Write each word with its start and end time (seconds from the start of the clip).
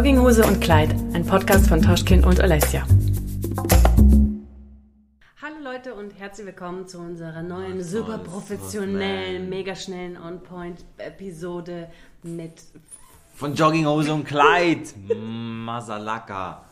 Jogginghose 0.00 0.46
und 0.46 0.62
Kleid, 0.62 0.94
ein 1.12 1.26
Podcast 1.26 1.68
von 1.68 1.82
Toschkin 1.82 2.24
und 2.24 2.40
Alessia. 2.40 2.86
Hallo 5.42 5.56
Leute 5.62 5.92
und 5.92 6.18
herzlich 6.18 6.46
willkommen 6.46 6.88
zu 6.88 6.98
unserer 7.00 7.42
neuen, 7.42 7.84
super 7.84 8.16
professionellen, 8.16 9.50
mega 9.50 9.74
schnellen 9.74 10.16
On-Point-Episode 10.16 11.90
mit 12.22 12.62
Von 13.34 13.54
Jogginghose 13.54 14.14
und 14.14 14.24
Kleid. 14.24 14.94
Masalaka. 15.22 16.64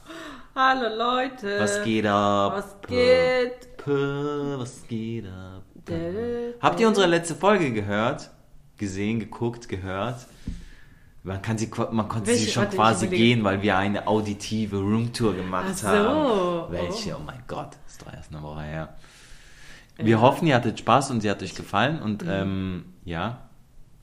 Hallo 0.55 0.89
Leute. 0.97 1.61
Was 1.61 1.83
geht 1.85 2.07
ab? 2.07 2.53
Was 2.55 2.81
geht? 2.89 3.77
P, 3.77 3.91
was 4.59 4.87
geht 4.89 5.27
ab? 5.27 5.65
Habt 6.63 6.81
ihr 6.81 6.89
unsere 6.89 7.07
letzte 7.07 7.35
Folge 7.35 7.73
gehört? 7.73 8.31
Gesehen, 8.79 9.21
geguckt, 9.21 9.69
gehört? 9.69 10.27
Man, 11.25 11.43
kann 11.43 11.59
sie, 11.59 11.69
man 11.91 12.09
konnte 12.09 12.29
Welche? 12.29 12.45
sie 12.47 12.51
schon 12.53 12.65
ich 12.65 12.71
quasi 12.71 13.09
gehen, 13.09 13.45
weil 13.45 13.61
wir 13.61 13.77
eine 13.77 14.07
auditive 14.07 14.77
Roomtour 14.79 15.35
gemacht 15.35 15.67
Ach 15.73 15.77
so. 15.77 15.89
haben. 15.89 16.73
Welche? 16.73 17.17
Oh 17.17 17.21
mein 17.27 17.43
Gott, 17.47 17.71
das 17.85 17.93
ist 17.95 18.03
doch 18.07 18.13
erst 18.13 18.33
eine 18.33 18.43
Woche 18.43 18.63
her. 18.63 18.97
Wir 19.97 20.21
hoffen, 20.21 20.47
ihr 20.47 20.55
hattet 20.55 20.79
Spaß 20.79 21.11
und 21.11 21.21
sie 21.23 21.31
hat 21.31 21.43
euch 21.43 21.55
gefallen 21.57 22.01
und 22.01 22.23
Mhm. 22.23 22.31
ähm, 22.31 22.85
ja, 23.05 23.39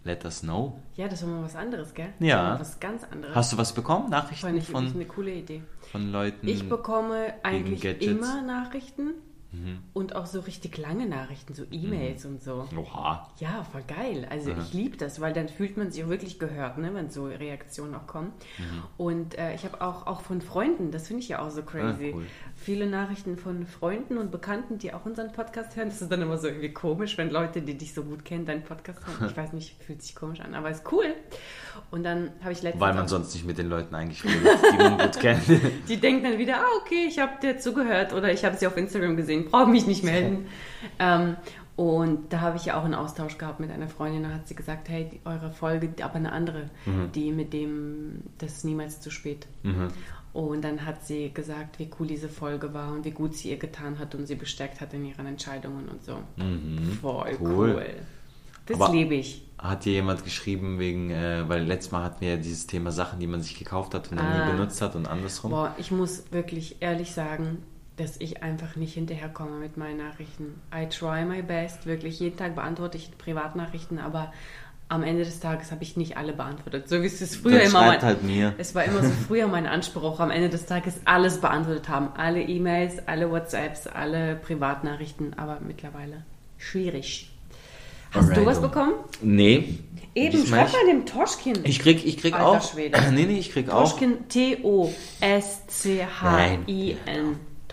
let 0.04 0.26
us 0.26 0.42
know. 0.42 0.78
Ja, 0.98 1.08
das 1.08 1.24
war 1.24 1.30
mal 1.30 1.44
was 1.44 1.56
anderes, 1.56 1.94
gell? 1.94 2.10
Ja. 2.20 2.60
Was 2.60 2.80
ganz 2.82 3.04
anderes. 3.10 3.34
Hast 3.34 3.54
du 3.54 3.58
was 3.58 3.74
bekommen? 3.74 4.10
Nachrichten 4.10 4.48
ich 4.48 4.54
wirklich 4.54 4.70
von, 4.70 4.88
eine 4.94 5.06
coole 5.06 5.32
Idee. 5.34 5.64
von 5.92 6.12
Leuten? 6.12 6.48
Ich 6.48 6.68
bekomme 6.68 7.34
eigentlich 7.44 7.84
immer 8.02 8.42
Nachrichten 8.42 9.12
und 9.94 10.16
auch 10.16 10.26
so 10.26 10.40
richtig 10.42 10.78
lange 10.78 11.06
Nachrichten, 11.08 11.54
so 11.54 11.64
E-Mails 11.72 12.26
und 12.26 12.42
so. 12.44 12.68
Oha. 12.78 13.30
Ja, 13.40 13.64
voll 13.72 13.84
geil. 13.88 14.28
Also 14.30 14.52
ich 14.52 14.74
liebe 14.74 14.98
das, 14.98 15.22
weil 15.22 15.34
dann 15.34 15.48
fühlt 15.50 15.78
man 15.78 15.92
sich 15.92 16.04
auch 16.04 16.10
wirklich 16.10 16.40
gehört, 16.40 16.78
ne, 16.78 16.94
wenn 16.94 17.10
so 17.10 17.26
Reaktionen 17.26 17.96
auch 17.96 18.08
kommen. 18.08 18.32
Und 18.98 19.38
äh, 19.38 19.54
ich 19.56 19.64
habe 19.66 19.82
auch, 19.82 20.08
auch 20.08 20.22
von 20.22 20.42
Freunden, 20.42 20.92
das 20.92 21.08
finde 21.08 21.24
ich 21.24 21.30
ja 21.30 21.40
auch 21.40 21.50
so 21.50 21.62
crazy, 21.64 22.12
Ah, 22.14 22.16
cool. 22.18 22.26
viele 22.56 22.88
Nachrichten 22.88 23.38
von 23.38 23.66
Freunden 23.68 24.18
und 24.18 24.32
Bekannten, 24.32 24.78
die 24.78 24.94
auch 24.94 25.06
unseren 25.06 25.32
Podcast 25.32 25.76
hören. 25.76 25.90
Das 25.90 26.02
ist 26.02 26.12
dann 26.12 26.22
immer 26.22 26.38
so 26.38 26.48
irgendwie 26.48 26.74
komisch, 26.74 27.18
wenn 27.18 27.30
Leute, 27.30 27.62
die 27.62 27.78
dich 27.78 27.94
so 27.94 28.04
gut 28.04 28.26
kennen, 28.26 28.46
deinen 28.46 28.64
Podcast 28.64 29.00
hören. 29.06 29.30
Ich 29.30 29.38
weiß 29.38 29.54
nicht, 29.54 29.76
fühlt 29.84 30.02
sich 30.02 30.16
komisch 30.16 30.40
an, 30.42 30.54
aber 30.56 30.70
ist 30.70 30.84
cool. 30.92 31.06
Und 31.92 32.04
dann 32.04 32.32
habe 32.42 32.52
ich 32.54 32.62
letztens 32.62 32.82
Weil 32.82 32.94
man 32.94 33.08
sonst 33.08 33.34
nicht 33.34 33.46
mit 33.46 33.58
den 33.58 33.68
Leuten 33.70 33.94
eigentlich 33.96 34.24
redet, 34.24 34.60
die 34.74 34.78
man 34.78 34.98
gut 34.98 35.20
kennt. 35.20 35.42
die 35.90 35.98
denken 35.98 36.24
dann 36.24 36.38
wieder, 36.38 36.58
ah, 36.58 36.80
okay, 36.82 37.06
ich 37.08 37.20
habe 37.20 37.34
dir 37.42 37.58
zugehört 37.60 38.14
oder 38.14 38.32
ich 38.32 38.46
habe 38.46 38.56
sie 38.56 38.66
auf 38.68 38.78
Instagram 38.78 39.18
gesehen, 39.18 39.45
brauche 39.52 39.70
mich 39.70 39.88
nicht 39.88 40.04
melden. 40.04 40.46
ähm, 41.00 41.36
und 41.76 42.32
da 42.32 42.40
habe 42.40 42.56
ich 42.58 42.66
ja 42.66 42.80
auch 42.80 42.86
einen 42.86 42.94
Austausch 42.96 43.38
gehabt 43.38 43.60
mit 43.60 43.70
einer 43.70 43.90
Freundin, 43.90 44.24
da 44.24 44.30
hat 44.30 44.48
sie 44.48 44.56
gesagt, 44.56 44.88
hey, 44.88 45.10
die, 45.12 45.20
eure 45.26 45.52
Folge, 45.52 45.90
aber 46.04 46.16
eine 46.16 46.32
andere, 46.32 46.70
die 47.14 47.32
mit 47.34 47.52
dem, 47.52 48.22
das 48.38 48.54
ist 48.58 48.66
niemals 48.66 49.02
zu 49.02 49.10
spät. 49.12 49.46
Und 50.32 50.64
dann 50.64 50.86
hat 50.86 51.06
sie 51.06 51.34
gesagt, 51.34 51.80
wie 51.80 51.90
cool 52.00 52.08
diese 52.08 52.30
Folge 52.30 52.74
war 52.74 52.92
und 52.94 53.04
wie 53.04 53.12
gut 53.12 53.36
sie 53.36 53.50
ihr 53.50 53.58
getan 53.58 54.00
hat 54.00 54.16
und 54.16 54.26
sie 54.26 54.36
bestärkt 54.36 54.80
hat 54.80 54.94
in 54.94 55.04
ihren 55.06 55.26
Entscheidungen 55.26 55.90
und 55.90 56.02
so. 56.04 56.20
Voll 57.02 57.38
cool. 57.42 57.74
Cool. 57.76 57.86
Das 58.68 58.80
Aber- 58.82 58.94
liebe 58.94 59.16
ich. 59.16 59.42
Hat 59.58 59.86
dir 59.86 59.94
jemand 59.94 60.24
geschrieben 60.24 60.80
wegen, 60.80 61.10
äh, 61.12 61.48
weil 61.48 61.64
letztes 61.64 61.92
Mal 61.92 62.04
hatten 62.04 62.22
wir 62.22 62.32
ja 62.32 62.36
dieses 62.38 62.68
Thema 62.68 62.92
Sachen, 62.92 63.20
die 63.20 63.28
man 63.28 63.42
sich 63.42 63.58
gekauft 63.58 63.94
hat 63.94 64.12
und 64.12 64.18
dann 64.20 64.26
Ah. 64.28 64.46
nie 64.46 64.52
benutzt 64.54 64.82
hat 64.82 64.96
und 64.96 65.08
andersrum. 65.08 65.52
Boah, 65.52 65.74
ich 65.78 65.92
muss 65.92 66.24
wirklich 66.32 66.78
ehrlich 66.82 67.14
sagen, 67.14 67.60
dass 67.98 68.18
ich 68.20 68.44
einfach 68.44 68.76
nicht 68.76 68.94
hinterherkomme 68.94 69.58
mit 69.58 69.78
meinen 69.78 69.98
Nachrichten. 69.98 70.62
I 70.74 70.88
try 70.88 71.24
my 71.24 71.42
best, 71.42 71.86
wirklich 71.86 72.20
jeden 72.20 72.38
Tag 72.38 72.56
beantworte 72.56 72.98
ich 72.98 73.18
Privatnachrichten, 73.18 74.00
aber 74.00 74.34
am 74.88 75.02
Ende 75.04 75.24
des 75.24 75.40
Tages 75.40 75.72
habe 75.72 75.82
ich 75.84 75.98
nicht 75.98 76.16
alle 76.18 76.34
beantwortet. 76.34 76.88
So 76.88 77.02
wie 77.02 77.08
es 77.08 77.36
früher 77.36 77.58
Dann 77.60 77.68
immer 77.68 77.86
mein, 77.88 78.02
halt 78.02 78.24
mir. 78.24 78.54
Es 78.58 78.76
war 78.76 78.84
immer 78.84 79.02
so 79.02 79.10
früher 79.28 79.48
mein 79.48 79.66
Anspruch, 79.66 80.20
am 80.20 80.30
Ende 80.30 80.50
des 80.50 80.66
Tages 80.66 81.00
alles 81.06 81.42
beantwortet 81.42 81.90
haben. 81.90 82.10
Alle 82.16 82.42
E-Mails, 82.44 83.08
alle 83.08 83.32
WhatsApps, 83.32 83.88
alle 83.88 84.36
Privatnachrichten, 84.36 85.34
aber 85.40 85.60
mittlerweile 85.66 86.24
schwierig. 86.58 87.32
Hast 88.12 88.30
du 88.30 88.34
Alright. 88.34 88.46
was 88.46 88.62
bekommen? 88.62 88.94
Nee. 89.22 89.80
Eben, 90.14 90.46
schreib 90.46 90.72
mal 90.72 90.86
dem 90.88 91.06
Toschkin. 91.06 91.60
Ich 91.64 91.80
krieg, 91.80 92.06
ich 92.06 92.18
krieg 92.18 92.34
Alter 92.34 92.48
auch. 92.48 92.62
Schwede. 92.62 92.98
Nee, 93.12 93.26
nee, 93.26 93.40
ich 93.40 93.52
krieg 93.52 93.70
auch. 93.70 93.90
Toschkin, 93.90 94.30
T-O-S-C-H-I-N. 94.30 94.96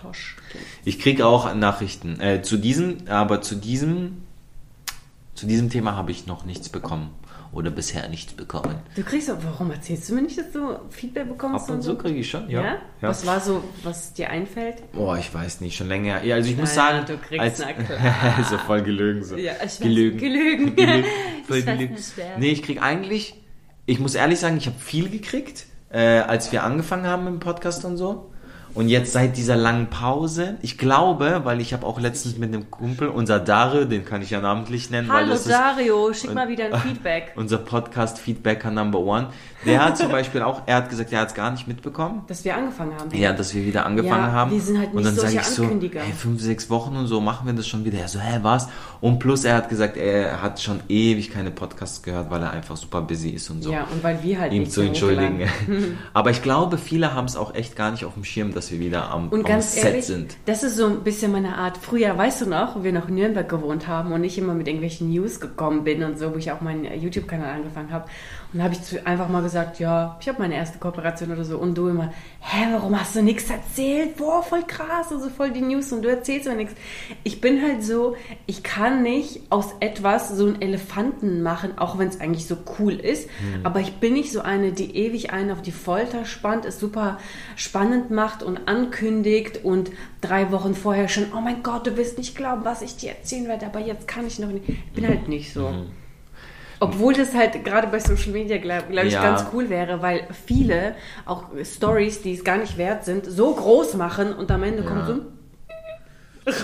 Toschkin. 0.02 0.60
Ich 0.84 0.98
krieg 0.98 1.20
auch 1.22 1.54
Nachrichten. 1.54 2.20
Äh, 2.20 2.42
zu 2.42 2.56
diesem, 2.56 3.08
aber 3.08 3.40
zu 3.40 3.54
diesem, 3.54 4.22
zu 5.34 5.46
diesem 5.46 5.70
Thema 5.70 5.96
habe 5.96 6.10
ich 6.10 6.26
noch 6.26 6.44
nichts 6.44 6.68
bekommen. 6.68 7.10
Oder 7.52 7.70
bisher 7.70 8.08
nichts 8.08 8.32
bekommen. 8.32 8.76
Du 8.96 9.02
kriegst 9.02 9.28
doch, 9.28 9.36
warum 9.44 9.70
erzählst 9.72 10.08
du 10.08 10.14
mir 10.14 10.22
nicht, 10.22 10.38
dass 10.38 10.50
du 10.52 10.74
Feedback 10.88 11.28
bekommst? 11.28 11.68
Ab 11.68 11.74
und 11.74 11.82
zu 11.82 11.96
kriege 11.98 12.20
ich 12.20 12.30
schon, 12.30 12.48
ja. 12.48 12.62
Ja? 12.62 12.78
Was 13.02 13.26
war 13.26 13.40
so, 13.40 13.62
was 13.82 14.14
dir 14.14 14.30
einfällt? 14.30 14.90
Boah, 14.92 15.18
ich 15.18 15.34
weiß 15.34 15.60
nicht, 15.60 15.76
schon 15.76 15.88
länger. 15.88 16.24
Ja, 16.24 16.36
also 16.36 16.48
ich 16.50 16.56
muss 16.56 16.74
Naja, 16.74 17.04
sagen, 17.04 17.06
du 17.06 17.18
kriegst, 17.18 17.62
als, 17.62 17.86
klar. 17.86 18.44
so 18.50 18.56
voll 18.56 18.80
gelügen 18.82 19.22
so. 19.22 19.36
Ja, 19.36 19.52
ich 19.56 19.60
weiß, 19.64 19.80
gelügen. 19.80 20.16
gelügen. 20.18 20.74
Voll 21.46 21.58
Ich 21.58 21.66
weiß 21.66 21.76
gelügen. 21.76 21.94
nicht. 21.94 22.14
Nee, 22.38 22.52
ich 22.52 22.62
krieg 22.62 22.80
eigentlich, 22.80 23.34
ich 23.84 23.98
muss 23.98 24.14
ehrlich 24.14 24.38
sagen, 24.40 24.56
ich 24.56 24.66
habe 24.66 24.78
viel 24.78 25.10
gekriegt, 25.10 25.66
äh, 25.90 26.20
als 26.20 26.52
wir 26.52 26.62
angefangen 26.62 27.06
haben 27.06 27.24
mit 27.24 27.34
dem 27.34 27.40
Podcast 27.40 27.84
und 27.84 27.98
so. 27.98 28.31
Und 28.74 28.88
jetzt 28.88 29.12
seit 29.12 29.36
dieser 29.36 29.54
langen 29.56 29.88
Pause, 29.90 30.56
ich 30.62 30.78
glaube, 30.78 31.42
weil 31.44 31.60
ich 31.60 31.74
habe 31.74 31.84
auch 31.86 32.00
letztens 32.00 32.38
mit 32.38 32.48
einem 32.54 32.70
Kumpel, 32.70 33.08
unser 33.08 33.38
Dare, 33.38 33.86
den 33.86 34.04
kann 34.06 34.22
ich 34.22 34.30
ja 34.30 34.40
namentlich 34.40 34.88
nennen, 34.88 35.12
Hallo 35.12 35.30
das 35.30 35.40
ist 35.40 35.50
Dario, 35.50 36.12
schick 36.14 36.30
und- 36.30 36.36
mal 36.36 36.48
wieder 36.48 36.64
ein 36.72 36.80
Feedback. 36.80 37.32
unser 37.36 37.58
Podcast 37.58 38.18
Feedbacker 38.18 38.70
Number 38.70 38.98
One. 39.00 39.28
Der 39.66 39.84
hat 39.84 39.98
zum 39.98 40.08
Beispiel 40.10 40.40
auch, 40.42 40.62
er 40.64 40.76
hat 40.76 40.88
gesagt, 40.88 41.12
er 41.12 41.20
hat 41.20 41.28
es 41.28 41.34
gar 41.34 41.50
nicht 41.50 41.68
mitbekommen. 41.68 42.22
Dass 42.28 42.44
wir 42.46 42.56
angefangen 42.56 42.94
haben. 42.98 43.14
Ja, 43.14 43.32
dass 43.34 43.54
wir 43.54 43.64
wieder 43.66 43.84
angefangen 43.84 44.24
Ja, 44.26 44.32
haben. 44.32 44.50
wir 44.52 44.60
sind 44.60 44.78
halt 44.78 44.88
und 44.94 44.96
nicht 44.96 45.06
dann 45.08 45.14
sage 45.16 45.34
ich 45.36 45.42
so, 45.42 45.64
hey, 45.68 46.12
fünf, 46.16 46.40
sechs 46.40 46.70
Wochen 46.70 46.96
und 46.96 47.06
so 47.08 47.20
machen 47.20 47.46
wir 47.46 47.52
das 47.52 47.66
schon 47.68 47.84
wieder. 47.84 47.98
Er 47.98 48.08
so, 48.08 48.20
hä, 48.20 48.38
was? 48.42 48.68
Und 49.02 49.18
plus 49.18 49.44
er 49.44 49.56
hat 49.56 49.68
gesagt, 49.68 49.96
er 49.96 50.40
hat 50.42 50.60
schon 50.60 50.78
ewig 50.88 51.30
keine 51.32 51.50
Podcasts 51.50 52.02
gehört, 52.04 52.30
weil 52.30 52.40
er 52.40 52.52
einfach 52.52 52.76
super 52.76 53.00
busy 53.02 53.30
ist 53.30 53.50
und 53.50 53.60
so. 53.62 53.72
Ja, 53.72 53.82
und 53.92 54.02
weil 54.04 54.22
wir 54.22 54.38
halt 54.40 54.52
Ihm 54.52 54.60
nicht 54.60 54.72
zu 54.72 54.80
entschuldigen. 54.80 55.40
hochgeladen. 55.40 55.98
Aber 56.14 56.30
ich 56.30 56.40
glaube, 56.40 56.78
viele 56.78 57.12
haben 57.12 57.24
es 57.24 57.34
auch 57.36 57.52
echt 57.52 57.74
gar 57.74 57.90
nicht 57.90 58.04
auf 58.04 58.14
dem 58.14 58.22
Schirm, 58.22 58.54
dass 58.54 58.70
wir 58.70 58.78
wieder 58.78 59.10
am, 59.10 59.28
Und 59.30 59.40
am 59.40 59.44
ganz 59.44 59.74
Set 59.74 59.84
ehrlich, 59.86 60.06
sind. 60.06 60.36
das 60.46 60.62
ist 60.62 60.76
so 60.76 60.86
ein 60.86 61.00
bisschen 61.00 61.32
meine 61.32 61.58
Art. 61.58 61.78
Früher, 61.78 62.16
weißt 62.16 62.42
du 62.42 62.46
noch, 62.48 62.76
wo 62.76 62.84
wir 62.84 62.92
noch 62.92 63.08
in 63.08 63.16
Nürnberg 63.16 63.48
gewohnt 63.48 63.88
haben 63.88 64.12
und 64.12 64.22
ich 64.22 64.38
immer 64.38 64.54
mit 64.54 64.68
irgendwelchen 64.68 65.10
News 65.10 65.40
gekommen 65.40 65.82
bin 65.82 66.04
und 66.04 66.16
so, 66.16 66.32
wo 66.32 66.38
ich 66.38 66.52
auch 66.52 66.60
meinen 66.60 66.84
YouTube-Kanal 66.84 67.56
angefangen 67.56 67.90
habe. 67.92 68.04
Und 68.52 68.58
da 68.58 68.64
habe 68.66 68.74
ich 68.74 69.06
einfach 69.06 69.28
mal 69.30 69.42
gesagt, 69.42 69.80
ja, 69.80 70.16
ich 70.20 70.28
habe 70.28 70.40
meine 70.42 70.54
erste 70.54 70.78
Kooperation 70.78 71.32
oder 71.32 71.44
so. 71.44 71.58
Und 71.58 71.74
du 71.74 71.88
immer, 71.88 72.12
hä, 72.40 72.66
warum 72.70 73.00
hast 73.00 73.16
du 73.16 73.22
nichts 73.22 73.50
erzählt? 73.50 74.16
Boah, 74.16 74.42
voll 74.42 74.62
krass, 74.64 75.10
also 75.10 75.28
voll 75.30 75.50
die 75.50 75.62
News 75.62 75.90
und 75.90 76.02
du 76.02 76.08
erzählst 76.08 76.46
mir 76.46 76.54
nichts. 76.54 76.74
Ich 77.24 77.40
bin 77.40 77.60
halt 77.62 77.82
so, 77.82 78.14
ich 78.46 78.62
kann 78.62 78.91
nicht 78.92 79.40
aus 79.50 79.70
etwas 79.80 80.28
so 80.28 80.46
einen 80.46 80.60
Elefanten 80.60 81.42
machen, 81.42 81.78
auch 81.78 81.98
wenn 81.98 82.08
es 82.08 82.20
eigentlich 82.20 82.46
so 82.46 82.56
cool 82.78 82.92
ist. 82.94 83.28
Aber 83.62 83.80
ich 83.80 83.94
bin 83.94 84.12
nicht 84.12 84.32
so 84.32 84.42
eine, 84.42 84.72
die 84.72 84.96
ewig 84.96 85.32
einen 85.32 85.50
auf 85.50 85.62
die 85.62 85.72
Folter 85.72 86.24
spannt, 86.24 86.64
es 86.64 86.78
super 86.78 87.18
spannend 87.56 88.10
macht 88.10 88.42
und 88.42 88.68
ankündigt 88.68 89.64
und 89.64 89.90
drei 90.20 90.52
Wochen 90.52 90.74
vorher 90.74 91.08
schon, 91.08 91.26
oh 91.36 91.40
mein 91.40 91.62
Gott, 91.62 91.86
du 91.86 91.96
wirst 91.96 92.18
nicht 92.18 92.36
glauben, 92.36 92.64
was 92.64 92.82
ich 92.82 92.96
dir 92.96 93.10
erzählen 93.10 93.48
werde, 93.48 93.66
aber 93.66 93.80
jetzt 93.80 94.06
kann 94.06 94.26
ich 94.26 94.38
noch 94.38 94.48
nicht. 94.48 94.68
Ich 94.68 94.92
bin 94.92 95.08
halt 95.08 95.28
nicht 95.28 95.52
so. 95.52 95.72
Obwohl 96.80 97.14
das 97.14 97.32
halt 97.32 97.64
gerade 97.64 97.86
bei 97.86 98.00
Social 98.00 98.32
Media, 98.32 98.58
glaube 98.58 98.86
glaub 98.90 99.04
ich, 99.04 99.12
Ja. 99.12 99.22
ganz 99.22 99.44
cool 99.52 99.70
wäre, 99.70 100.02
weil 100.02 100.26
viele 100.46 100.96
auch 101.26 101.44
Stories, 101.62 102.22
die 102.22 102.34
es 102.34 102.42
gar 102.42 102.56
nicht 102.58 102.76
wert 102.76 103.04
sind, 103.04 103.24
so 103.24 103.54
groß 103.54 103.94
machen 103.94 104.32
und 104.32 104.50
am 104.50 104.64
Ende 104.64 104.82
kommt 104.82 105.06
so 105.06 105.12
ein 105.12 105.22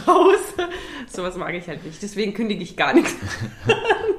raus. 0.06 0.38
Sowas 1.08 1.36
mag 1.36 1.54
ich 1.54 1.68
halt 1.68 1.84
nicht. 1.84 2.02
Deswegen 2.02 2.34
kündige 2.34 2.62
ich 2.62 2.76
gar 2.76 2.94
nichts. 2.94 3.14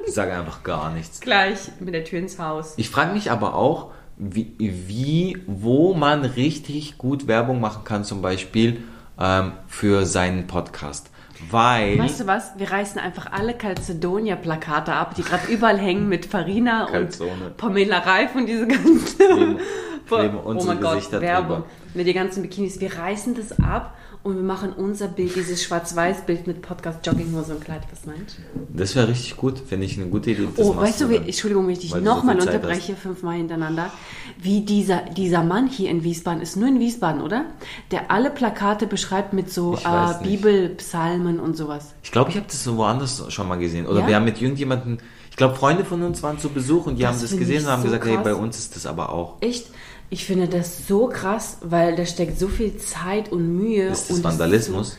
Ich 0.06 0.14
sage 0.14 0.34
einfach 0.34 0.62
gar 0.62 0.90
nichts. 0.92 1.20
Gleich 1.20 1.58
mit 1.80 1.94
der 1.94 2.04
Tür 2.04 2.18
ins 2.18 2.38
Haus. 2.38 2.74
Ich 2.76 2.90
frage 2.90 3.12
mich 3.12 3.30
aber 3.30 3.54
auch, 3.54 3.92
wie, 4.16 4.54
wie, 4.58 5.38
wo 5.46 5.94
man 5.94 6.24
richtig 6.24 6.98
gut 6.98 7.26
Werbung 7.26 7.60
machen 7.60 7.84
kann, 7.84 8.04
zum 8.04 8.20
Beispiel 8.22 8.82
ähm, 9.18 9.52
für 9.66 10.04
seinen 10.06 10.46
Podcast. 10.46 11.10
Weil. 11.50 11.98
Weißt 11.98 12.20
du 12.20 12.26
was? 12.26 12.58
Wir 12.58 12.70
reißen 12.70 13.00
einfach 13.00 13.32
alle 13.32 13.54
Calcedonia-Plakate 13.54 14.92
ab, 14.92 15.14
die 15.14 15.22
gerade 15.22 15.46
überall 15.50 15.78
hängen 15.78 16.08
mit 16.08 16.26
Farina 16.26 16.86
Calzone. 16.90 17.46
und 17.46 17.56
Pamela 17.56 17.98
Reif 18.00 18.34
und 18.34 18.46
diese 18.46 18.66
ganzen 18.66 19.04
Kleben- 19.04 19.58
kleben 20.06 20.38
oh 20.44 20.52
mein 20.52 20.80
Gott, 20.80 21.12
Werbung 21.12 21.56
drüber. 21.58 21.68
mit 21.94 22.06
den 22.06 22.14
ganzen 22.14 22.42
Bikinis. 22.42 22.80
Wir 22.80 22.94
reißen 22.94 23.34
das 23.34 23.58
ab 23.60 23.96
und 24.22 24.36
wir 24.36 24.42
machen 24.42 24.72
unser 24.74 25.08
Bild, 25.08 25.34
dieses 25.34 25.62
Schwarz-Weiß-Bild 25.62 26.46
mit 26.46 26.60
Podcast 26.62 27.06
Jogginghose 27.06 27.54
und 27.54 27.64
Kleid. 27.64 27.82
Was 27.90 28.04
meinst 28.04 28.36
du? 28.38 28.42
Das 28.76 28.94
wäre 28.94 29.08
richtig 29.08 29.36
gut, 29.36 29.58
finde 29.58 29.86
ich 29.86 29.96
eine 29.98 30.08
gute 30.10 30.32
Idee. 30.32 30.48
Oh, 30.56 30.76
weißt 30.76 31.00
du, 31.00 31.08
wie. 31.10 31.16
Entschuldigung, 31.16 31.66
wenn 31.66 31.72
ich 31.72 31.78
dich 31.80 31.90
so 31.90 31.98
nochmal 31.98 32.38
Zeit 32.38 32.46
unterbreche, 32.54 32.96
fünfmal 32.96 33.36
hintereinander, 33.36 33.90
wie 34.38 34.60
dieser, 34.60 35.02
dieser 35.16 35.42
Mann 35.42 35.68
hier 35.68 35.90
in 35.90 36.04
Wiesbaden, 36.04 36.42
ist 36.42 36.56
nur 36.56 36.68
in 36.68 36.80
Wiesbaden, 36.80 37.22
oder? 37.22 37.46
Der 37.90 38.10
alle 38.10 38.30
Plakate 38.30 38.86
beschreibt 38.86 39.32
mit 39.32 39.50
so 39.50 39.76
äh. 39.76 40.22
Bibelpsalmen 40.22 41.40
und 41.40 41.56
sowas. 41.56 41.94
Ich 42.02 42.12
glaube, 42.12 42.30
ich 42.30 42.36
habe 42.36 42.46
das 42.46 42.62
so 42.62 42.76
woanders 42.76 43.24
schon 43.32 43.48
mal 43.48 43.56
gesehen. 43.56 43.86
Oder 43.86 44.00
Ja? 44.00 44.06
wir 44.08 44.16
haben 44.16 44.24
mit 44.24 44.40
irgendjemandem, 44.40 44.98
ich 45.30 45.36
glaube, 45.36 45.54
Freunde 45.54 45.84
von 45.84 46.02
uns 46.02 46.22
waren 46.22 46.38
zu 46.38 46.50
Besuch 46.50 46.86
und 46.86 46.96
die 46.96 47.02
Das 47.02 47.14
haben 47.14 47.22
das 47.22 47.36
gesehen 47.36 47.64
und 47.64 47.70
haben 47.70 47.82
so 47.82 47.88
gesagt, 47.88 48.04
hey, 48.04 48.14
krass. 48.16 48.24
bei 48.24 48.34
uns 48.34 48.58
ist 48.58 48.76
das 48.76 48.86
aber 48.86 49.10
auch. 49.12 49.36
Echt? 49.40 49.66
Ich 50.10 50.24
finde 50.24 50.48
das 50.48 50.88
so 50.88 51.06
krass, 51.06 51.58
weil 51.62 51.94
da 51.94 52.04
steckt 52.04 52.38
so 52.38 52.48
viel 52.48 52.76
Zeit 52.76 53.30
und 53.30 53.56
Mühe. 53.56 53.86
Ist 53.86 54.10
das 54.10 54.16
und 54.18 54.24
Vandalismus? 54.24 54.90
So, 54.90 54.96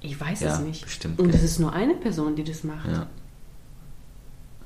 ich 0.00 0.20
weiß 0.20 0.40
Ja, 0.40 0.54
es 0.54 0.60
nicht. 0.60 0.84
bestimmt, 0.84 1.20
Und 1.20 1.32
es 1.32 1.42
ist 1.44 1.60
nur 1.60 1.72
eine 1.72 1.94
Person, 1.94 2.34
die 2.34 2.42
das 2.44 2.64
macht. 2.64 2.88
Ja. 2.90 3.06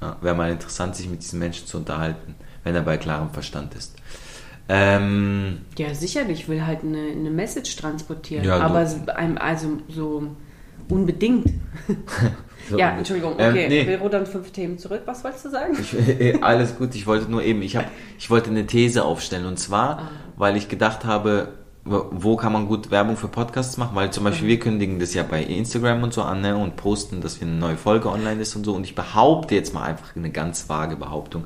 ja 0.01 0.17
Wäre 0.23 0.35
mal 0.35 0.51
interessant, 0.51 0.97
sich 0.97 1.09
mit 1.09 1.23
diesen 1.23 1.39
Menschen 1.39 1.67
zu 1.67 1.77
unterhalten, 1.77 2.35
wenn 2.65 2.75
er 2.75 2.83
bei 2.83 2.97
klarem 2.97 3.31
Verstand 3.31 3.75
ist. 3.75 3.95
Ähm, 4.69 5.59
Ja, 5.77 5.95
sicherlich. 5.95 6.41
Ich 6.41 6.49
will 6.49 6.65
halt 6.65 6.83
eine, 6.83 7.11
eine 7.11 7.31
Message 7.31 7.77
transportieren. 7.77 8.45
Ja, 8.45 8.61
aber 8.61 8.79
also 9.41 9.79
so 9.89 10.29
unbedingt. 10.93 11.47
so- 12.71 12.79
ja, 12.79 12.91
Entschuldigung. 12.97 13.35
Ähm, 13.39 13.51
Okay, 13.51 13.69
nee. 13.69 13.87
wir 13.87 13.99
rudern 14.01 14.27
fünf 14.27 14.51
Themen 14.53 14.79
zurück. 14.79 15.03
Was 15.07 15.25
wolltest 15.25 15.45
du 15.47 15.51
sagen? 15.51 15.77
Ich, 15.81 15.95
äh, 16.21 16.39
alles 16.41 16.77
gut, 16.77 16.95
ich 16.95 17.07
wollte 17.07 17.31
nur 17.31 17.43
eben, 17.43 17.63
ich, 17.63 17.77
hab, 17.77 17.87
ich 18.19 18.31
wollte 18.31 18.51
eine 18.51 18.67
These 18.67 19.05
aufstellen 19.05 19.47
und 19.47 19.59
zwar, 19.59 19.99
Ah. 19.99 20.11
weil 20.37 20.57
ich 20.57 20.69
gedacht 20.69 21.05
habe, 21.05 21.49
wo- 21.85 22.37
kann 22.37 22.53
man 22.53 22.69
gut 22.69 22.93
Werbung 22.93 23.17
für 23.17 23.27
Podcasts 23.27 23.77
machen, 23.77 23.97
weil 23.97 24.11
zum 24.13 24.23
Beispiel 24.23 24.47
wir 24.47 24.59
kündigen 24.61 25.01
das 25.01 25.15
ja 25.15 25.25
bei 25.25 25.43
Instagram 25.43 26.05
und 26.05 26.13
so 26.15 26.23
an 26.23 26.41
ne, 26.41 26.57
und 26.57 26.77
posten, 26.77 27.21
dass 27.21 27.41
wir 27.41 27.49
eine 27.49 27.57
neue 27.57 27.77
Folge 27.77 28.09
online 28.09 28.41
ist 28.41 28.55
und 28.55 28.63
so 28.65 28.73
und 28.75 28.85
ich 28.85 28.95
behaupte 28.95 29.57
jetzt 29.57 29.75
mal 29.75 29.83
einfach 29.83 30.15
eine 30.15 30.31
ganz 30.31 30.69
vage 30.69 30.95
Behauptung, 30.97 31.45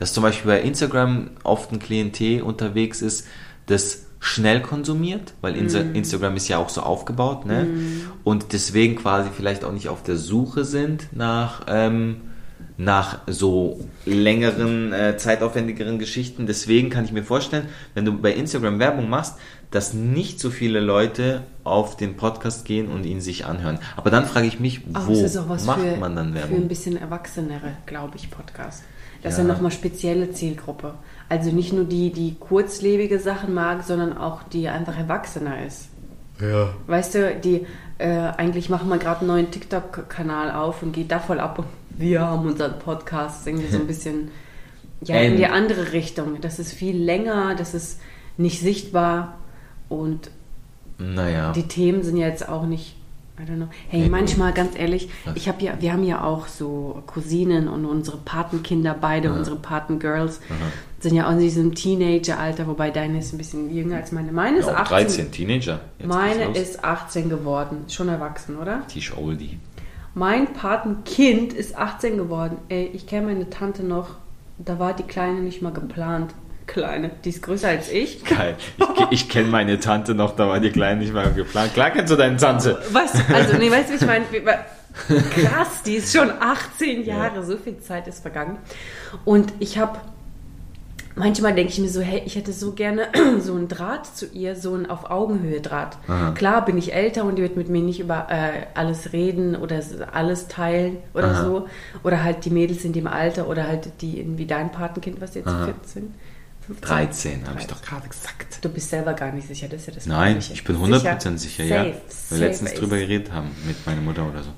dass 0.00 0.12
zum 0.12 0.24
Beispiel 0.24 0.50
bei 0.50 0.60
Instagram 0.60 1.30
oft 1.44 1.70
ein 1.70 1.78
Klientel 1.78 2.42
unterwegs 2.42 3.00
ist, 3.00 3.28
das 3.66 4.05
schnell 4.18 4.60
konsumiert, 4.62 5.34
weil 5.40 5.56
Insta 5.56 5.80
Instagram 5.80 6.36
ist 6.36 6.48
ja 6.48 6.58
auch 6.58 6.68
so 6.68 6.80
aufgebaut, 6.82 7.46
ne? 7.46 7.66
Und 8.24 8.52
deswegen 8.52 8.96
quasi 8.96 9.30
vielleicht 9.34 9.64
auch 9.64 9.72
nicht 9.72 9.88
auf 9.88 10.02
der 10.02 10.16
Suche 10.16 10.64
sind 10.64 11.08
nach 11.12 11.62
ähm, 11.68 12.22
nach 12.78 13.20
so 13.26 13.80
längeren, 14.04 14.92
äh, 14.92 15.16
zeitaufwendigeren 15.16 15.98
Geschichten. 15.98 16.46
Deswegen 16.46 16.90
kann 16.90 17.06
ich 17.06 17.12
mir 17.12 17.24
vorstellen, 17.24 17.66
wenn 17.94 18.04
du 18.04 18.12
bei 18.20 18.34
Instagram 18.34 18.78
Werbung 18.78 19.08
machst, 19.08 19.36
dass 19.70 19.94
nicht 19.94 20.40
so 20.40 20.50
viele 20.50 20.80
Leute 20.80 21.42
auf 21.64 21.96
den 21.96 22.16
Podcast 22.16 22.66
gehen 22.66 22.88
und 22.88 23.06
ihn 23.06 23.22
sich 23.22 23.46
anhören. 23.46 23.78
Aber 23.96 24.10
dann 24.10 24.26
frage 24.26 24.46
ich 24.46 24.60
mich, 24.60 24.82
wo 24.86 25.22
was 25.48 25.64
macht 25.64 25.80
für, 25.80 25.96
man 25.96 26.16
dann 26.16 26.32
für 26.34 26.38
ein 26.42 26.50
Werbung? 26.50 26.68
bisschen 26.68 26.98
erwachsenere, 26.98 27.72
glaube 27.86 28.16
ich, 28.16 28.30
Podcast. 28.30 28.82
Das 29.22 29.38
Ja. 29.38 29.42
ist 29.42 29.48
ja 29.48 29.54
nochmal 29.54 29.72
spezielle 29.72 30.30
Zielgruppe. 30.32 30.94
Also 31.28 31.50
nicht 31.50 31.72
nur 31.72 31.84
die, 31.84 32.12
die 32.12 32.36
kurzlebige 32.38 33.18
Sachen 33.18 33.52
mag, 33.54 33.82
sondern 33.82 34.16
auch 34.16 34.42
die 34.44 34.68
einfach 34.68 34.96
erwachsener 34.96 35.64
ist. 35.66 35.88
Ja. 36.40 36.70
Weißt 36.86 37.14
du, 37.14 37.34
die 37.42 37.66
äh, 37.98 38.08
eigentlich 38.08 38.68
machen 38.68 38.88
wir 38.88 38.98
gerade 38.98 39.20
einen 39.20 39.28
neuen 39.28 39.50
TikTok-Kanal 39.50 40.52
auf 40.52 40.82
und 40.82 40.92
geht 40.92 41.10
da 41.10 41.18
voll 41.18 41.40
ab 41.40 41.58
und 41.58 41.66
wir 41.98 42.20
haben 42.20 42.46
unseren 42.46 42.78
Podcast 42.78 43.46
irgendwie 43.46 43.68
so 43.68 43.78
ein 43.78 43.86
bisschen 43.88 44.30
ja, 45.00 45.16
in 45.16 45.36
die 45.36 45.46
andere 45.46 45.92
Richtung. 45.92 46.40
Das 46.40 46.58
ist 46.58 46.72
viel 46.72 46.96
länger, 46.96 47.54
das 47.56 47.74
ist 47.74 48.00
nicht 48.36 48.60
sichtbar 48.60 49.38
und 49.88 50.30
Naja. 50.98 51.52
die 51.52 51.68
Themen 51.68 52.02
sind 52.02 52.16
ja 52.18 52.28
jetzt 52.28 52.48
auch 52.48 52.66
nicht, 52.66 52.95
I 53.38 53.42
don't 53.42 53.56
know. 53.56 53.68
Hey, 53.88 54.00
Nee, 54.02 54.08
manchmal 54.08 54.52
ganz 54.54 54.78
ehrlich, 54.78 55.10
Was? 55.26 55.36
ich 55.36 55.46
habe 55.48 55.62
ja, 55.62 55.74
wir 55.78 55.92
haben 55.92 56.04
ja 56.04 56.24
auch 56.24 56.46
so 56.46 57.02
Cousinen 57.06 57.68
und 57.68 57.84
unsere 57.84 58.16
Patenkinder, 58.16 58.96
beide 58.98 59.32
unsere 59.32 59.56
Patengirls, 59.56 60.40
sind 61.00 61.14
ja 61.14 61.26
auch 61.26 61.32
in 61.32 61.40
diesem 61.40 61.74
Teenager-Alter, 61.74 62.66
wobei 62.66 62.90
deine 62.90 63.18
ist 63.18 63.34
ein 63.34 63.38
bisschen 63.38 63.74
jünger 63.74 63.96
als 63.96 64.10
meine. 64.12 64.32
Meine 64.32 64.58
ist 64.58 64.66
Ja, 64.68 64.76
18. 64.76 64.96
13, 64.96 65.32
Teenager. 65.32 65.80
Jetzt 65.98 66.08
Meine 66.08 66.44
ist 66.56 66.82
18 66.82 67.28
geworden, 67.28 67.84
schon 67.88 68.08
erwachsen, 68.08 68.56
oder? 68.56 68.86
Tisch 68.86 69.14
Oldie. 69.16 69.58
Mein 70.14 70.54
Patenkind 70.54 71.52
ist 71.52 71.76
18 71.76 72.16
geworden. 72.16 72.56
Ey, 72.70 72.90
ich 72.94 73.06
kenne 73.06 73.26
meine 73.26 73.50
Tante 73.50 73.82
noch, 73.84 74.14
da 74.56 74.78
war 74.78 74.94
die 74.94 75.02
Kleine 75.02 75.40
nicht 75.40 75.60
mal 75.60 75.72
geplant. 75.72 76.32
Kleine, 76.66 77.10
die 77.24 77.28
ist 77.28 77.42
größer 77.42 77.68
als 77.68 77.90
ich. 77.90 78.24
Geil. 78.24 78.56
Ich, 78.78 79.06
ich 79.10 79.28
kenne 79.28 79.48
meine 79.48 79.78
Tante 79.78 80.14
noch, 80.14 80.34
da 80.34 80.48
war 80.48 80.60
die 80.60 80.70
Kleine 80.70 81.00
nicht 81.00 81.14
mal 81.14 81.32
geplant. 81.32 81.74
Klar 81.74 81.90
kennst 81.90 82.12
du 82.12 82.16
deine 82.16 82.36
Tante. 82.36 82.82
Weißt 82.90 83.14
du, 83.14 83.34
also, 83.34 83.56
nee, 83.56 83.70
weißt 83.70 83.88
du, 83.88 83.92
wie 83.92 83.96
ich 83.96 84.06
meine? 84.06 84.24
Krass, 85.30 85.82
die 85.84 85.96
ist 85.96 86.16
schon 86.16 86.30
18 86.30 87.04
Jahre, 87.04 87.44
so 87.44 87.56
viel 87.56 87.78
Zeit 87.78 88.08
ist 88.08 88.20
vergangen. 88.20 88.58
Und 89.24 89.52
ich 89.58 89.78
habe, 89.78 89.98
manchmal 91.14 91.54
denke 91.54 91.72
ich 91.72 91.78
mir 91.78 91.88
so, 91.88 92.00
hey, 92.00 92.22
ich 92.24 92.34
hätte 92.34 92.52
so 92.52 92.72
gerne 92.72 93.08
so 93.40 93.54
einen 93.54 93.68
Draht 93.68 94.06
zu 94.06 94.26
ihr, 94.26 94.56
so 94.56 94.74
einen 94.74 94.86
auf 94.86 95.10
Augenhöhe 95.10 95.60
Draht. 95.60 95.98
Aha. 96.08 96.32
Klar 96.32 96.64
bin 96.64 96.78
ich 96.78 96.94
älter 96.94 97.24
und 97.24 97.36
die 97.36 97.42
wird 97.42 97.56
mit 97.56 97.68
mir 97.68 97.82
nicht 97.82 98.00
über 98.00 98.26
äh, 98.30 98.66
alles 98.74 99.12
reden 99.12 99.54
oder 99.54 99.80
alles 100.12 100.48
teilen 100.48 100.96
oder 101.14 101.30
Aha. 101.30 101.44
so. 101.44 101.68
Oder 102.02 102.24
halt 102.24 102.44
die 102.44 102.50
Mädels 102.50 102.84
in 102.84 102.92
dem 102.92 103.06
Alter 103.06 103.48
oder 103.48 103.68
halt 103.68 103.90
die, 104.00 104.24
wie 104.36 104.46
dein 104.46 104.72
Patenkind, 104.72 105.20
was 105.20 105.34
jetzt 105.34 105.48
Aha. 105.48 105.66
14? 105.66 106.14
15? 106.66 106.88
13, 106.88 107.48
habe 107.48 107.60
ich 107.60 107.66
doch 107.66 107.80
gerade 107.82 108.08
gesagt. 108.08 108.58
Du 108.62 108.68
bist 108.68 108.90
selber 108.90 109.12
gar 109.14 109.32
nicht 109.32 109.46
sicher, 109.48 109.68
das 109.68 109.80
ist 109.82 109.86
ja 109.88 109.92
das 109.94 110.06
Nein, 110.06 110.38
ich 110.38 110.64
bin 110.64 110.76
100% 110.76 111.38
sicher, 111.38 111.64
ja. 111.64 111.84
Safe, 111.84 111.92
Weil 111.92 112.00
safe 112.08 112.40
wir 112.40 112.48
letztens 112.48 112.72
ist- 112.72 112.80
drüber 112.80 112.98
geredet 112.98 113.32
haben 113.32 113.50
mit 113.66 113.86
meiner 113.86 114.00
Mutter 114.00 114.26
oder 114.28 114.42
so. 114.42 114.50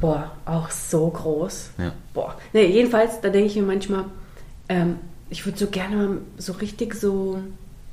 Boah, 0.00 0.30
auch 0.44 0.70
so 0.70 1.08
groß. 1.08 1.70
Ja. 1.78 1.92
Boah. 2.14 2.36
Nee, 2.52 2.66
jedenfalls, 2.66 3.20
da 3.20 3.30
denke 3.30 3.48
ich 3.48 3.56
mir 3.56 3.62
manchmal, 3.62 4.04
ähm, 4.68 4.96
ich 5.30 5.44
würde 5.46 5.58
so 5.58 5.66
gerne 5.68 5.96
mal 5.96 6.18
so 6.36 6.52
richtig 6.52 6.94
so 6.94 7.40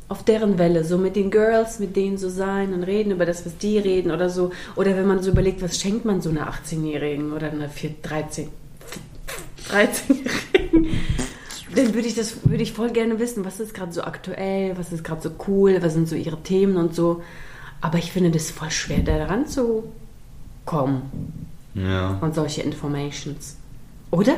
auf 0.08 0.24
deren 0.24 0.60
Welle, 0.60 0.84
so 0.84 0.98
mit 1.00 1.16
den 1.16 1.32
Girls, 1.32 1.80
mit 1.80 1.96
denen 1.96 2.18
so 2.20 2.30
sein 2.30 2.74
und 2.74 2.84
reden 2.84 3.12
über 3.12 3.26
das, 3.26 3.46
was 3.46 3.58
die 3.58 3.80
reden 3.80 4.12
oder 4.12 4.30
so. 4.30 4.52
Oder 4.76 4.96
wenn 4.96 5.08
man 5.08 5.24
so 5.24 5.32
überlegt, 5.32 5.62
was 5.64 5.80
schenkt 5.80 6.06
man 6.06 6.22
so 6.22 6.30
einer 6.30 6.48
18-Jährigen 6.52 7.34
oder 7.34 7.50
einer 7.52 7.70
4, 7.70 7.96
13, 8.04 8.50
13-Jährigen, 9.72 10.90
dann 11.76 11.94
würde 11.94 12.08
ich 12.08 12.16
das, 12.16 12.48
würde 12.50 12.64
ich 12.64 12.74
voll 12.74 12.90
gerne 12.92 13.20
wissen, 13.20 13.46
was 13.46 13.60
ist 13.60 13.74
gerade 13.74 13.92
so 13.92 14.04
aktuell, 14.04 14.78
was 14.78 14.92
ist 14.92 15.04
gerade 15.04 15.22
so 15.22 15.32
cool, 15.48 15.78
was 15.82 15.94
sind 15.94 16.08
so 16.08 16.16
ihre 16.16 16.42
Themen 16.42 16.78
und 16.78 16.96
so. 16.96 17.22
Aber 17.82 17.98
ich 17.98 18.12
finde 18.12 18.32
das 18.32 18.50
voll 18.52 18.72
schwer, 18.72 19.00
da 19.00 19.26
ranzukommen 19.26 21.02
Ja. 21.74 22.18
und 22.22 22.34
solche 22.36 22.62
Informations. 22.62 23.58
Oder? 24.12 24.36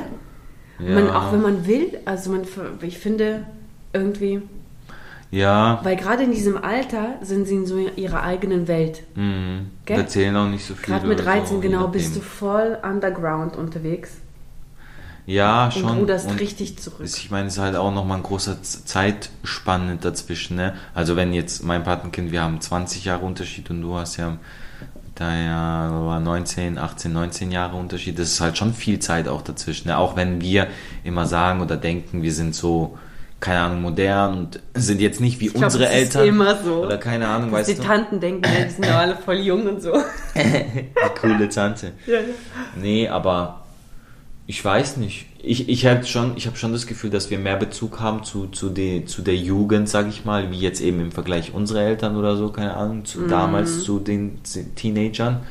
Ja. 0.80 0.94
Man, 0.96 1.10
auch 1.10 1.32
wenn 1.34 1.42
man 1.42 1.66
will, 1.68 2.00
also 2.06 2.32
man, 2.32 2.42
ich 2.82 2.98
finde 3.00 3.46
irgendwie, 3.94 4.42
Ja. 5.32 5.80
weil 5.84 5.96
gerade 5.96 6.24
in 6.24 6.32
diesem 6.32 6.58
Alter 6.58 7.16
sind 7.22 7.48
sie 7.48 7.56
in 7.56 7.66
so 7.66 7.78
ihrer 7.78 8.24
eigenen 8.24 8.68
Welt. 8.68 9.04
Mhm. 9.16 9.72
Gell? 9.86 9.98
Erzählen 10.00 10.36
auch 10.36 10.48
nicht 10.48 10.66
so 10.66 10.74
viel. 10.76 10.86
Gerade 10.94 11.08
mit 11.08 11.20
oder 11.20 11.32
13 11.32 11.56
so, 11.58 11.60
genau 11.62 11.88
bist 11.88 12.16
du 12.16 12.20
voll 12.22 12.78
underground 12.84 13.56
unterwegs 13.56 14.12
Ja, 15.28 15.66
und 15.66 15.74
schon. 15.74 15.98
ruderst 16.00 16.30
Und 16.30 16.40
richtig 16.40 16.80
zurück. 16.80 17.02
Ich 17.04 17.30
meine, 17.30 17.48
es 17.48 17.56
ist 17.56 17.60
halt 17.60 17.76
auch 17.76 17.94
nochmal 17.94 18.18
ein 18.18 18.24
großer 18.24 18.64
Zeitspanne 18.64 19.98
dazwischen. 19.98 20.56
Ne? 20.56 20.74
Also 20.96 21.18
wenn 21.18 21.34
jetzt 21.34 21.64
mein 21.64 21.84
Patenkind, 21.84 22.32
wir 22.32 22.42
haben 22.42 22.62
20 22.62 23.04
Jahre 23.04 23.26
Unterschied 23.26 23.70
und 23.70 23.82
du 23.82 23.96
hast 23.96 24.16
ja 24.16 24.38
da 25.16 25.36
ja 25.36 26.06
war 26.06 26.20
19, 26.20 26.78
18, 26.78 27.12
19 27.12 27.52
Jahre 27.52 27.76
Unterschied. 27.76 28.18
Das 28.18 28.28
ist 28.30 28.40
halt 28.40 28.58
schon 28.58 28.74
viel 28.74 29.00
Zeit 29.00 29.28
auch 29.28 29.42
dazwischen. 29.42 29.90
Ne? 29.90 29.98
Auch 29.98 30.16
wenn 30.16 30.40
wir 30.42 30.68
immer 31.04 31.26
sagen 31.26 31.62
oder 31.62 31.76
denken, 31.76 32.22
wir 32.24 32.32
sind 32.32 32.56
so, 32.56 32.98
keine 33.42 33.60
Ahnung, 33.60 33.82
modern 33.82 34.38
und 34.38 34.60
sind 34.76 35.02
jetzt 35.02 35.20
nicht 35.20 35.42
wie 35.42 35.48
glaub, 35.48 35.66
unsere 35.66 35.84
das 35.84 35.94
ist 35.94 36.16
Eltern. 36.16 36.28
immer 36.28 36.56
so. 36.64 36.86
Oder 36.86 36.98
keine 36.98 37.28
Ahnung, 37.28 37.52
weißt 37.52 37.70
die 37.70 37.76
du. 37.76 37.82
Tanten 37.84 38.20
denken, 38.22 38.44
ja, 38.46 38.64
die 38.64 38.70
sind 38.70 38.86
ja 38.86 39.00
alle 39.00 39.18
voll 39.18 39.40
jung 39.40 39.68
und 39.68 39.82
so. 39.82 39.92
Die 40.36 41.20
coole 41.20 41.50
Tante. 41.50 41.92
Nee, 42.76 43.10
aber 43.10 43.67
ich 44.50 44.64
weiß 44.64 44.96
nicht. 44.98 45.26
Ich, 45.44 45.68
ich 45.68 45.86
habe 45.86 46.06
schon, 46.06 46.38
ich 46.38 46.48
hab 46.48 46.58
schon 46.58 46.72
das 46.72 46.88
Gefühl, 46.88 47.10
dass 47.10 47.30
wir 47.30 47.38
mehr 47.38 47.58
Bezug 47.58 48.00
haben 48.00 48.24
zu, 48.24 48.48
zu, 48.48 48.70
de, 48.70 49.04
zu 49.04 49.22
der 49.22 49.36
Jugend, 49.36 49.90
sag 49.90 50.08
ich 50.08 50.24
mal, 50.24 50.52
wie 50.52 50.60
jetzt 50.60 50.80
eben 50.80 51.02
im 51.02 51.12
Vergleich 51.12 51.54
unsere 51.54 51.82
Eltern 51.82 52.16
oder 52.16 52.38
so, 52.38 52.50
keine 52.50 52.76
Ahnung, 52.76 53.04
zu 53.04 53.28
damals 53.28 53.84
zu 53.84 54.00
den 54.00 54.40
Teenagern. 54.76 55.42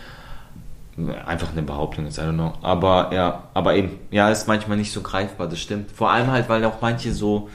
Einfach 1.26 1.52
eine 1.52 1.62
Behauptung 1.62 2.06
ist, 2.06 2.16
I 2.16 2.22
don't 2.22 2.32
know. 2.32 2.54
Aber 2.62 3.10
ja, 3.12 3.44
aber 3.52 3.74
eben, 3.74 3.90
ja, 4.10 4.30
ist 4.30 4.48
manchmal 4.48 4.78
nicht 4.78 4.92
so 4.92 5.02
greifbar, 5.02 5.46
das 5.46 5.60
stimmt. 5.60 5.90
Vor 5.90 6.10
allem 6.10 6.30
halt, 6.30 6.48
weil 6.48 6.64
auch 6.64 6.80
manche 6.80 7.12
so, 7.12 7.50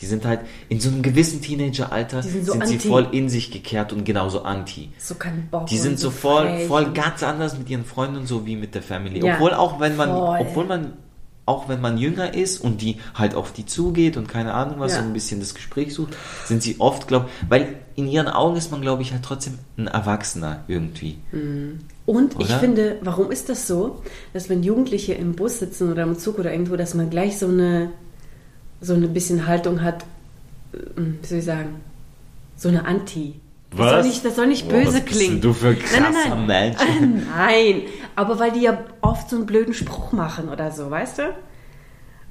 die 0.00 0.06
sind 0.06 0.24
halt 0.24 0.40
in 0.68 0.80
so 0.80 0.88
einem 0.88 1.02
gewissen 1.02 1.42
Teenageralter 1.42 2.22
sind 2.22 2.46
so 2.46 2.52
sind 2.52 2.66
sie 2.66 2.78
voll 2.78 3.08
in 3.12 3.28
sich 3.28 3.50
gekehrt 3.50 3.92
und 3.92 4.04
genauso 4.04 4.42
anti. 4.42 4.90
So 4.98 5.14
kein 5.16 5.48
Bock. 5.50 5.66
Die 5.66 5.76
und 5.76 5.82
sind 5.82 5.98
so 6.00 6.10
voll, 6.10 6.60
voll 6.66 6.84
und- 6.84 6.94
ganz 6.94 7.22
anders 7.22 7.58
mit 7.58 7.68
ihren 7.68 7.84
Freunden 7.84 8.16
und 8.16 8.26
so 8.26 8.46
wie 8.46 8.56
mit 8.56 8.74
der 8.74 8.82
Family. 8.82 9.24
Ja, 9.24 9.34
obwohl 9.34 9.52
auch 9.54 9.78
wenn 9.80 9.96
man, 9.96 10.08
voll. 10.10 10.38
obwohl 10.40 10.64
man, 10.66 10.92
auch 11.46 11.68
wenn 11.68 11.80
man 11.80 11.98
jünger 11.98 12.32
ist 12.34 12.60
und 12.60 12.80
die 12.80 12.96
halt 13.14 13.34
auf 13.34 13.52
die 13.52 13.66
zugeht 13.66 14.16
und 14.16 14.28
keine 14.28 14.54
Ahnung 14.54 14.76
was, 14.78 14.92
Ja. 14.92 14.98
so 15.00 15.04
ein 15.04 15.12
bisschen 15.12 15.40
das 15.40 15.54
Gespräch 15.54 15.92
sucht, 15.94 16.16
sind 16.44 16.62
sie 16.62 16.76
oft, 16.78 17.08
glaube 17.08 17.28
weil 17.48 17.74
in 17.96 18.06
ihren 18.06 18.28
Augen 18.28 18.56
ist 18.56 18.70
man, 18.70 18.80
glaube 18.80 19.02
ich, 19.02 19.12
halt 19.12 19.22
trotzdem 19.24 19.58
ein 19.76 19.86
Erwachsener 19.88 20.64
irgendwie. 20.68 21.18
Und 22.06 22.32
ich 22.38 22.46
Oder? 22.46 22.58
finde, 22.58 22.98
warum 23.02 23.30
ist 23.30 23.48
das 23.48 23.66
so, 23.66 24.02
dass 24.32 24.48
wenn 24.48 24.62
Jugendliche 24.62 25.12
im 25.14 25.34
Bus 25.34 25.58
sitzen 25.58 25.90
oder 25.92 26.04
im 26.04 26.18
Zug 26.18 26.38
oder 26.38 26.50
irgendwo, 26.52 26.76
dass 26.76 26.94
man 26.94 27.10
gleich 27.10 27.36
so 27.38 27.46
eine 27.48 27.90
so 28.80 28.94
eine 28.94 29.08
bisschen 29.08 29.46
Haltung 29.46 29.82
hat, 29.82 30.04
äh, 30.72 30.78
wie 30.96 31.26
soll 31.26 31.38
ich 31.38 31.44
sagen, 31.44 31.80
so 32.56 32.68
eine 32.68 32.84
Anti. 32.86 33.34
Das 33.76 33.90
soll 33.90 34.02
nicht, 34.02 34.24
das 34.24 34.34
soll 34.36 34.46
nicht 34.48 34.68
Boah, 34.68 34.78
was 34.78 34.84
böse 34.86 35.02
klingen. 35.02 35.40
du 35.40 35.52
für 35.52 35.68
ein 35.68 35.76
nein, 35.78 36.12
krasser 36.12 36.34
nein, 36.34 36.46
Mensch? 36.46 36.76
nein. 36.78 37.26
Nein, 37.36 37.82
aber 38.16 38.38
weil 38.40 38.50
die 38.50 38.62
ja 38.62 38.78
oft 39.00 39.30
so 39.30 39.36
einen 39.36 39.46
blöden 39.46 39.74
Spruch 39.74 40.10
machen 40.12 40.48
oder 40.48 40.70
so, 40.72 40.90
weißt 40.90 41.18
du? 41.18 41.22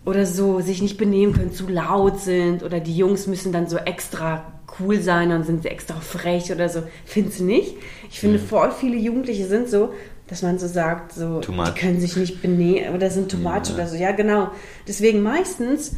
oder 0.05 0.25
so 0.25 0.59
sich 0.61 0.81
nicht 0.81 0.97
benehmen 0.97 1.33
können, 1.33 1.51
zu 1.53 1.67
laut 1.67 2.19
sind 2.21 2.63
oder 2.63 2.79
die 2.79 2.95
Jungs 2.95 3.27
müssen 3.27 3.51
dann 3.51 3.67
so 3.67 3.77
extra 3.77 4.45
cool 4.79 5.01
sein 5.01 5.31
und 5.31 5.45
sind 5.45 5.61
sie 5.63 5.67
extra 5.69 5.95
frech 5.99 6.51
oder 6.51 6.69
so. 6.69 6.83
Findest 7.05 7.41
du 7.41 7.43
nicht? 7.43 7.75
Ich 8.09 8.19
finde, 8.19 8.39
voll 8.39 8.71
viele 8.71 8.95
Jugendliche 8.97 9.45
sind 9.45 9.69
so, 9.69 9.93
dass 10.27 10.41
man 10.41 10.57
so 10.57 10.67
sagt, 10.67 11.13
so, 11.13 11.41
die 11.41 11.79
können 11.79 11.99
sich 11.99 12.15
nicht 12.15 12.41
benehmen 12.41 12.95
oder 12.95 13.09
sind 13.09 13.29
too 13.29 13.37
much 13.37 13.67
Ja. 13.69 13.75
oder 13.75 13.87
so. 13.87 13.95
Ja, 13.97 14.11
genau. 14.13 14.49
Deswegen 14.87 15.21
meistens 15.21 15.95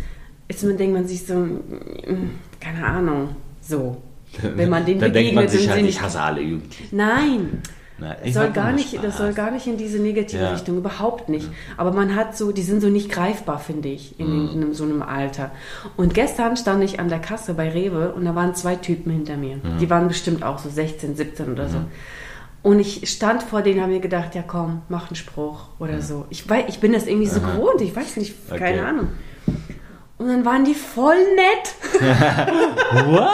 ist 0.55 0.63
man, 0.63 0.77
denkt 0.77 0.93
man 0.93 1.07
sich 1.07 1.25
so, 1.25 1.35
mm, 1.35 1.59
keine 2.59 2.85
Ahnung, 2.85 3.35
so. 3.61 3.97
Wenn 4.55 4.69
man 4.69 4.85
denen 4.85 5.01
Dann 5.01 5.11
denkt 5.13 5.33
man 5.35 5.47
sich 5.47 5.67
halt, 5.69 5.79
ich 5.79 5.85
nicht. 5.85 6.01
hasse 6.01 6.21
alle 6.21 6.41
Jugendlichen. 6.41 6.95
Nein, 6.95 7.61
ich 8.23 8.33
soll, 8.33 8.49
gar 8.49 8.71
nicht, 8.71 9.03
das 9.03 9.17
soll 9.17 9.33
gar 9.33 9.51
nicht 9.51 9.67
in 9.67 9.77
diese 9.77 9.99
negative 9.99 10.41
Ja. 10.41 10.51
Richtung, 10.53 10.77
überhaupt 10.77 11.29
nicht. 11.29 11.47
Aber 11.77 11.91
man 11.91 12.15
hat 12.15 12.35
so, 12.35 12.51
die 12.51 12.63
sind 12.63 12.81
so 12.81 12.87
nicht 12.89 13.11
greifbar, 13.11 13.59
finde 13.59 13.89
ich, 13.89 14.19
in, 14.19 14.27
Mhm. 14.55 14.61
in, 14.63 14.73
so 14.73 14.85
einem 14.85 15.03
Alter. 15.03 15.51
Und 15.97 16.13
gestern 16.15 16.57
stand 16.57 16.83
ich 16.83 16.99
an 16.99 17.09
der 17.09 17.19
Kasse 17.19 17.53
bei 17.53 17.69
Rewe 17.69 18.13
und 18.13 18.25
da 18.25 18.33
waren 18.33 18.55
zwei 18.55 18.75
Typen 18.75 19.11
hinter 19.11 19.37
mir. 19.37 19.57
Mhm. 19.57 19.77
Die 19.79 19.89
waren 19.89 20.07
bestimmt 20.07 20.43
auch 20.43 20.57
so 20.59 20.69
16, 20.69 21.15
17 21.15 21.51
oder 21.51 21.67
so. 21.69 21.77
Und 22.63 22.79
ich 22.79 23.07
stand 23.09 23.43
vor 23.43 23.61
denen, 23.61 23.81
habe 23.81 23.91
mir 23.91 23.99
gedacht, 23.99 24.33
ja 24.33 24.43
komm, 24.47 24.81
mach 24.89 25.07
einen 25.09 25.15
Spruch 25.15 25.65
oder 25.77 26.01
so. 26.01 26.25
Ich, 26.29 26.49
weiß, 26.49 26.65
ich 26.69 26.79
bin 26.79 26.93
das 26.93 27.05
irgendwie 27.05 27.27
so 27.27 27.39
gewohnt, 27.41 27.81
ich 27.81 27.95
weiß 27.95 28.17
nicht, 28.17 28.33
Okay. 28.49 28.57
keine 28.59 28.85
Ahnung. 28.87 29.07
Und 30.21 30.27
dann 30.27 30.45
waren 30.45 30.65
die 30.65 30.75
voll 30.75 31.17
nett. 31.35 31.73
What? 33.07 33.31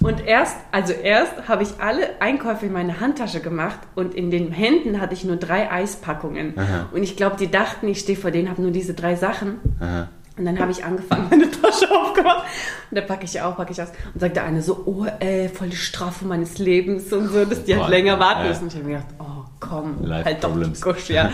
Und 0.00 0.26
erst, 0.26 0.56
also 0.72 0.92
erst 0.92 1.46
habe 1.46 1.62
ich 1.62 1.68
alle 1.78 2.20
Einkäufe 2.20 2.66
in 2.66 2.72
meine 2.72 2.98
Handtasche 2.98 3.38
gemacht 3.38 3.78
und 3.94 4.12
in 4.12 4.32
den 4.32 4.50
Händen 4.50 5.00
hatte 5.00 5.14
ich 5.14 5.22
nur 5.22 5.36
drei 5.36 5.70
Eispackungen. 5.70 6.58
Aha. 6.58 6.88
Und 6.90 7.04
ich 7.04 7.16
glaube, 7.16 7.36
die 7.36 7.48
dachten, 7.48 7.86
ich 7.86 8.00
stehe 8.00 8.18
vor 8.18 8.32
denen, 8.32 8.50
habe 8.50 8.60
nur 8.60 8.72
diese 8.72 8.94
drei 8.94 9.14
Sachen. 9.14 9.60
Aha. 9.78 10.08
Und 10.36 10.46
dann 10.46 10.58
habe 10.58 10.72
ich 10.72 10.84
angefangen, 10.84 11.26
meine 11.30 11.48
Tasche 11.48 11.88
aufgemacht. 11.88 12.44
Und 12.90 12.98
da 12.98 13.02
packe 13.02 13.24
ich 13.24 13.40
auf, 13.40 13.56
packe 13.56 13.70
ich 13.70 13.80
aus. 13.80 13.92
Und 14.14 14.20
sagt 14.20 14.34
der 14.34 14.42
eine 14.42 14.62
so, 14.62 14.82
oh 14.84 15.06
ey, 15.20 15.48
voll 15.48 15.68
die 15.68 15.76
Strafe 15.76 16.24
meines 16.24 16.58
Lebens 16.58 17.12
und 17.12 17.28
so, 17.28 17.44
dass 17.44 17.62
die 17.62 17.76
halt 17.76 17.88
länger 17.88 18.18
warten 18.18 18.42
ja. 18.42 18.48
müssen. 18.48 18.64
Und 18.64 18.72
ich 18.72 18.74
habe 18.80 18.88
mir 18.88 18.96
gedacht, 18.96 19.14
oh 19.20 19.44
komm, 19.60 20.02
Life 20.02 20.24
halt 20.24 20.42
doch 20.42 20.48
die 20.48 20.54
problems. 20.54 20.80
Kusch, 20.80 21.08
ja. 21.08 21.30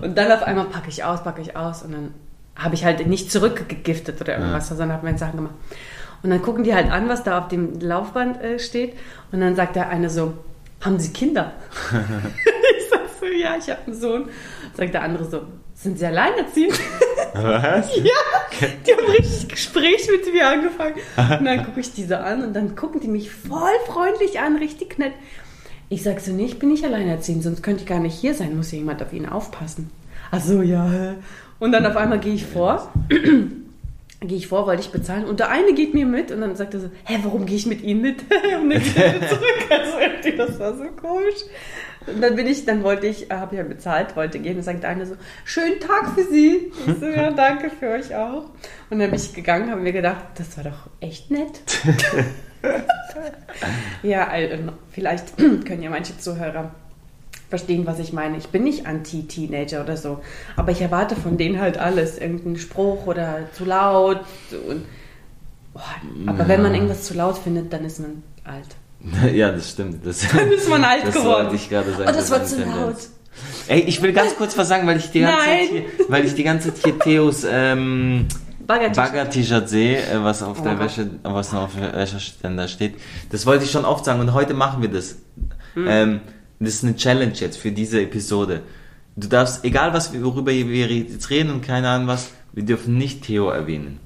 Und 0.00 0.16
dann 0.16 0.32
auf 0.32 0.42
einmal 0.44 0.64
packe 0.64 0.88
ich 0.88 1.04
aus, 1.04 1.22
packe 1.22 1.42
ich 1.42 1.54
aus 1.54 1.82
und 1.82 1.92
dann 1.92 2.14
habe 2.56 2.74
ich 2.74 2.84
halt 2.84 3.06
nicht 3.06 3.30
zurückgegiftet 3.30 4.20
oder 4.20 4.38
irgendwas, 4.38 4.68
sondern 4.68 4.92
habe 4.92 5.04
meine 5.04 5.18
Sachen 5.18 5.36
gemacht. 5.36 5.54
Und 6.22 6.30
dann 6.30 6.42
gucken 6.42 6.64
die 6.64 6.74
halt 6.74 6.90
an, 6.90 7.08
was 7.08 7.22
da 7.22 7.38
auf 7.38 7.48
dem 7.48 7.78
Laufband 7.78 8.42
äh, 8.42 8.58
steht. 8.58 8.94
Und 9.30 9.40
dann 9.40 9.54
sagt 9.54 9.76
der 9.76 9.90
eine 9.90 10.10
so, 10.10 10.34
haben 10.80 10.98
Sie 10.98 11.12
Kinder? 11.12 11.52
ich 11.92 12.88
sag 12.90 13.02
so, 13.20 13.26
ja, 13.26 13.56
ich 13.58 13.68
habe 13.70 13.80
einen 13.86 13.94
Sohn. 13.94 14.28
Sagt 14.74 14.94
der 14.94 15.02
andere 15.02 15.24
so, 15.24 15.42
sind 15.74 15.98
Sie 15.98 16.06
alleinerziehend? 16.06 16.78
Was? 17.34 17.90
Ja, 17.96 18.68
die 18.86 18.92
haben 18.92 19.12
richtig 19.12 19.48
Gespräch 19.48 20.08
mit 20.10 20.32
mir 20.32 20.48
angefangen. 20.48 20.94
Und 21.38 21.44
dann 21.44 21.64
gucke 21.64 21.80
ich 21.80 21.92
diese 21.92 22.20
an 22.20 22.42
und 22.42 22.54
dann 22.54 22.74
gucken 22.74 23.00
die 23.00 23.08
mich 23.08 23.30
voll 23.30 23.74
freundlich 23.86 24.40
an, 24.40 24.56
richtig 24.56 24.98
nett. 24.98 25.12
Ich 25.90 26.02
sag 26.02 26.20
so, 26.20 26.32
nee, 26.32 26.46
ich 26.46 26.58
bin 26.58 26.70
nicht 26.70 26.84
alleinerziehend, 26.84 27.42
sonst 27.42 27.62
könnte 27.62 27.82
ich 27.82 27.88
gar 27.88 28.00
nicht 28.00 28.18
hier 28.18 28.34
sein, 28.34 28.56
muss 28.56 28.72
ja 28.72 28.78
jemand 28.78 29.02
auf 29.02 29.12
ihn 29.12 29.28
aufpassen. 29.28 29.90
Ach 30.30 30.40
so, 30.40 30.62
ja. 30.62 31.16
Und 31.58 31.72
dann 31.72 31.86
auf 31.86 31.96
einmal 31.96 32.20
gehe 32.20 32.34
ich 32.34 32.44
vor, 32.44 32.92
gehe 34.20 34.36
ich 34.36 34.46
vor, 34.46 34.66
wollte 34.66 34.82
ich 34.82 34.90
bezahlen 34.90 35.24
und 35.24 35.40
der 35.40 35.50
eine 35.50 35.74
geht 35.74 35.94
mir 35.94 36.06
mit 36.06 36.30
und 36.30 36.40
dann 36.40 36.56
sagt 36.56 36.74
er 36.74 36.80
so, 36.80 36.90
hä, 37.04 37.18
warum 37.22 37.46
gehe 37.46 37.56
ich 37.56 37.66
mit 37.66 37.82
Ihnen 37.82 38.02
mit? 38.02 38.22
und 38.62 38.70
dann 38.70 38.82
geht 38.82 38.96
er 38.96 39.28
zurück. 39.28 39.42
Also 39.70 39.98
irgendwie, 39.98 40.36
das 40.36 40.58
war 40.60 40.74
so 40.74 40.84
komisch. 41.00 41.42
Und 42.06 42.20
dann 42.20 42.36
bin 42.36 42.46
ich, 42.46 42.64
dann 42.64 42.84
wollte 42.84 43.08
ich, 43.08 43.30
habe 43.30 43.56
ja 43.56 43.64
bezahlt, 43.64 44.14
wollte 44.14 44.38
gehen 44.38 44.56
und 44.56 44.62
sagt 44.62 44.82
der 44.82 44.90
eine 44.90 45.06
so, 45.06 45.16
schönen 45.44 45.80
Tag 45.80 46.14
für 46.14 46.22
Sie. 46.22 46.70
Ich 46.86 46.94
so, 47.00 47.06
ja, 47.06 47.30
danke 47.36 47.68
für 47.68 47.88
euch 47.88 48.14
auch. 48.14 48.44
Und 48.90 48.98
dann 49.00 49.10
bin 49.10 49.14
ich 49.14 49.34
gegangen, 49.34 49.70
habe 49.70 49.80
mir 49.80 49.92
gedacht, 49.92 50.24
das 50.36 50.56
war 50.56 50.64
doch 50.64 50.88
echt 51.00 51.30
nett. 51.30 51.60
ja, 54.02 54.28
also, 54.28 54.56
vielleicht 54.90 55.36
können 55.36 55.82
ja 55.82 55.90
manche 55.90 56.16
Zuhörer 56.16 56.70
verstehen, 57.48 57.86
was 57.86 57.98
ich 57.98 58.12
meine. 58.12 58.36
Ich 58.38 58.48
bin 58.48 58.64
nicht 58.64 58.86
anti-Teenager 58.86 59.82
oder 59.82 59.96
so, 59.96 60.20
aber 60.56 60.72
ich 60.72 60.80
erwarte 60.80 61.16
von 61.16 61.36
denen 61.36 61.60
halt 61.60 61.78
alles. 61.78 62.18
Irgendeinen 62.18 62.56
Spruch 62.58 63.06
oder 63.06 63.40
zu 63.52 63.64
laut. 63.64 64.20
Und, 64.68 64.84
boah, 65.72 65.82
aber 66.26 66.48
wenn 66.48 66.62
man 66.62 66.74
irgendwas 66.74 67.04
zu 67.04 67.14
laut 67.14 67.38
findet, 67.38 67.72
dann 67.72 67.84
ist 67.84 68.00
man 68.00 68.22
alt. 68.44 68.66
Ja, 69.34 69.52
das 69.52 69.70
stimmt. 69.70 70.04
Das, 70.04 70.26
Dann 70.34 70.50
ist 70.50 70.68
man 70.68 70.82
alt 70.82 71.06
das 71.06 71.14
geworden. 71.14 71.44
wollte 71.44 71.54
ich 71.56 71.68
gerade 71.68 71.90
sagen. 71.92 72.04
Oh, 72.08 72.12
das 72.12 72.30
war 72.30 72.42
ist 72.42 72.50
zu 72.50 72.56
eine 72.56 72.64
laut. 72.64 72.76
Tendenz. 72.78 73.10
Ey, 73.68 73.80
ich 73.80 74.00
will 74.02 74.12
ganz 74.12 74.34
kurz 74.34 74.56
was 74.56 74.66
sagen, 74.68 74.86
weil 74.86 74.96
ich 74.96 75.10
die 75.10 75.20
ganze 75.20 75.36
Nein. 75.36 75.58
Zeit 75.58 75.68
hier, 75.70 75.84
weil 76.08 76.24
ich 76.24 76.34
die 76.34 76.42
ganze 76.42 76.74
Zeit 76.74 76.82
hier 76.84 76.98
Theos 76.98 77.46
ähm, 77.48 78.26
Bagger-T-Shirt. 78.66 78.96
Bagger-T-Shirt 78.96 79.68
sehe, 79.68 79.98
äh, 79.98 80.24
was 80.24 80.42
auf 80.42 80.62
der 80.62 80.76
Oh. 80.76 80.78
Wäsche, 80.80 81.08
was 81.22 81.52
noch 81.52 81.64
auf 81.64 81.76
der 81.78 81.92
Wäscheständer 81.92 82.66
steht. 82.66 82.94
Das 83.30 83.44
wollte 83.46 83.64
ich 83.64 83.70
schon 83.70 83.84
oft 83.84 84.04
sagen 84.06 84.20
und 84.20 84.32
heute 84.32 84.54
machen 84.54 84.80
wir 84.82 84.88
das. 84.88 85.16
Hm. 85.74 85.86
Ähm, 85.88 86.20
das 86.60 86.74
ist 86.74 86.84
eine 86.84 86.96
Challenge 86.96 87.32
jetzt 87.34 87.58
für 87.58 87.70
diese 87.72 88.00
Episode. 88.02 88.62
Du 89.16 89.28
darfst, 89.28 89.64
egal 89.64 89.92
was 89.92 90.12
wir, 90.12 90.22
worüber 90.24 90.52
wir 90.52 90.86
jetzt 90.88 91.30
reden 91.30 91.50
und 91.50 91.62
keine 91.62 91.88
Ahnung 91.88 92.06
was, 92.08 92.30
wir 92.52 92.64
dürfen 92.64 92.96
nicht 92.98 93.22
Theo 93.22 93.48
erwähnen. 93.50 93.98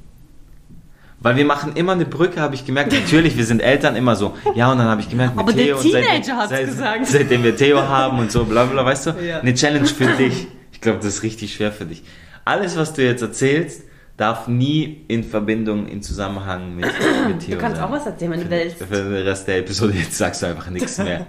Weil 1.23 1.37
wir 1.37 1.45
machen 1.45 1.73
immer 1.77 1.93
eine 1.93 2.07
Brücke, 2.07 2.41
habe 2.41 2.55
ich 2.55 2.65
gemerkt. 2.65 2.93
Natürlich, 2.93 3.37
wir 3.37 3.45
sind 3.45 3.61
Eltern 3.61 3.95
immer 3.95 4.17
so. 4.17 4.35
Ja, 4.55 4.73
und 4.73 4.79
dann 4.79 4.87
habe 4.87 5.03
ich 5.03 5.11
gemerkt, 5.11 5.37
mit 5.37 5.43
Aber 5.43 5.53
der 5.53 5.65
Theo 5.65 5.77
seitdem- 5.77 5.93
Teenager 6.03 6.37
hat's 6.37 6.59
gesagt. 6.65 7.07
Seitdem 7.07 7.43
wir 7.45 7.57
Theo 7.57 7.79
haben 7.83 8.19
und 8.21 8.33
so, 8.33 8.45
bla 8.45 8.65
bla, 8.65 8.85
weißt 8.85 9.07
du? 9.07 9.11
Ja. 9.23 9.41
Eine 9.41 9.53
Challenge 9.55 9.87
für 9.87 10.07
dich. 10.17 10.47
Ich 10.73 10.81
glaube, 10.81 10.99
das 10.99 11.07
ist 11.17 11.23
richtig 11.23 11.53
schwer 11.55 11.73
für 11.73 11.85
dich. 11.85 12.03
Alles, 12.47 12.77
was 12.79 12.95
du 12.95 13.05
jetzt 13.05 13.21
erzählst, 13.21 13.83
darf 14.17 14.49
nie 14.49 15.05
in 15.09 15.23
Verbindung, 15.25 15.87
in 15.89 16.03
Zusammenhang 16.03 16.75
mit, 16.75 16.87
mit 17.29 17.41
Theo 17.41 17.57
Du 17.57 17.61
kannst 17.61 17.77
sein. 17.77 17.87
auch 17.87 17.93
was 17.93 18.07
erzählen, 18.07 18.31
wenn 18.33 18.41
du 18.45 18.51
willst. 18.51 18.79
Für 18.79 18.87
den 18.87 19.13
Rest 19.13 19.47
der 19.47 19.59
Episode 19.59 19.93
jetzt 19.99 20.17
sagst 20.17 20.41
du 20.43 20.47
einfach 20.47 20.71
nichts 20.71 20.97
mehr. 20.99 21.27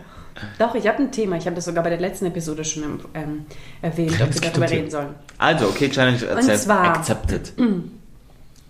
Doch, 0.60 0.76
ich 0.76 0.88
habe 0.88 1.00
ein 1.00 1.12
Thema. 1.12 1.38
Ich 1.38 1.46
habe 1.46 1.56
das 1.56 1.66
sogar 1.66 1.84
bei 1.84 1.90
der 1.90 2.00
letzten 2.00 2.26
Episode 2.26 2.64
schon 2.64 3.00
ähm, 3.14 3.46
erwähnt, 3.82 4.20
ob 4.22 4.34
wir 4.34 4.42
darüber 4.50 4.70
reden 4.70 4.90
sollen. 4.90 5.10
Also, 5.38 5.68
okay, 5.68 5.90
Challenge 5.90 6.26
erzählt. 6.26 6.60
zwar- 6.62 6.84
Accepted. 6.98 7.54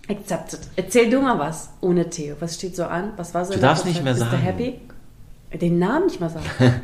Accepted. 0.08 0.60
Erzähl 0.76 1.10
du 1.10 1.20
mal 1.20 1.38
was 1.38 1.70
ohne 1.80 2.08
Theo. 2.10 2.34
Was 2.40 2.56
steht 2.56 2.74
so 2.76 2.84
an? 2.84 3.12
Was 3.16 3.32
war 3.34 3.44
so? 3.44 3.54
Du 3.54 3.60
darfst 3.60 3.84
nicht 3.86 4.02
mehr? 4.02 4.12
Bist 4.14 4.24
sagen. 4.24 4.36
du 4.36 4.42
happy? 4.42 4.80
Den 5.60 5.78
Namen 5.78 6.06
nicht 6.06 6.20
mal 6.20 6.30
sagen. 6.30 6.46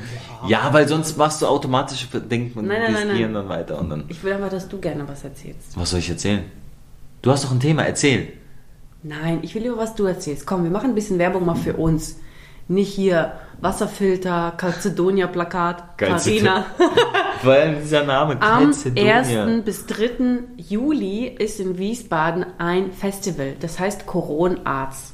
Ja, 0.46 0.72
weil 0.72 0.86
sonst 0.86 1.16
machst 1.16 1.42
du 1.42 1.46
automatisch 1.48 2.06
Denken 2.12 2.60
und 2.60 2.66
Nein, 2.68 2.80
nein, 2.80 2.92
nein, 2.92 3.08
nein. 3.08 3.24
und 3.24 3.34
dann 3.34 3.48
weiter 3.48 3.76
und 3.80 3.90
dann. 3.90 4.04
Ich 4.06 4.22
will 4.22 4.32
aber, 4.34 4.48
dass 4.48 4.68
du 4.68 4.78
gerne 4.78 5.08
was 5.08 5.24
erzählst. 5.24 5.76
Was 5.76 5.90
soll 5.90 5.98
ich 5.98 6.08
erzählen? 6.08 6.44
Du 7.22 7.32
hast 7.32 7.42
doch 7.42 7.50
ein 7.50 7.58
Thema, 7.58 7.82
erzähl. 7.82 8.34
Nein, 9.02 9.40
ich 9.42 9.52
will 9.56 9.62
lieber, 9.62 9.78
was 9.78 9.96
du 9.96 10.04
erzählst. 10.04 10.46
Komm, 10.46 10.62
wir 10.62 10.70
machen 10.70 10.90
ein 10.90 10.94
bisschen 10.94 11.18
Werbung 11.18 11.44
mal 11.44 11.56
für 11.56 11.72
uns. 11.74 12.18
Nicht 12.68 12.92
hier 12.94 13.32
Wasserfilter, 13.60 14.52
Calcedonia-Plakat, 14.56 15.98
Calcedonia. 15.98 16.64
Carina. 16.76 16.94
Vor 17.42 17.52
allem 17.52 17.80
dieser 17.80 18.04
Name, 18.04 18.40
Am 18.40 18.64
Calcedonia. 18.64 19.44
1. 19.44 19.64
bis 19.64 19.86
3. 19.86 20.10
Juli 20.56 21.26
ist 21.26 21.60
in 21.60 21.78
Wiesbaden 21.78 22.46
ein 22.58 22.92
Festival. 22.92 23.54
Das 23.60 23.78
heißt 23.78 24.06
Coron 24.06 24.60
Arts. 24.66 25.12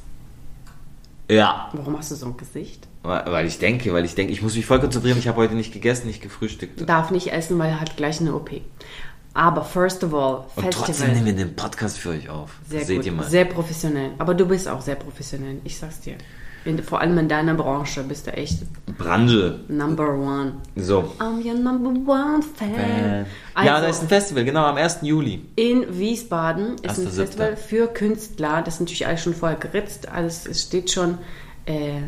Ja, 1.29 1.69
Warum 1.73 1.97
hast 1.97 2.11
du 2.11 2.15
so 2.15 2.27
ein 2.27 2.37
Gesicht? 2.37 2.87
weil 3.03 3.45
ich 3.45 3.59
denke, 3.59 3.93
weil 3.93 4.03
ich 4.03 4.15
denke, 4.15 4.33
ich 4.33 4.41
muss 4.41 4.55
mich 4.55 4.65
voll 4.65 4.79
konzentrieren. 4.79 5.19
Ich 5.19 5.27
habe 5.27 5.37
heute 5.37 5.53
nicht 5.53 5.71
gegessen, 5.71 6.07
nicht 6.07 6.23
gefrühstückt. 6.23 6.89
Darf 6.89 7.11
nicht 7.11 7.31
essen, 7.31 7.59
weil 7.59 7.69
er 7.69 7.79
hat 7.79 7.97
gleich 7.97 8.19
eine 8.19 8.33
OP. 8.33 8.49
Aber 9.35 9.63
first 9.63 10.03
of 10.03 10.11
all, 10.13 10.45
Und 10.55 10.71
trotzdem 10.71 10.85
Festival. 10.95 11.13
nehmen 11.13 11.25
wir 11.25 11.33
den 11.33 11.55
Podcast 11.55 11.99
für 11.99 12.09
euch 12.09 12.29
auf. 12.29 12.51
Sehr 12.67 12.83
Seht 12.83 12.97
gut, 12.97 13.05
ihr 13.05 13.11
mal. 13.11 13.23
sehr 13.25 13.45
professionell. 13.45 14.11
Aber 14.17 14.33
du 14.33 14.47
bist 14.47 14.67
auch 14.67 14.81
sehr 14.81 14.95
professionell, 14.95 15.57
ich 15.63 15.77
sag's 15.77 15.99
dir. 16.01 16.15
In, 16.65 16.81
vor 16.81 16.99
allem 16.99 17.17
in 17.19 17.29
deiner 17.29 17.53
Branche 17.53 18.03
bist 18.03 18.25
du 18.25 18.33
echt 18.33 18.63
Branche. 18.97 19.59
number 19.67 20.13
one. 20.13 20.53
So. 20.75 21.13
I'm 21.19 21.45
your 21.45 21.53
number 21.53 21.89
one 21.89 22.41
fan. 22.41 23.27
Also, 23.53 23.69
ja, 23.69 23.81
da 23.81 23.87
ist 23.87 24.01
ein 24.01 24.07
Festival, 24.07 24.45
genau, 24.45 24.65
am 24.65 24.75
1. 24.75 24.99
Juli. 25.03 25.45
in 25.55 25.85
Wiesbaden 25.97 26.75
ist 26.81 26.99
ein 26.99 27.07
1.7.. 27.07 27.09
Festival 27.11 27.55
für 27.55 27.87
Künstler. 27.87 28.63
Das 28.63 28.75
ist 28.75 28.79
natürlich 28.79 29.05
alles 29.05 29.21
schon 29.21 29.35
vorher 29.35 29.59
geritzt. 29.59 30.09
Alles, 30.09 30.47
es 30.47 30.63
steht 30.63 30.89
schon, 30.89 31.19
äh, 31.65 32.01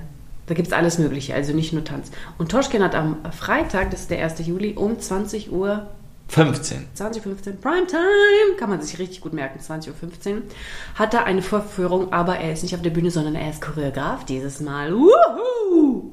da 0.47 0.55
gibt 0.55 0.69
es 0.69 0.73
alles 0.73 0.97
Mögliche, 0.97 1.35
also 1.35 1.53
nicht 1.53 1.73
nur 1.73 1.83
Tanz. 1.83 2.09
Und 2.39 2.49
Toschken 2.49 2.83
hat 2.83 2.95
am 2.95 3.17
Freitag, 3.31 3.91
das 3.91 4.01
ist 4.01 4.11
der 4.11 4.23
1. 4.23 4.45
Juli, 4.47 4.73
um 4.73 4.99
20 4.99 5.51
Uhr 5.51 5.85
15. 6.29 6.87
2015 6.93 7.61
Primetime, 7.61 8.55
kann 8.59 8.69
man 8.69 8.81
sich 8.81 8.99
richtig 8.99 9.21
gut 9.21 9.33
merken, 9.33 9.59
20.15 9.59 10.33
Uhr, 10.35 10.41
hat 10.95 11.13
er 11.13 11.23
eine 11.25 11.41
Vorführung, 11.41 12.11
aber 12.11 12.37
er 12.37 12.51
ist 12.51 12.63
nicht 12.63 12.75
auf 12.75 12.81
der 12.81 12.89
Bühne, 12.89 13.11
sondern 13.11 13.35
er 13.35 13.49
ist 13.49 13.61
Choreograf 13.61 14.25
dieses 14.25 14.59
Mal. 14.59 14.93
Wuhu! 14.93 16.11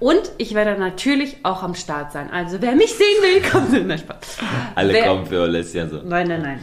Und 0.00 0.32
ich 0.38 0.54
werde 0.54 0.78
natürlich 0.78 1.38
auch 1.44 1.62
am 1.62 1.74
Start 1.74 2.12
sein. 2.12 2.30
Also 2.30 2.58
wer 2.60 2.74
mich 2.76 2.94
sehen 2.94 3.22
will, 3.22 3.42
kommt. 3.50 3.86
Nein, 3.86 3.98
Spaß. 3.98 4.38
Alle 4.74 4.92
Wer- 4.92 5.06
kommen 5.06 5.26
für 5.26 5.42
Alessia 5.42 5.88
so. 5.88 6.02
Nein, 6.02 6.28
nein, 6.28 6.42
nein. 6.42 6.60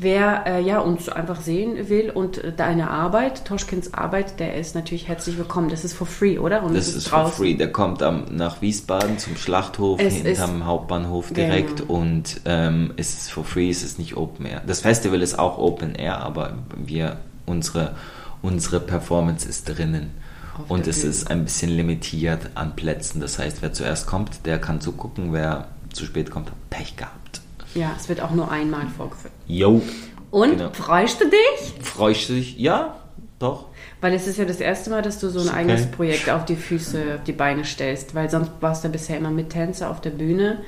Wer 0.00 0.46
äh, 0.46 0.60
ja, 0.62 0.78
uns 0.78 1.08
einfach 1.08 1.40
sehen 1.40 1.88
will 1.88 2.10
und 2.10 2.38
äh, 2.38 2.52
deine 2.52 2.90
Arbeit, 2.90 3.44
Toschkins 3.44 3.94
Arbeit, 3.94 4.38
der 4.38 4.54
ist 4.54 4.74
natürlich 4.74 5.08
herzlich 5.08 5.36
willkommen. 5.38 5.68
Das 5.70 5.84
ist 5.84 5.94
for 5.94 6.06
free, 6.06 6.38
oder? 6.38 6.62
Und 6.62 6.74
Das 6.76 6.88
ist 6.88 7.08
for 7.08 7.26
free. 7.28 7.54
Der 7.54 7.72
kommt 7.72 8.02
am, 8.02 8.24
nach 8.30 8.62
Wiesbaden 8.62 9.18
zum 9.18 9.36
Schlachthof 9.36 10.00
Es 10.00 10.14
hinterm 10.14 10.66
Hauptbahnhof 10.66 11.32
direkt 11.32 11.78
Genau. 11.80 11.94
und 11.94 12.40
ähm, 12.44 12.92
es 12.96 13.14
ist 13.14 13.32
for 13.32 13.44
free, 13.44 13.70
es 13.70 13.82
ist 13.82 13.98
nicht 13.98 14.16
Open 14.16 14.46
Air. 14.46 14.62
Das 14.66 14.80
Festival 14.82 15.20
ist 15.20 15.38
auch 15.38 15.58
Open 15.58 15.94
Air, 15.96 16.18
aber 16.20 16.54
wir, 16.76 17.16
unsere, 17.46 17.96
unsere 18.40 18.78
Performance 18.80 19.48
ist 19.48 19.64
drinnen. 19.68 20.10
Auf 20.56 20.70
Und 20.70 20.86
es 20.86 21.00
Bühne. 21.00 21.10
ist 21.10 21.30
ein 21.30 21.44
bisschen 21.44 21.70
limitiert 21.70 22.50
an 22.54 22.76
Plätzen. 22.76 23.20
Das 23.20 23.38
heißt, 23.38 23.62
wer 23.62 23.72
zuerst 23.72 24.06
kommt, 24.06 24.46
der 24.46 24.58
kann 24.60 24.80
zugucken. 24.80 25.32
Wer 25.32 25.68
zu 25.92 26.04
spät 26.04 26.30
kommt, 26.30 26.48
hat 26.50 26.70
Pech 26.70 26.96
gehabt. 26.96 27.27
Ja, 27.74 27.92
es 27.96 28.08
wird 28.08 28.20
auch 28.20 28.30
nur 28.30 28.50
einmal 28.50 28.86
vorgeführt. 28.96 29.32
Yo. 29.46 29.82
Und 30.30 30.58
Genau. 30.58 30.70
freust 30.72 31.20
du 31.20 31.26
dich? 31.26 31.74
Freust 31.82 32.28
du 32.28 32.34
dich? 32.34 32.58
Ja, 32.58 32.96
doch. 33.38 33.66
Weil 34.00 34.14
es 34.14 34.26
ist 34.26 34.38
ja 34.38 34.44
das 34.44 34.60
erste 34.60 34.90
Mal, 34.90 35.02
dass 35.02 35.18
du 35.18 35.28
so 35.28 35.40
ein 35.40 35.48
okay. 35.48 35.56
eigenes 35.56 35.86
Projekt 35.90 36.30
auf 36.30 36.44
die 36.44 36.56
Füße, 36.56 37.16
auf 37.16 37.24
die 37.24 37.32
Beine 37.32 37.64
stellst. 37.64 38.14
Weil 38.14 38.30
sonst 38.30 38.50
warst 38.60 38.84
du 38.84 38.88
bisher 38.88 39.18
immer 39.18 39.30
mit 39.30 39.50
Tänzer 39.50 39.90
auf 39.90 40.00
der 40.00 40.10
Bühne. 40.10 40.58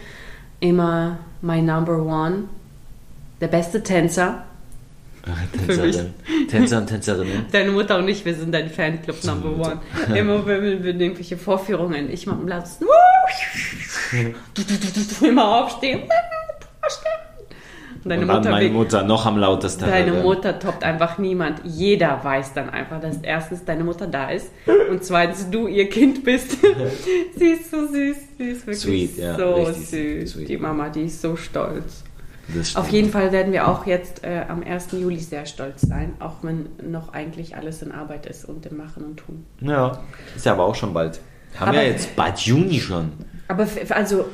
Immer 0.60 1.18
my 1.42 1.62
number 1.62 2.02
one. 2.02 2.44
Der 3.40 3.48
beste 3.48 3.82
Tänzer. 3.82 4.44
Tänzerin. 5.66 6.14
Tänzer 6.48 6.78
und 6.78 6.86
Tänzerinnen. 6.86 7.46
Deine 7.52 7.70
Mutter 7.70 7.98
und 7.98 8.08
ich, 8.08 8.24
wir 8.24 8.34
sind 8.34 8.52
dein 8.52 8.70
Fanclub 8.70 9.22
Number. 9.24 9.70
One. 9.70 9.80
Immer 10.18 10.46
wenn 10.46 10.82
wir 10.82 10.94
irgendwelche 10.94 11.36
Vorführungen, 11.36 12.10
ich 12.10 12.26
mach 12.26 12.34
am 12.34 12.46
du, 14.54 14.62
du, 14.62 15.26
immer 15.26 15.62
aufstehen. 15.62 16.02
Und 18.02 18.08
deine 18.08 18.22
und 18.22 18.28
Mutter, 18.28 18.50
meine 18.50 18.68
Mutter 18.70 19.02
noch 19.02 19.26
am 19.26 19.36
lautesten. 19.36 19.84
deine 19.84 20.16
Ähm, 20.16 20.22
Mutter 20.22 20.58
toppt 20.58 20.84
einfach 20.84 21.18
niemand. 21.18 21.60
Jeder 21.64 22.20
weiß 22.22 22.54
dann 22.54 22.70
einfach, 22.70 22.98
dass 23.00 23.18
erstens 23.18 23.64
deine 23.64 23.84
Mutter 23.84 24.06
da 24.06 24.30
ist 24.30 24.50
und 24.90 25.04
zweitens 25.04 25.50
du 25.50 25.66
ihr 25.66 25.88
Kind 25.90 26.24
bist. 26.24 26.52
sie 27.36 27.44
ist 27.48 27.70
so 27.70 27.86
süß, 27.86 28.16
sie 28.38 28.44
ist 28.44 28.66
wirklich 28.66 28.78
Sweet, 28.80 29.18
ja, 29.18 29.36
so 29.36 29.66
süß. 29.66 30.30
sweet. 30.32 30.48
Die 30.48 30.56
Mama, 30.56 30.88
die 30.88 31.02
ist 31.02 31.20
so 31.20 31.36
stolz. 31.36 32.04
Auf 32.74 32.88
jeden 32.88 33.10
Fall 33.10 33.30
werden 33.32 33.52
wir 33.52 33.68
auch 33.68 33.86
jetzt 33.86 34.24
äh, 34.24 34.42
am 34.48 34.62
1. 34.64 34.88
Juli 34.92 35.18
sehr 35.20 35.46
stolz 35.46 35.82
sein, 35.82 36.14
auch 36.18 36.36
wenn 36.42 36.68
noch 36.82 37.12
eigentlich 37.12 37.54
alles 37.54 37.82
in 37.82 37.92
Arbeit 37.92 38.26
ist 38.26 38.44
und 38.44 38.66
im 38.66 38.76
Machen 38.76 39.04
und 39.04 39.16
Tun. 39.18 39.46
Ja, 39.60 40.00
ist 40.34 40.46
ja 40.46 40.52
aber 40.52 40.64
auch 40.64 40.74
schon 40.74 40.92
bald. 40.94 41.20
Haben 41.58 41.68
Aber- 41.70 41.82
ja 41.82 41.88
jetzt 41.90 42.16
bald 42.16 42.38
Juni 42.40 42.80
schon. 42.80 43.12
Aber 43.46 43.66
also, 43.90 44.24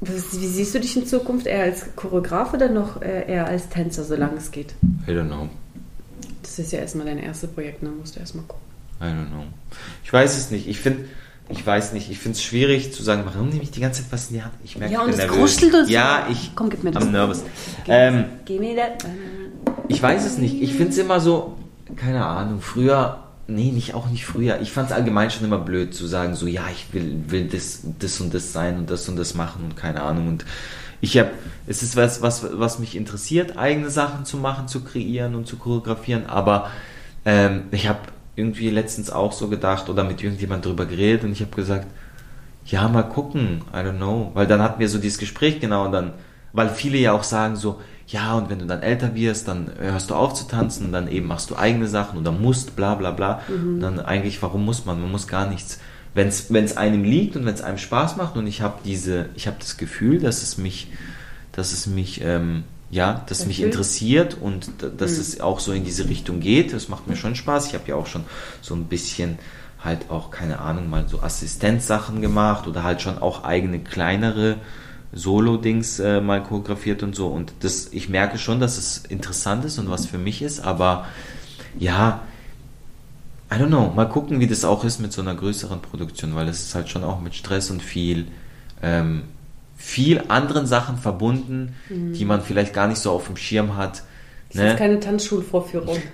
wie 0.00 0.46
siehst 0.46 0.74
du 0.74 0.80
dich 0.80 0.96
in 0.96 1.06
Zukunft? 1.06 1.46
Eher 1.46 1.64
als 1.64 1.86
Choreograf 1.96 2.54
oder 2.54 2.68
noch 2.68 3.02
äh, 3.02 3.30
eher 3.30 3.46
als 3.46 3.68
Tänzer, 3.68 4.04
solange 4.04 4.36
es 4.36 4.50
geht? 4.50 4.74
I 5.06 5.10
don't 5.10 5.26
know. 5.26 5.48
Das 6.42 6.58
ist 6.58 6.72
ja 6.72 6.78
erstmal 6.78 7.06
dein 7.06 7.18
erstes 7.18 7.50
Projekt, 7.50 7.82
ne? 7.82 7.90
Musst 7.90 8.16
du 8.16 8.20
erstmal 8.20 8.44
gucken. 8.44 8.62
I 9.00 9.04
don't 9.04 9.28
know. 9.28 9.44
Ich 10.04 10.12
weiß 10.12 10.36
es 10.38 10.50
nicht. 10.50 10.66
Ich 10.68 10.78
finde, 10.80 11.04
ich 11.48 11.64
weiß 11.66 11.92
nicht. 11.92 12.10
Ich 12.10 12.18
finde 12.18 12.36
es 12.36 12.42
schwierig 12.42 12.92
zu 12.92 13.02
sagen, 13.02 13.22
warum 13.24 13.48
nehme 13.48 13.62
ich 13.62 13.70
die 13.70 13.80
ganze 13.80 14.02
Zeit 14.02 14.12
was 14.12 14.28
in 14.30 14.36
die 14.36 14.42
Hand? 14.42 14.54
Ich 14.64 14.78
merke, 14.78 14.94
Ja, 14.94 15.00
ich 15.00 15.04
und 15.06 15.10
bin 15.12 15.20
es 15.20 15.26
nervös. 15.26 15.56
kruschelt 15.56 15.74
und 15.74 15.86
so. 15.86 15.92
Ja, 15.92 16.26
ich 16.30 16.52
Komm, 16.54 16.70
gib 16.70 16.84
mir 16.84 16.90
das. 16.90 17.02
am 17.04 17.12
nervös. 17.12 17.42
Gib, 17.84 17.94
Ähm, 17.94 18.24
gib 18.44 18.60
mir 18.60 18.76
das. 18.76 19.10
ich 19.88 20.02
weiß 20.02 20.24
es 20.26 20.38
nicht. 20.38 20.60
Ich 20.62 20.72
finde 20.74 20.90
es 20.92 20.98
immer 20.98 21.20
so, 21.20 21.56
keine 21.96 22.24
Ahnung, 22.24 22.60
früher, 22.60 23.18
nee, 23.48 23.72
nicht 23.72 23.94
auch 23.94 24.08
nicht 24.08 24.24
früher. 24.26 24.60
Ich 24.60 24.70
fand 24.70 24.90
es 24.90 24.96
allgemein 24.96 25.30
schon 25.30 25.44
immer 25.44 25.58
blöd 25.58 25.94
zu 25.94 26.06
sagen, 26.06 26.34
so, 26.34 26.46
ja, 26.46 26.64
ich 26.70 26.92
will, 26.92 27.24
will 27.28 27.48
das, 27.48 27.80
das 27.98 28.20
und 28.20 28.32
das 28.32 28.52
sein 28.52 28.78
und 28.78 28.90
das 28.90 29.08
und 29.08 29.16
das 29.16 29.34
machen 29.34 29.64
und 29.64 29.76
keine 29.76 30.02
Ahnung. 30.02 30.28
Und 30.28 30.44
ich 31.00 31.18
habe, 31.18 31.30
es 31.66 31.82
ist 31.82 31.96
was, 31.96 32.22
was, 32.22 32.46
was 32.58 32.78
mich 32.78 32.94
interessiert, 32.94 33.56
eigene 33.56 33.90
Sachen 33.90 34.24
zu 34.24 34.36
machen, 34.36 34.68
zu 34.68 34.84
kreieren 34.84 35.34
und 35.34 35.46
zu 35.46 35.56
choreografieren, 35.56 36.26
aber 36.26 36.70
ähm, 37.24 37.64
ich 37.70 37.88
habe 37.88 38.00
irgendwie 38.36 38.70
letztens 38.70 39.10
auch 39.10 39.32
so 39.32 39.48
gedacht 39.48 39.88
oder 39.88 40.04
mit 40.04 40.22
irgendjemand 40.22 40.64
drüber 40.64 40.86
geredet 40.86 41.24
und 41.24 41.32
ich 41.32 41.40
habe 41.40 41.56
gesagt, 41.56 41.86
ja, 42.66 42.86
mal 42.86 43.02
gucken, 43.02 43.62
I 43.72 43.78
don't 43.78 43.96
know. 43.96 44.30
Weil 44.34 44.46
dann 44.46 44.62
hatten 44.62 44.78
wir 44.78 44.88
so 44.88 44.98
dieses 44.98 45.18
Gespräch 45.18 45.58
genau 45.58 45.86
und 45.86 45.92
dann, 45.92 46.12
weil 46.52 46.68
viele 46.68 46.98
ja 46.98 47.12
auch 47.12 47.24
sagen 47.24 47.56
so, 47.56 47.80
ja, 48.08 48.34
und 48.38 48.48
wenn 48.48 48.58
du 48.58 48.64
dann 48.64 48.82
älter 48.82 49.14
wirst, 49.14 49.48
dann 49.48 49.70
hörst 49.78 50.08
du 50.08 50.14
auf 50.14 50.32
zu 50.32 50.48
tanzen 50.48 50.86
und 50.86 50.92
dann 50.92 51.08
eben 51.08 51.26
machst 51.26 51.50
du 51.50 51.56
eigene 51.56 51.86
Sachen 51.86 52.18
oder 52.18 52.32
musst, 52.32 52.74
bla 52.74 52.94
bla 52.94 53.10
bla. 53.10 53.42
Und 53.48 53.80
dann 53.80 54.00
eigentlich, 54.00 54.42
warum 54.42 54.64
muss 54.64 54.86
man? 54.86 55.00
Man 55.00 55.10
muss 55.10 55.28
gar 55.28 55.48
nichts. 55.48 55.78
Wenn 56.14 56.28
es 56.28 56.76
einem 56.76 57.04
liegt 57.04 57.36
und 57.36 57.44
wenn 57.44 57.54
es 57.54 57.60
einem 57.60 57.76
Spaß 57.76 58.16
macht 58.16 58.36
und 58.36 58.46
ich 58.46 58.62
habe 58.62 58.78
diese, 58.82 59.28
ich 59.34 59.46
habe 59.46 59.58
das 59.60 59.76
Gefühl, 59.76 60.20
dass 60.20 60.42
es 60.42 60.56
mich, 60.56 60.90
dass 61.52 61.72
es 61.72 61.86
mich, 61.86 62.22
ähm, 62.24 62.64
ja, 62.90 63.22
dass 63.28 63.44
mich 63.44 63.60
interessiert 63.60 64.38
und 64.40 64.70
dass 64.96 65.12
es 65.12 65.42
auch 65.42 65.60
so 65.60 65.72
in 65.72 65.84
diese 65.84 66.08
Richtung 66.08 66.40
geht. 66.40 66.72
Das 66.72 66.88
macht 66.88 67.08
mir 67.08 67.16
schon 67.16 67.34
Spaß. 67.34 67.66
Ich 67.66 67.74
habe 67.74 67.84
ja 67.88 67.94
auch 67.94 68.06
schon 68.06 68.24
so 68.62 68.74
ein 68.74 68.84
bisschen 68.84 69.38
halt 69.84 70.10
auch, 70.10 70.30
keine 70.30 70.60
Ahnung, 70.60 70.88
mal 70.88 71.06
so 71.08 71.20
Assistenzsachen 71.20 72.22
gemacht 72.22 72.66
oder 72.66 72.84
halt 72.84 73.02
schon 73.02 73.18
auch 73.18 73.44
eigene 73.44 73.80
kleinere 73.80 74.56
Solo-Dings 75.12 76.00
äh, 76.00 76.20
mal 76.20 76.42
choreografiert 76.42 77.02
und 77.02 77.14
so. 77.14 77.28
Und 77.28 77.52
das, 77.60 77.88
ich 77.92 78.08
merke 78.08 78.38
schon, 78.38 78.60
dass 78.60 78.76
es 78.78 78.98
interessant 79.08 79.64
ist 79.64 79.78
und 79.78 79.90
was 79.90 80.06
für 80.06 80.18
mich 80.18 80.42
ist, 80.42 80.60
aber 80.60 81.06
ja, 81.78 82.22
I 83.50 83.54
don't 83.54 83.68
know, 83.68 83.90
mal 83.94 84.08
gucken, 84.08 84.40
wie 84.40 84.46
das 84.46 84.64
auch 84.64 84.84
ist 84.84 85.00
mit 85.00 85.12
so 85.12 85.22
einer 85.22 85.34
größeren 85.34 85.80
Produktion, 85.80 86.34
weil 86.34 86.48
es 86.48 86.62
ist 86.62 86.74
halt 86.74 86.90
schon 86.90 87.02
auch 87.02 87.20
mit 87.20 87.34
Stress 87.34 87.70
und 87.70 87.82
viel, 87.82 88.28
ähm, 88.82 89.22
viel 89.76 90.22
anderen 90.28 90.66
Sachen 90.66 90.98
verbunden, 90.98 91.74
die 91.88 92.24
man 92.24 92.42
vielleicht 92.42 92.74
gar 92.74 92.88
nicht 92.88 92.98
so 92.98 93.12
auf 93.12 93.26
dem 93.26 93.36
Schirm 93.36 93.76
hat. 93.76 94.02
Das 94.52 94.72
ist 94.72 94.78
keine 94.78 95.00
Tanzschulvorführung. 95.00 95.98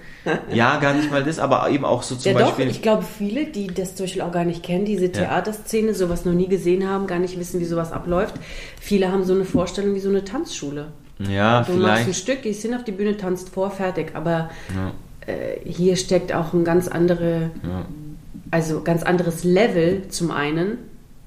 Ja, 0.50 0.78
gar 0.78 0.94
nicht 0.94 1.10
mal 1.10 1.22
das, 1.22 1.38
aber 1.38 1.68
eben 1.68 1.84
auch 1.84 2.02
so 2.02 2.16
zum 2.16 2.32
ja, 2.32 2.38
doch, 2.38 2.46
Beispiel. 2.46 2.68
ich 2.68 2.80
glaube, 2.80 3.02
viele, 3.02 3.44
die 3.44 3.66
das 3.66 3.94
zum 3.94 4.04
Beispiel 4.04 4.22
auch 4.22 4.32
gar 4.32 4.46
nicht 4.46 4.62
kennen, 4.62 4.86
diese 4.86 5.12
Theaterszene, 5.12 5.92
sowas 5.92 6.24
noch 6.24 6.32
nie 6.32 6.48
gesehen 6.48 6.88
haben, 6.88 7.06
gar 7.06 7.18
nicht 7.18 7.38
wissen, 7.38 7.60
wie 7.60 7.66
sowas 7.66 7.92
abläuft. 7.92 8.34
Viele 8.80 9.12
haben 9.12 9.24
so 9.24 9.34
eine 9.34 9.44
Vorstellung 9.44 9.94
wie 9.94 10.00
so 10.00 10.08
eine 10.08 10.24
Tanzschule. 10.24 10.92
ja, 11.18 11.60
Du 11.64 11.72
machst 11.74 11.88
ein 11.88 12.04
vielleicht. 12.04 12.14
Stück, 12.16 12.40
gehst 12.42 12.62
hin 12.62 12.72
auf 12.74 12.84
die 12.84 12.92
Bühne, 12.92 13.18
tanzt 13.18 13.50
vor, 13.50 13.70
fertig. 13.70 14.12
Aber 14.14 14.48
Ja, 14.74 14.92
äh, 15.26 15.60
hier 15.70 15.94
steckt 15.96 16.32
auch 16.32 16.54
ein 16.54 16.64
ganz 16.64 16.88
andere, 16.88 17.50
ja. 17.62 17.84
also 18.50 18.80
ganz 18.80 19.02
anderes 19.02 19.44
Level 19.44 20.08
zum 20.08 20.30
einen, 20.30 20.78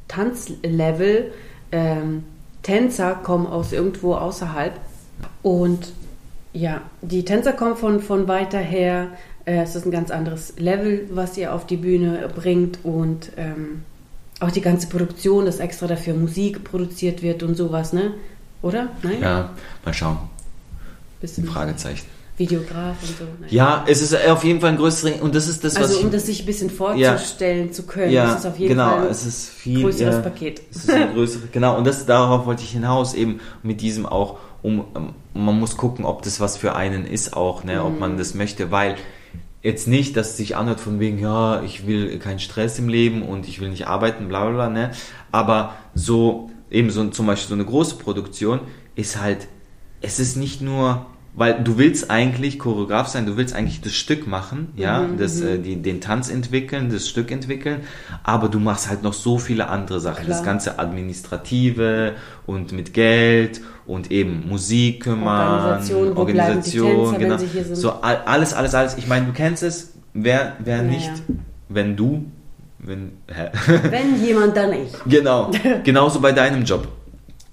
Tanzlevel. 0.08 1.32
Ähm, 1.72 2.24
Tänzer 2.64 3.14
kommen 3.14 3.46
aus 3.46 3.74
irgendwo 3.74 4.16
außerhalb 4.16 4.74
und 5.44 5.92
ja, 6.54 6.82
die 7.02 7.26
Tänzer 7.26 7.54
kommen 7.54 7.76
von, 7.76 8.02
von 8.02 8.28
weiter 8.28 8.60
her. 8.60 9.10
Äh, 9.46 9.62
es 9.62 9.76
ist 9.76 9.86
ein 9.86 9.92
ganz 9.92 10.12
anderes 10.12 10.54
Level, 10.58 11.08
was 11.12 11.38
ihr 11.38 11.54
auf 11.54 11.66
die 11.66 11.78
Bühne 11.78 12.30
bringt 12.36 12.80
und 12.84 13.32
ähm, 13.38 13.84
auch 14.40 14.52
die 14.52 14.62
ganze 14.62 14.88
Produktion, 14.88 15.46
dass 15.46 15.60
extra 15.60 15.88
dafür 15.88 16.14
Musik 16.14 16.64
produziert 16.64 17.22
wird 17.22 17.44
und 17.44 17.56
sowas, 17.56 17.94
ne? 17.94 18.14
Oder? 18.62 18.90
Nein? 19.04 19.22
ja, 19.22 19.50
mal 19.86 19.94
schauen. 19.94 20.18
Bisschen 21.22 21.46
Fragezeichen. 21.46 22.06
Videograf 22.38 22.96
und 23.02 23.18
so. 23.18 23.24
Nein. 23.42 23.50
Ja, 23.50 23.84
es 23.88 24.02
ist 24.02 24.16
auf 24.28 24.44
jeden 24.44 24.62
Fall 24.62 24.72
ein 24.72 24.78
größeres 24.78 25.22
und 25.22 25.34
das 25.34 25.48
ist 25.48 25.64
das, 25.64 25.76
was 25.76 25.84
Also 25.84 26.00
ich, 26.00 26.06
um 26.06 26.12
das 26.12 26.28
sich 26.28 26.42
ein 26.42 26.46
bisschen 26.46 26.70
vorzustellen 26.70 27.74
zu 27.74 27.84
können, 27.84 28.12
ja, 28.12 28.36
ist 28.36 28.46
auf 28.46 28.60
jeden 28.60 28.70
genau, 28.70 28.98
Fall 28.98 29.08
es 29.08 29.26
ist 29.26 29.50
viel 29.50 29.82
größeres 29.82 30.16
ja, 30.16 30.22
Paket. 30.22 30.62
Es 30.70 30.84
ist 30.84 30.92
ein 30.92 31.14
größeres, 31.16 31.52
genau, 31.52 31.78
und 31.78 31.88
das 31.88 32.06
darauf 32.06 32.46
wollte 32.46 32.62
ich 32.62 32.72
hinaus, 32.72 33.16
eben 33.16 33.40
mit 33.64 33.82
diesem 33.82 34.06
auch, 34.06 34.38
um, 34.62 34.80
um 34.94 35.14
man 35.46 35.60
muss 35.60 35.78
gucken, 35.78 36.04
ob 36.06 36.22
das 36.24 36.40
was 36.40 36.58
für 36.58 36.76
einen 36.76 37.06
ist 37.06 37.36
auch, 37.36 37.64
ne, 37.64 37.84
ob 37.84 37.94
Mhm. 37.94 38.00
man 38.00 38.18
das 38.18 38.34
möchte, 38.34 38.72
weil 38.72 38.96
jetzt 39.64 39.88
nicht, 39.88 40.16
dass 40.18 40.32
es 40.32 40.38
sich 40.38 40.56
anhört 40.56 40.80
von 40.80 41.00
wegen, 41.00 41.20
ja, 41.20 41.62
ich 41.64 41.86
will 41.88 42.18
keinen 42.20 42.40
Stress 42.40 42.80
im 42.80 42.90
Leben 42.90 43.22
und 43.24 43.48
ich 43.48 43.60
will 43.60 43.70
nicht 43.70 43.88
arbeiten, 43.88 44.28
bla 44.28 44.46
bla 44.46 44.54
bla, 44.54 44.70
ne, 44.70 44.92
aber 45.32 45.76
so, 45.94 46.50
eben 46.72 46.90
so 46.90 47.06
zum 47.10 47.28
Beispiel 47.28 47.50
so 47.50 47.54
eine 47.56 47.66
große 47.66 47.96
Produktion 47.98 48.62
ist 48.96 49.20
halt, 49.22 49.48
es 50.02 50.20
ist 50.20 50.38
nicht 50.38 50.62
nur, 50.62 51.06
weil 51.36 51.64
du 51.64 51.78
willst 51.78 52.10
eigentlich 52.10 52.58
Choreograf 52.58 53.08
sein, 53.08 53.26
du 53.28 53.38
willst 53.38 53.56
eigentlich 53.56 53.82
das 53.82 53.94
Stück 53.94 54.26
machen, 54.28 54.70
ja, 54.76 55.02
Mhm, 55.02 55.18
das, 55.18 55.40
äh, 55.42 55.60
die, 55.60 55.76
den 55.82 56.02
Tanz 56.02 56.30
entwickeln, 56.30 56.90
das 56.90 57.08
Stück 57.08 57.30
entwickeln, 57.32 57.82
aber 58.24 58.50
du 58.50 58.60
machst 58.60 58.90
halt 58.90 59.04
noch 59.04 59.14
so 59.14 59.38
viele 59.38 59.68
andere 59.70 60.00
Sachen, 60.00 60.26
Klar. 60.26 60.38
das 60.38 60.44
ganze 60.44 60.80
Administrative 60.80 62.16
und 62.46 62.72
mit 62.72 62.94
Geld 62.94 63.62
und 63.88 64.12
eben 64.12 64.48
Musik 64.48 65.04
kümmern, 65.04 65.80
Organisation, 66.16 66.16
wo 66.16 66.26
die 66.26 66.34
Tänzer, 66.34 67.18
genau, 67.18 67.76
so 67.76 67.92
all- 68.02 68.22
alles, 68.26 68.54
alles, 68.54 68.76
alles. 68.76 68.98
Ich 68.98 69.08
meine, 69.08 69.26
du 69.26 69.32
kennst 69.34 69.64
es, 69.64 69.94
wer, 70.14 70.54
wer 70.60 70.78
Naja. 70.84 70.90
nicht, 70.90 71.12
wenn 71.70 71.96
du, 71.96 72.26
wenn, 72.80 73.12
hä? 73.28 73.50
Wenn 73.90 74.24
jemand, 74.24 74.56
dann 74.56 74.72
ich. 74.74 74.92
Genau, 75.08 75.52
genauso 75.84 76.20
bei 76.20 76.32
deinem 76.32 76.64
Job. 76.64 76.88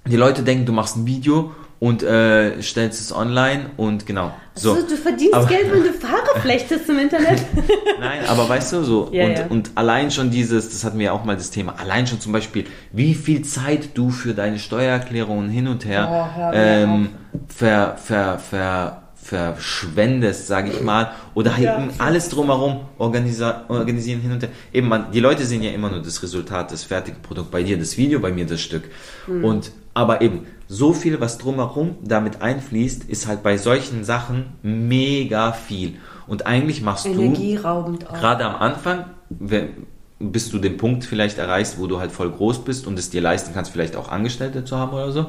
Die 0.06 0.16
Leute 0.16 0.42
denken, 0.42 0.66
du 0.66 0.72
machst 0.72 0.96
ein 0.96 1.06
Video 1.06 1.52
und 1.80 2.02
äh, 2.02 2.62
stellst 2.62 3.00
es 3.00 3.14
online 3.14 3.66
und 3.76 4.06
genau. 4.06 4.32
So. 4.54 4.74
So. 4.76 4.86
du 4.86 4.96
verdienst 4.96 5.34
Aber- 5.34 5.46
Geld, 5.46 5.70
wenn 5.72 5.82
du 5.82 5.92
Fahrer 5.92 6.40
flechtest 6.40 6.88
im 6.88 6.98
Internet. 6.98 7.42
Nein, 8.00 8.20
aber 8.28 8.48
weißt 8.48 8.72
du, 8.74 8.84
so, 8.84 9.08
Ja, 9.12 9.24
und, 9.26 9.32
ja. 9.38 9.46
und 9.48 9.70
allein 9.74 10.10
schon 10.10 10.30
dieses, 10.30 10.70
das 10.70 10.84
hatten 10.84 10.98
wir 10.98 11.06
ja 11.06 11.12
auch 11.12 11.24
mal 11.24 11.36
das 11.36 11.50
Thema, 11.50 11.74
allein 11.78 12.06
schon 12.06 12.20
zum 12.20 12.32
Beispiel, 12.32 12.64
wie 12.92 13.14
viel 13.14 13.42
Zeit 13.42 13.90
du 13.98 14.10
für 14.10 14.32
deine 14.34 14.58
Steuererklärungen 14.58 15.50
hin 15.50 15.66
und 15.68 15.84
her 15.84 16.30
Oh, 16.38 16.50
ähm, 16.54 17.08
ver, 17.48 17.96
ver, 17.96 18.38
ver, 18.38 19.00
verschwendest, 19.16 20.46
sage 20.46 20.70
ich 20.70 20.82
mal, 20.82 21.10
oder 21.34 21.54
halt 21.54 21.64
Ja. 21.64 21.88
alles 21.98 22.28
drumherum 22.28 22.80
organisieren 22.98 24.20
hin 24.20 24.32
und 24.32 24.42
her. 24.42 24.50
Eben, 24.72 24.88
man, 24.88 25.10
die 25.12 25.20
Leute 25.20 25.44
sehen 25.44 25.62
ja 25.62 25.70
immer 25.70 25.90
nur 25.90 26.02
das 26.02 26.22
Resultat, 26.22 26.70
das 26.72 26.84
fertige 26.84 27.18
Produkt. 27.20 27.50
Bei 27.50 27.62
dir 27.62 27.78
das 27.78 27.96
Video, 27.96 28.20
bei 28.20 28.30
mir 28.32 28.46
das 28.46 28.60
Stück. 28.60 28.84
Und 29.26 29.72
aber 29.94 30.20
eben 30.20 30.46
so 30.68 30.92
viel, 30.92 31.20
was 31.20 31.38
drumherum 31.38 31.96
damit 32.02 32.42
einfließt, 32.42 33.04
ist 33.04 33.26
halt 33.26 33.42
bei 33.42 33.56
solchen 33.56 34.04
Sachen 34.04 34.46
mega 34.62 35.52
viel. 35.52 35.96
Und 36.26 36.46
eigentlich 36.46 36.82
machst 36.82 37.06
du 37.06 37.10
Energieraubend 37.10 38.08
auch. 38.08 38.14
gerade 38.14 38.44
am 38.44 38.56
Anfang, 38.56 39.06
wenn, 39.28 39.86
bis 40.18 40.50
du 40.50 40.58
den 40.58 40.76
Punkt 40.76 41.04
vielleicht 41.04 41.38
erreichst, 41.38 41.78
wo 41.78 41.86
du 41.86 42.00
halt 42.00 42.12
voll 42.12 42.30
groß 42.30 42.64
bist 42.64 42.86
und 42.86 42.98
es 42.98 43.10
dir 43.10 43.20
leisten 43.20 43.52
kannst, 43.52 43.72
vielleicht 43.72 43.96
auch 43.96 44.08
Angestellte 44.08 44.64
zu 44.64 44.78
haben 44.78 44.92
oder 44.92 45.12
so, 45.12 45.26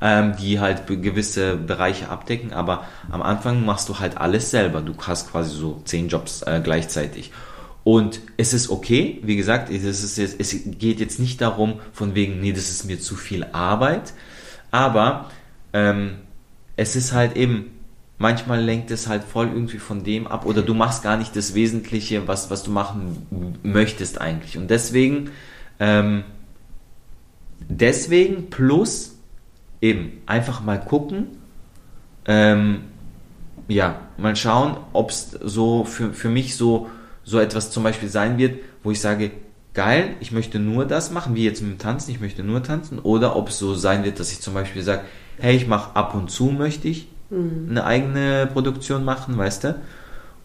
ähm, 0.00 0.34
die 0.40 0.60
halt 0.60 0.86
gewisse 0.86 1.56
Bereiche 1.56 2.08
abdecken. 2.08 2.52
Aber 2.52 2.84
am 3.10 3.22
Anfang 3.22 3.64
machst 3.64 3.88
du 3.88 3.98
halt 3.98 4.18
alles 4.18 4.50
selber. 4.50 4.80
Du 4.80 4.94
hast 5.06 5.30
quasi 5.30 5.56
so 5.56 5.82
zehn 5.84 6.08
Jobs 6.08 6.42
äh, 6.42 6.60
gleichzeitig. 6.62 7.32
Und 7.84 8.20
es 8.36 8.52
ist 8.52 8.68
okay, 8.68 9.18
wie 9.22 9.36
gesagt, 9.36 9.70
es, 9.70 9.82
ist 9.82 10.18
jetzt, 10.18 10.36
es 10.38 10.54
geht 10.78 11.00
jetzt 11.00 11.18
nicht 11.18 11.40
darum, 11.40 11.80
von 11.92 12.14
wegen, 12.14 12.38
nee, 12.40 12.52
das 12.52 12.68
ist 12.68 12.84
mir 12.84 13.00
zu 13.00 13.16
viel 13.16 13.46
Arbeit. 13.52 14.12
Aber 14.70 15.30
ähm, 15.72 16.16
es 16.76 16.96
ist 16.96 17.12
halt 17.12 17.36
eben, 17.36 17.70
manchmal 18.18 18.60
lenkt 18.60 18.90
es 18.90 19.08
halt 19.08 19.24
voll 19.24 19.48
irgendwie 19.48 19.78
von 19.78 20.04
dem 20.04 20.26
ab 20.26 20.44
oder 20.46 20.62
du 20.62 20.74
machst 20.74 21.02
gar 21.02 21.16
nicht 21.16 21.34
das 21.36 21.54
Wesentliche, 21.54 22.28
was, 22.28 22.50
was 22.50 22.62
du 22.62 22.70
machen 22.70 23.58
möchtest 23.62 24.20
eigentlich. 24.20 24.58
Und 24.58 24.68
deswegen, 24.68 25.30
ähm, 25.80 26.24
deswegen 27.68 28.50
plus 28.50 29.16
eben 29.80 30.20
einfach 30.26 30.60
mal 30.60 30.80
gucken, 30.80 31.28
ähm, 32.26 32.82
ja, 33.68 34.00
mal 34.16 34.34
schauen, 34.34 34.76
ob 34.92 35.10
es 35.10 35.30
so 35.30 35.84
für, 35.84 36.12
für 36.12 36.28
mich 36.28 36.56
so, 36.56 36.88
so 37.24 37.38
etwas 37.38 37.70
zum 37.70 37.82
Beispiel 37.82 38.08
sein 38.08 38.38
wird, 38.38 38.60
wo 38.82 38.90
ich 38.90 39.00
sage, 39.00 39.30
geil, 39.78 40.16
ich 40.18 40.32
möchte 40.32 40.58
nur 40.58 40.84
das 40.86 41.12
machen, 41.12 41.36
wie 41.36 41.44
jetzt 41.44 41.62
mit 41.62 41.70
dem 41.70 41.78
Tanzen, 41.78 42.10
ich 42.10 42.20
möchte 42.20 42.42
nur 42.42 42.62
tanzen, 42.64 42.98
oder 42.98 43.36
ob 43.36 43.48
es 43.50 43.58
so 43.58 43.74
sein 43.76 44.02
wird, 44.04 44.18
dass 44.18 44.32
ich 44.32 44.40
zum 44.40 44.52
Beispiel 44.54 44.82
sage, 44.82 45.02
hey, 45.38 45.54
ich 45.56 45.68
mache 45.68 45.94
ab 45.94 46.14
und 46.16 46.30
zu 46.32 46.46
möchte 46.46 46.88
ich 46.88 47.06
eine 47.30 47.84
eigene 47.84 48.48
Produktion 48.52 49.04
machen, 49.04 49.36
weißt 49.38 49.64
du? 49.64 49.74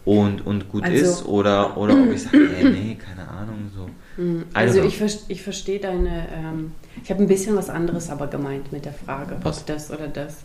Und, 0.05 0.45
und 0.45 0.69
gut 0.69 0.83
Also- 0.83 0.95
ist, 0.97 1.25
oder, 1.25 1.77
oder 1.77 1.93
ob 1.93 2.11
ich 2.11 2.21
sage, 2.23 2.47
hey, 2.55 2.69
nee, 2.69 2.95
keine 3.03 3.27
Ahnung, 3.27 3.71
so. 3.75 3.87
Don't 4.21 4.43
Also 4.53 4.81
ich, 4.83 5.01
ich 5.29 5.41
verstehe 5.41 5.79
deine, 5.79 6.27
ähm, 6.35 6.73
ich 7.03 7.09
habe 7.09 7.21
ein 7.23 7.27
bisschen 7.27 7.55
was 7.55 7.69
anderes 7.71 8.09
aber 8.11 8.27
gemeint 8.27 8.71
mit 8.71 8.85
der 8.85 8.93
Frage, 8.93 9.37
Was? 9.41 9.61
ob 9.61 9.65
das 9.65 9.89
oder 9.91 10.07
das. 10.09 10.35
du 10.41 10.43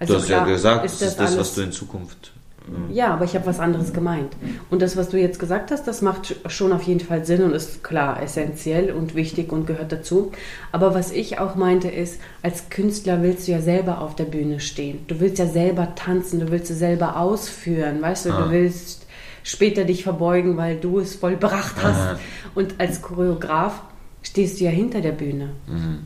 Also 0.00 0.14
hast 0.16 0.28
ja 0.28 0.36
klar, 0.42 0.48
gesagt, 0.50 0.84
das 0.84 0.92
ist 0.92 1.02
das, 1.02 1.18
alles- 1.18 1.38
was 1.38 1.54
du 1.56 1.62
in 1.62 1.72
Zukunft. 1.72 2.32
Ähm, 2.68 2.94
Ja, 2.94 3.12
aber 3.14 3.24
ich 3.24 3.34
habe 3.34 3.46
was 3.46 3.58
anderes 3.60 3.92
gemeint. 3.92 4.34
Und 4.70 4.82
das, 4.82 4.96
was 4.96 5.08
du 5.08 5.18
jetzt 5.18 5.38
gesagt 5.38 5.70
hast, 5.70 5.86
das 5.88 6.02
macht 6.02 6.26
sch- 6.26 6.48
schon 6.50 6.72
auf 6.72 6.82
jeden 6.82 7.00
Fall 7.00 7.24
Sinn 7.24 7.42
und 7.42 7.52
ist 7.52 7.82
klar 7.82 8.22
essentiell 8.22 8.92
und 8.92 9.14
wichtig 9.14 9.52
und 9.52 9.66
gehört 9.66 9.92
dazu. 9.92 10.32
Aber 10.72 10.94
was 10.94 11.12
ich 11.12 11.38
auch 11.38 11.54
meinte 11.54 11.88
ist, 11.88 12.20
als 12.42 12.68
Künstler 12.70 13.22
willst 13.22 13.48
du 13.48 13.52
ja 13.52 13.60
selber 13.60 14.00
auf 14.00 14.14
der 14.16 14.24
Bühne 14.24 14.60
stehen. 14.60 15.00
Du 15.08 15.20
willst 15.20 15.38
ja 15.38 15.46
selber 15.46 15.94
tanzen, 15.94 16.40
du 16.40 16.50
willst 16.50 16.70
es 16.70 16.78
selber 16.78 17.16
ausführen, 17.18 18.00
weißt 18.02 18.26
du, 18.26 18.30
Ah. 18.32 18.42
du 18.44 18.50
willst 18.50 19.06
später 19.42 19.84
dich 19.84 20.02
verbeugen, 20.02 20.56
weil 20.56 20.76
du 20.76 20.98
es 20.98 21.14
vollbracht 21.14 21.76
hast. 21.82 21.98
Aha. 22.00 22.18
Und 22.54 22.74
als 22.78 23.00
Choreograf 23.02 23.80
stehst 24.22 24.60
du 24.60 24.64
ja 24.64 24.70
hinter 24.70 25.00
der 25.00 25.12
Bühne. 25.12 25.50
Mhm. 25.66 26.00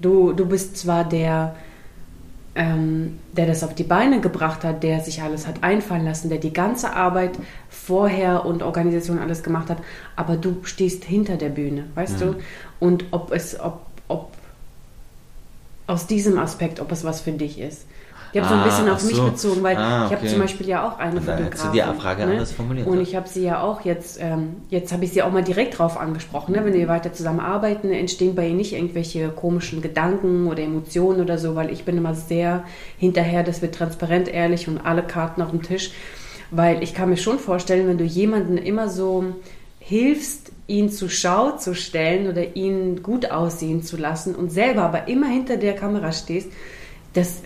Du, 0.00 0.32
du 0.32 0.46
bist 0.46 0.76
zwar 0.76 1.04
der, 1.08 1.54
ähm, 2.58 3.20
der 3.32 3.46
das 3.46 3.62
auf 3.62 3.72
die 3.72 3.84
Beine 3.84 4.20
gebracht 4.20 4.64
hat, 4.64 4.82
der 4.82 4.98
sich 4.98 5.22
alles 5.22 5.46
hat 5.46 5.62
einfallen 5.62 6.04
lassen, 6.04 6.28
der 6.28 6.38
die 6.38 6.52
ganze 6.52 6.92
Arbeit 6.92 7.38
vorher 7.70 8.44
und 8.44 8.64
Organisation 8.64 9.20
alles 9.20 9.44
gemacht 9.44 9.70
hat, 9.70 9.78
aber 10.16 10.36
du 10.36 10.56
stehst 10.64 11.04
hinter 11.04 11.36
der 11.36 11.50
Bühne, 11.50 11.84
weißt 11.94 12.20
du? 12.20 12.34
Und 12.80 13.04
ob 13.12 13.30
es, 13.30 13.58
ob, 13.60 13.86
ob 14.08 14.32
aus 15.86 16.08
diesem 16.08 16.36
Aspekt, 16.36 16.80
ob 16.80 16.90
es 16.90 17.04
was 17.04 17.20
für 17.20 17.30
dich 17.30 17.60
ist. 17.60 17.86
Ich 18.38 18.44
habe 18.44 18.48
so 18.48 18.54
ein 18.54 18.60
Ah, 18.60 18.64
bisschen 18.64 18.88
auf 18.88 18.98
ach 19.00 19.04
mich 19.06 19.16
so. 19.16 19.24
bezogen, 19.24 19.62
weil 19.62 19.76
Ah, 19.76 20.06
ich 20.06 20.12
habe 20.12 20.16
okay. 20.22 20.28
zum 20.28 20.38
Beispiel 20.40 20.68
ja 20.68 20.88
auch 20.88 20.98
eine 20.98 21.20
dann 21.20 21.38
hättest 21.44 21.62
du 21.64 21.66
Fotografin. 21.68 21.94
die 21.94 22.00
Frage 22.00 22.26
ne? 22.26 22.32
anders 22.32 22.52
formuliert. 22.52 22.86
Und 22.86 23.00
ich 23.00 23.16
habe 23.16 23.28
sie 23.28 23.44
ja 23.44 23.60
auch 23.62 23.80
jetzt, 23.82 24.18
ähm, 24.20 24.56
jetzt 24.70 24.92
habe 24.92 25.04
ich 25.04 25.12
sie 25.12 25.22
auch 25.22 25.30
mal 25.32 25.42
direkt 25.44 25.78
drauf 25.78 25.98
angesprochen. 25.98 26.52
Ne? 26.54 26.64
Wenn 26.64 26.74
wir 26.74 26.88
weiter 26.88 27.12
zusammenarbeiten, 27.12 27.90
entstehen 27.92 28.34
bei 28.34 28.48
ihr 28.48 28.54
nicht 28.54 28.72
irgendwelche 28.72 29.28
komischen 29.28 29.82
Gedanken 29.82 30.46
oder 30.46 30.62
Emotionen 30.62 31.20
oder 31.20 31.38
so, 31.38 31.54
weil 31.54 31.70
ich 31.72 31.84
bin 31.84 31.96
immer 31.96 32.14
sehr 32.14 32.64
hinterher, 32.98 33.42
dass 33.42 33.62
wir 33.62 33.70
transparent, 33.72 34.28
ehrlich 34.28 34.68
und 34.68 34.78
alle 34.78 35.02
Karten 35.02 35.42
auf 35.42 35.50
dem 35.50 35.62
Tisch. 35.62 35.90
Weil 36.50 36.82
ich 36.82 36.94
kann 36.94 37.10
mir 37.10 37.16
schon 37.18 37.38
vorstellen, 37.38 37.88
wenn 37.88 37.98
du 37.98 38.04
jemanden 38.04 38.56
immer 38.56 38.88
so 38.88 39.24
hilfst, 39.80 40.52
ihn 40.66 40.90
zur 40.90 41.08
Schau 41.08 41.52
zu 41.52 41.74
stellen 41.74 42.28
oder 42.28 42.56
ihn 42.56 43.02
gut 43.02 43.30
aussehen 43.30 43.82
zu 43.82 43.96
lassen 43.96 44.34
und 44.34 44.50
selber 44.50 44.82
aber 44.82 45.08
immer 45.08 45.26
hinter 45.26 45.56
der 45.56 45.74
Kamera 45.74 46.12
stehst, 46.12 46.48
dass 47.14 47.40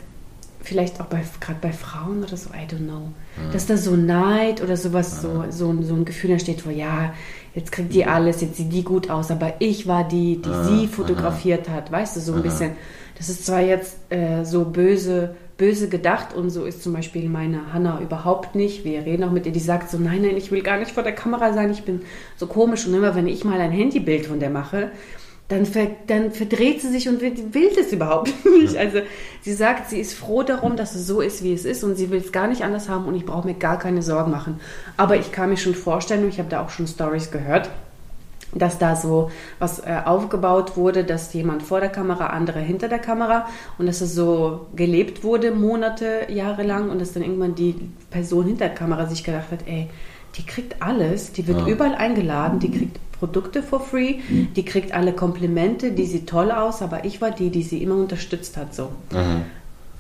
vielleicht 0.62 1.00
auch 1.00 1.06
bei 1.06 1.22
gerade 1.40 1.58
bei 1.60 1.72
Frauen 1.72 2.22
oder 2.22 2.36
so, 2.36 2.50
I 2.50 2.66
don't 2.72 2.84
know, 2.86 3.08
dass 3.52 3.66
da 3.66 3.76
so 3.76 3.96
Neid 3.96 4.62
oder 4.62 4.76
sowas, 4.76 5.20
so, 5.22 5.44
so, 5.50 5.70
ein- 5.70 5.82
so 5.84 5.94
ein 5.94 6.04
Gefühl 6.04 6.30
entsteht, 6.30 6.64
wo 6.66 6.70
ja, 6.70 7.12
jetzt 7.54 7.72
kriegt 7.72 7.92
die 7.92 8.04
alles, 8.06 8.40
jetzt 8.40 8.56
sieht 8.56 8.72
die 8.72 8.84
gut 8.84 9.10
aus, 9.10 9.30
aber 9.30 9.54
ich 9.58 9.86
war 9.86 10.06
die, 10.06 10.40
die 10.40 10.48
sie 10.64 10.86
fotografiert 10.86 11.68
hat, 11.68 11.90
weißt 11.90 12.16
du, 12.16 12.20
so 12.20 12.32
ein 12.34 12.42
bisschen. 12.42 12.70
Das 13.18 13.28
ist 13.28 13.44
zwar 13.46 13.60
jetzt 13.60 13.96
äh, 14.10 14.44
so 14.44 14.64
böse, 14.64 15.34
böse 15.58 15.88
gedacht 15.88 16.34
und 16.34 16.50
so 16.50 16.64
ist 16.64 16.82
zum 16.82 16.92
Beispiel 16.94 17.28
meine 17.28 17.72
Hanna 17.72 18.00
überhaupt 18.00 18.54
nicht. 18.54 18.84
Wir 18.84 19.04
reden 19.04 19.22
auch 19.24 19.30
mit 19.30 19.46
ihr, 19.46 19.52
die 19.52 19.60
sagt 19.60 19.90
so, 19.90 19.98
nein, 19.98 20.22
nein, 20.22 20.36
ich 20.36 20.50
will 20.50 20.62
gar 20.62 20.78
nicht 20.78 20.90
vor 20.92 21.02
der 21.02 21.12
Kamera 21.12 21.52
sein, 21.52 21.70
ich 21.70 21.82
bin 21.84 22.00
so 22.36 22.46
komisch. 22.46 22.86
Und 22.86 22.94
immer 22.94 23.14
wenn 23.14 23.28
ich 23.28 23.44
mal 23.44 23.60
ein 23.60 23.70
Handybild 23.70 24.26
von 24.26 24.40
der 24.40 24.50
mache, 24.50 24.90
dann, 25.48 25.66
ver, 25.66 25.88
dann 26.06 26.32
verdreht 26.32 26.80
sie 26.80 26.90
sich 26.90 27.08
und 27.08 27.20
will, 27.20 27.34
will 27.52 27.70
das 27.76 27.92
überhaupt 27.92 28.32
nicht. 28.60 28.76
Also 28.76 29.00
sie 29.42 29.52
sagt, 29.52 29.90
sie 29.90 30.00
ist 30.00 30.14
froh 30.14 30.42
darum, 30.42 30.76
dass 30.76 30.94
es 30.94 31.06
so 31.06 31.20
ist, 31.20 31.42
wie 31.42 31.52
es 31.52 31.64
ist 31.64 31.84
und 31.84 31.96
sie 31.96 32.10
will 32.10 32.20
es 32.20 32.32
gar 32.32 32.46
nicht 32.46 32.62
anders 32.62 32.88
haben 32.88 33.06
und 33.06 33.14
ich 33.14 33.26
brauche 33.26 33.46
mir 33.46 33.54
gar 33.54 33.78
keine 33.78 34.02
Sorgen 34.02 34.30
machen. 34.30 34.60
Aber 34.96 35.16
ich 35.16 35.32
kann 35.32 35.50
mir 35.50 35.56
schon 35.56 35.74
vorstellen, 35.74 36.24
und 36.24 36.30
ich 36.30 36.38
habe 36.38 36.48
da 36.48 36.62
auch 36.64 36.70
schon 36.70 36.86
Stories 36.86 37.30
gehört, 37.30 37.68
dass 38.54 38.78
da 38.78 38.96
so 38.96 39.30
was 39.58 39.80
äh, 39.80 40.00
aufgebaut 40.04 40.76
wurde, 40.76 41.04
dass 41.04 41.32
jemand 41.32 41.62
vor 41.62 41.80
der 41.80 41.88
Kamera, 41.88 42.26
andere 42.28 42.60
hinter 42.60 42.88
der 42.88 42.98
Kamera 42.98 43.46
und 43.78 43.86
dass 43.86 44.00
es 44.00 44.14
so 44.14 44.66
gelebt 44.76 45.24
wurde, 45.24 45.52
Monate, 45.52 46.26
Jahre 46.28 46.62
lang 46.62 46.90
und 46.90 47.00
dass 47.00 47.12
dann 47.12 47.22
irgendwann 47.22 47.54
die 47.54 47.74
Person 48.10 48.46
hinter 48.46 48.66
der 48.66 48.74
Kamera 48.74 49.06
sich 49.06 49.24
gedacht 49.24 49.50
hat, 49.50 49.60
ey, 49.66 49.88
die 50.36 50.44
kriegt 50.44 50.80
alles, 50.82 51.32
die 51.32 51.46
wird 51.46 51.60
Ja. 51.60 51.66
überall 51.66 51.94
eingeladen, 51.94 52.58
die 52.58 52.70
kriegt 52.70 52.98
Produkte 53.12 53.62
for 53.62 53.80
free, 53.80 54.16
die 54.56 54.64
kriegt 54.64 54.92
alle 54.92 55.12
Komplimente, 55.12 55.92
die 55.92 56.06
sieht 56.06 56.28
toll 56.28 56.50
aus, 56.50 56.82
aber 56.82 57.04
ich 57.04 57.20
war 57.20 57.30
die, 57.30 57.50
die 57.50 57.62
sie 57.62 57.82
immer 57.82 57.94
unterstützt 57.94 58.56
hat, 58.56 58.74
so. 58.74 58.90
Mhm. 59.12 59.42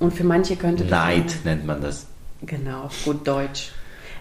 Und 0.00 0.12
für 0.12 0.24
manche 0.24 0.56
könnte 0.56 0.82
das 0.84 0.90
Neid 0.90 1.36
nennt 1.44 1.64
man 1.64 1.80
das. 1.80 2.06
Genau, 2.44 2.84
auf 2.84 3.04
gut 3.04 3.26
Deutsch. 3.28 3.70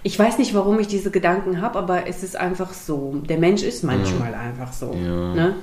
Ich 0.04 0.18
weiß 0.18 0.38
nicht, 0.38 0.54
warum 0.54 0.80
ich 0.80 0.88
diese 0.88 1.10
Gedanken 1.12 1.62
habe, 1.62 1.80
aber 1.80 2.08
es 2.08 2.22
ist 2.22 2.36
einfach 2.36 2.74
so. 2.74 3.22
Der 3.28 3.38
Mensch 3.38 3.64
ist 3.64 3.84
manchmal 3.84 4.34
einfach 4.36 4.74
so. 4.74 4.94
Ja. 4.94 5.34
Ne? 5.34 5.56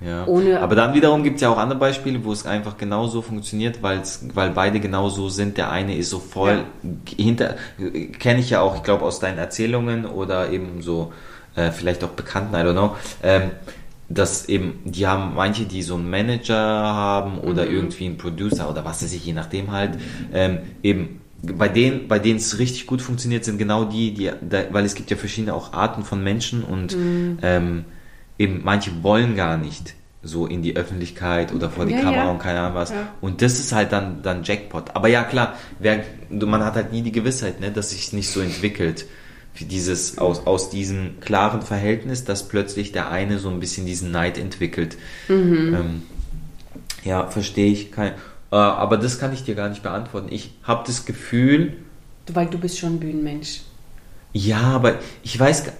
Ja. 0.00 0.26
Ohne- 0.26 0.60
Aber 0.60 0.74
dann 0.74 0.92
wiederum 0.94 1.22
gibt 1.24 1.36
es 1.36 1.42
ja 1.42 1.48
auch 1.48 1.56
andere 1.58 1.78
Beispiele, 1.78 2.22
wo 2.24 2.32
es 2.32 2.44
einfach 2.44 2.76
genauso 2.76 3.22
funktioniert, 3.22 3.82
weil's, 3.82 4.26
weil 4.34 4.50
beide 4.50 4.78
genauso 4.78 5.28
sind. 5.30 5.56
Der 5.56 5.70
eine 5.70 5.96
ist 5.96 6.10
so 6.10 6.18
voll 6.18 6.64
hinter, 7.16 7.56
kenne 8.18 8.40
ich 8.40 8.50
ja 8.50 8.60
auch, 8.60 8.76
ich 8.76 8.82
glaube 8.82 9.04
aus 9.04 9.20
deinen 9.20 9.38
Erzählungen 9.38 10.04
oder 10.04 10.50
eben 10.50 10.82
so 10.82 11.12
äh, 11.54 11.70
vielleicht 11.70 12.04
auch 12.04 12.10
Bekannten, 12.10 12.54
I 12.54 12.58
don't 12.58 12.72
know, 12.72 12.96
ähm, 13.22 13.52
dass 14.10 14.48
eben, 14.48 14.80
die 14.84 15.06
haben 15.06 15.34
manche, 15.34 15.64
die 15.64 15.82
so 15.82 15.94
einen 15.94 16.10
Manager 16.10 16.54
haben 16.56 17.38
oder 17.38 17.64
Mhm. 17.64 17.72
irgendwie 17.74 18.04
einen 18.06 18.18
Producer 18.18 18.68
oder 18.70 18.84
was 18.84 19.02
weiß 19.02 19.12
ich, 19.14 19.24
je 19.24 19.32
nachdem 19.32 19.72
halt, 19.72 19.92
ähm, 20.32 20.58
eben 20.82 21.20
bei 21.42 21.68
denen, 21.68 22.06
bei 22.06 22.18
denen 22.18 22.36
es 22.36 22.58
richtig 22.58 22.86
gut 22.86 23.00
funktioniert, 23.00 23.44
sind 23.44 23.56
genau 23.58 23.84
die, 23.84 24.12
die, 24.14 24.30
da, 24.48 24.64
weil 24.70 24.84
es 24.84 24.94
gibt 24.94 25.10
ja 25.10 25.16
verschiedene 25.16 25.54
auch 25.54 25.72
Arten 25.72 26.02
von 26.04 26.22
Menschen 26.22 26.62
und 26.62 26.94
Mhm. 26.96 27.38
ähm, 27.42 27.84
eben 28.38 28.60
manche 28.64 29.02
wollen 29.02 29.36
gar 29.36 29.56
nicht 29.56 29.94
so 30.22 30.46
in 30.46 30.60
die 30.62 30.76
Öffentlichkeit 30.76 31.52
oder 31.54 31.70
vor 31.70 31.86
die 31.86 31.92
Ja, 31.94 32.00
Kamera 32.00 32.24
ja. 32.24 32.30
und 32.30 32.38
keine 32.40 32.60
Ahnung 32.60 32.74
was. 32.74 32.90
Ja. 32.90 33.08
Und 33.20 33.42
das 33.42 33.58
ist 33.60 33.72
halt 33.72 33.92
dann, 33.92 34.22
dann 34.22 34.42
Jackpot. 34.42 34.94
Aber 34.96 35.06
ja, 35.08 35.22
klar, 35.22 35.54
wer, 35.78 36.02
man 36.30 36.64
hat 36.64 36.74
halt 36.74 36.90
nie 36.92 37.02
die 37.02 37.12
Gewissheit, 37.12 37.60
ne, 37.60 37.70
dass 37.70 37.90
sich 37.90 38.12
nicht 38.12 38.28
so 38.30 38.40
entwickelt. 38.40 39.06
Wie 39.54 39.64
dieses, 39.64 40.18
aus, 40.18 40.46
aus 40.46 40.68
diesem 40.68 41.20
klaren 41.20 41.62
Verhältnis, 41.62 42.24
dass 42.24 42.46
plötzlich 42.48 42.92
der 42.92 43.10
eine 43.10 43.38
so 43.38 43.48
ein 43.48 43.58
bisschen 43.60 43.86
diesen 43.86 44.10
Neid 44.10 44.36
entwickelt. 44.36 44.98
Mhm. 45.28 45.74
Ähm, 45.74 46.02
ja, 47.04 47.28
verstehe 47.28 47.70
ich. 47.72 47.90
Kein, 47.92 48.12
äh, 48.50 48.56
aber 48.56 48.96
das 48.98 49.18
kann 49.18 49.32
ich 49.32 49.44
dir 49.44 49.54
gar 49.54 49.68
nicht 49.70 49.82
beantworten. 49.82 50.26
Ich 50.30 50.50
habe 50.64 50.82
das 50.86 51.06
Gefühl, 51.06 51.74
Weil 52.34 52.46
du 52.48 52.58
bist 52.58 52.78
schon 52.78 52.98
Bühnenmensch. 53.00 53.60
ja, 54.32 54.58
aber 54.60 54.96
ich 55.22 55.38
weiß. 55.38 55.64
gar- 55.66 55.74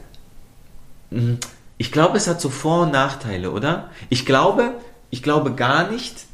Hm, 1.10 1.38
Ich 1.78 1.92
glaube, 1.92 2.16
es 2.16 2.26
hat 2.26 2.40
so 2.40 2.48
Vor- 2.48 2.82
und 2.82 2.92
Nachteile, 2.92 3.50
oder? 3.50 3.90
Ich 4.08 4.24
glaube, 4.26 4.74
ich 5.10 5.22
glaube 5.22 5.54
gar 5.54 5.90
nicht 5.90 6.26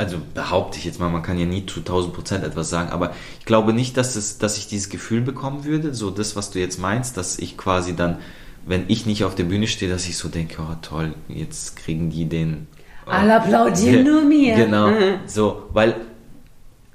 also 0.00 0.16
behaupte 0.32 0.78
ich 0.78 0.86
jetzt 0.86 0.98
mal, 0.98 1.10
man 1.10 1.22
kann 1.22 1.38
ja 1.38 1.44
nie 1.44 1.66
zu 1.66 1.80
1000 1.80 2.14
Prozent 2.14 2.42
etwas 2.42 2.70
sagen, 2.70 2.88
aber 2.88 3.12
ich 3.38 3.44
glaube 3.44 3.74
nicht, 3.74 3.98
dass, 3.98 4.16
es, 4.16 4.38
dass 4.38 4.56
ich 4.56 4.66
dieses 4.66 4.88
Gefühl 4.88 5.20
bekommen 5.20 5.64
würde, 5.64 5.92
so 5.92 6.08
das, 6.08 6.36
was 6.36 6.50
du 6.50 6.58
jetzt 6.58 6.78
meinst, 6.78 7.18
dass 7.18 7.38
ich 7.38 7.58
quasi 7.58 7.94
dann, 7.94 8.16
wenn 8.64 8.86
ich 8.88 9.04
nicht 9.04 9.24
auf 9.24 9.34
der 9.34 9.44
Bühne 9.44 9.66
stehe, 9.66 9.92
dass 9.92 10.06
ich 10.06 10.16
so 10.16 10.28
denke, 10.28 10.56
oh 10.62 10.74
toll, 10.80 11.14
jetzt 11.28 11.76
kriegen 11.76 12.08
die 12.08 12.24
den... 12.24 12.66
Oh, 13.06 13.10
Alle 13.10 13.42
applaudieren 13.42 14.04
nur 14.06 14.22
mir. 14.22 14.56
Genau, 14.56 14.88
Mhm. 14.88 15.16
so, 15.26 15.64
weil, 15.74 15.96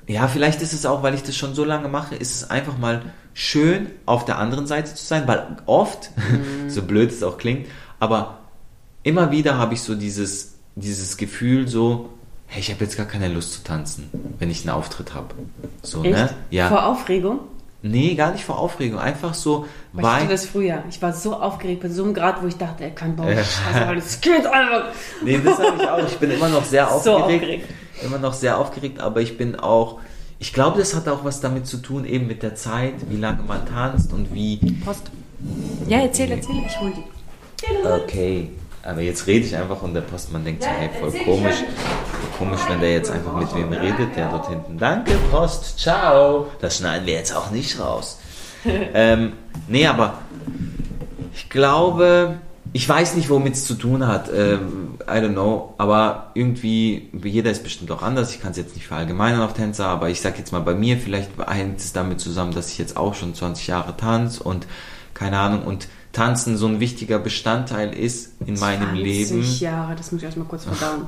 ja, 0.07 0.27
vielleicht 0.27 0.63
ist 0.63 0.73
es 0.73 0.87
auch, 0.87 1.03
weil 1.03 1.13
ich 1.13 1.21
das 1.21 1.37
schon 1.37 1.53
so 1.53 1.63
lange 1.63 1.89
mache, 1.89 2.15
ist 2.15 2.33
es 2.35 2.49
einfach 2.49 2.79
mal 2.79 3.03
schön, 3.35 3.85
auf 4.07 4.25
der 4.25 4.39
anderen 4.39 4.65
Seite 4.65 4.95
zu 4.95 5.05
sein, 5.05 5.27
weil 5.27 5.57
oft, 5.67 6.09
so 6.69 6.81
blöd 6.81 7.11
es 7.11 7.21
auch 7.21 7.37
klingt, 7.37 7.67
aber 8.05 8.37
immer 9.03 9.31
wieder 9.31 9.57
habe 9.57 9.73
ich 9.73 9.81
so 9.81 9.95
dieses, 9.95 10.53
dieses 10.75 11.17
Gefühl 11.17 11.67
so, 11.67 12.09
hey, 12.47 12.61
ich 12.61 12.71
habe 12.71 12.83
jetzt 12.83 12.95
gar 12.97 13.05
keine 13.05 13.27
Lust 13.27 13.53
zu 13.53 13.63
tanzen, 13.63 14.09
wenn 14.39 14.49
ich 14.49 14.61
einen 14.61 14.69
Auftritt 14.69 15.13
habe. 15.13 15.33
So, 15.81 16.03
Echt? 16.03 16.13
ne? 16.15 16.29
Ja. 16.51 16.69
Vor 16.69 16.85
Aufregung? 16.85 17.39
nee, 17.81 18.15
gar 18.15 18.31
nicht 18.31 18.43
vor 18.45 18.57
Aufregung, 18.57 18.97
einfach 18.99 19.35
so, 19.35 19.67
Aber 19.93 20.01
Ich 20.01 20.07
hatte 20.07 20.21
weil. 20.21 20.27
das 20.29 20.45
früher. 20.47 20.83
Ich 20.89 20.99
war 21.03 21.13
so 21.13 21.35
aufgeregt 21.35 21.81
bei 21.83 21.89
so 21.89 22.03
einem 22.03 22.15
Grad, 22.15 22.41
wo 22.41 22.47
ich 22.47 22.57
dachte, 22.57 22.83
er 22.83 22.89
kann 22.89 23.15
bauen. 23.15 23.27
Ja. 23.29 23.43
Scheiße, 23.43 23.87
weil 23.87 23.97
es 23.99 24.19
geht 24.21 24.45
einfach. 24.47 24.85
Nee, 25.23 25.39
das 25.43 25.59
habe 25.59 25.77
ich 25.79 25.87
auch. 25.87 25.99
Ich 26.07 26.17
bin 26.17 26.31
immer 26.31 26.49
noch 26.49 26.63
sehr 26.65 26.87
So 27.03 27.17
aufgeregt. 27.17 27.43
aufgeregt. 27.43 27.69
Immer 28.03 28.17
noch 28.17 28.33
sehr 28.33 28.57
aufgeregt, 28.57 28.99
aber 28.99 29.21
ich 29.21 29.37
bin 29.37 29.55
auch. 29.55 29.99
Ich 30.39 30.51
glaube, 30.51 30.79
das 30.79 30.95
hat 30.95 31.07
auch 31.07 31.23
was 31.23 31.41
damit 31.41 31.67
zu 31.67 31.77
tun, 31.77 32.05
eben 32.05 32.25
mit 32.27 32.41
der 32.43 32.55
Zeit, 32.55 32.93
wie 33.09 33.17
lange 33.17 33.43
man 33.43 33.65
tanzt 33.67 34.11
und 34.13 34.33
wie. 34.33 34.57
Post. 34.83 35.11
Ja, 35.87 35.99
erzähl, 35.99 36.31
erzähl. 36.31 36.55
Ich 36.65 36.79
hol 36.79 36.91
die. 36.91 37.03
Okay, 37.83 38.49
aber 38.83 39.01
jetzt 39.01 39.25
rede 39.27 39.45
ich 39.45 39.55
einfach 39.55 39.81
und 39.81 39.93
der 39.93 40.01
Postmann 40.01 40.43
denkt 40.43 40.63
so, 40.63 40.69
hey, 40.69 40.89
voll 40.99 41.11
komisch. 41.23 41.55
komisch, 42.37 42.61
wenn 42.69 42.79
der 42.79 42.93
jetzt 42.93 43.09
einfach 43.09 43.33
mit 43.33 43.53
wem 43.55 43.71
redet, 43.71 44.15
der 44.15 44.29
dort 44.29 44.49
hinten. 44.49 44.77
Danke, 44.77 45.13
Post, 45.31 45.79
ciao. 45.79 46.47
Das 46.61 46.77
schneiden 46.77 47.05
wir 47.07 47.13
jetzt 47.13 47.35
auch 47.35 47.51
nicht 47.51 47.79
raus. 47.79 48.19
ähm, 48.65 49.33
nee, 49.67 49.87
aber 49.87 50.19
ich 51.33 51.49
glaube, 51.49 52.35
ich 52.73 52.87
weiß 52.87 53.15
nicht, 53.15 53.29
womit 53.29 53.53
es 53.53 53.65
zu 53.65 53.75
tun 53.75 54.05
hat. 54.05 54.29
Ähm, 54.33 54.97
I 55.01 55.19
don't 55.19 55.33
know. 55.33 55.73
Aber 55.77 56.31
irgendwie, 56.33 57.09
jeder 57.23 57.51
ist 57.51 57.63
bestimmt 57.63 57.91
auch 57.91 58.01
anders. 58.01 58.33
Ich 58.35 58.41
kann 58.41 58.51
es 58.51 58.57
jetzt 58.57 58.75
nicht 58.75 58.87
verallgemeinern 58.87 59.41
auf 59.41 59.53
Tänzer, 59.53 59.87
aber 59.87 60.09
ich 60.09 60.21
sag 60.21 60.37
jetzt 60.37 60.51
mal 60.51 60.59
bei 60.59 60.75
mir, 60.75 60.97
vielleicht 60.97 61.31
hängt 61.47 61.79
es 61.79 61.93
damit 61.93 62.19
zusammen, 62.19 62.53
dass 62.53 62.69
ich 62.69 62.77
jetzt 62.77 62.97
auch 62.97 63.13
schon 63.13 63.33
20 63.33 63.67
Jahre 63.67 63.95
tanze 63.95 64.43
und 64.43 64.67
keine 65.13 65.39
Ahnung 65.39 65.63
und 65.63 65.87
Tanzen 66.15 66.55
so 66.55 66.65
ein 66.67 66.79
wichtiger 66.79 67.19
Bestandteil 67.19 67.93
ist 67.93 68.41
in 68.45 68.57
meinem 68.57 68.89
20 68.89 69.03
Leben. 69.03 69.43
Jahre, 69.59 69.95
das 69.95 70.11
muss 70.11 70.21
ich 70.21 70.25
erstmal 70.25 70.47
kurz 70.47 70.63
verdauen. 70.63 71.07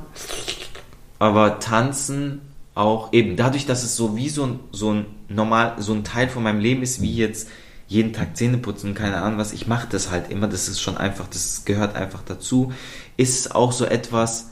Aber 1.18 1.58
Tanzen 1.60 2.42
auch 2.74 3.12
eben 3.12 3.34
dadurch, 3.34 3.64
dass 3.64 3.84
es 3.84 3.96
so 3.96 4.16
wie 4.16 4.28
so 4.28 4.44
ein, 4.44 4.60
so 4.70 4.92
ein 4.92 5.06
normal, 5.28 5.76
so 5.78 5.94
ein 5.94 6.04
Teil 6.04 6.28
von 6.28 6.42
meinem 6.42 6.60
Leben 6.60 6.82
ist, 6.82 7.00
wie 7.00 7.16
jetzt 7.16 7.48
jeden 7.86 8.12
Tag 8.12 8.36
Zähne 8.36 8.58
putzen 8.58 8.94
keine 8.94 9.22
Ahnung 9.22 9.38
was, 9.38 9.54
ich 9.54 9.66
mache 9.66 9.88
das 9.90 10.10
halt 10.10 10.30
immer, 10.30 10.46
das 10.46 10.68
ist 10.68 10.80
schon 10.80 10.98
einfach, 10.98 11.26
das 11.26 11.64
gehört 11.64 11.96
einfach 11.96 12.20
dazu, 12.24 12.72
ist 13.16 13.40
es 13.40 13.50
auch 13.50 13.72
so 13.72 13.86
etwas, 13.86 14.50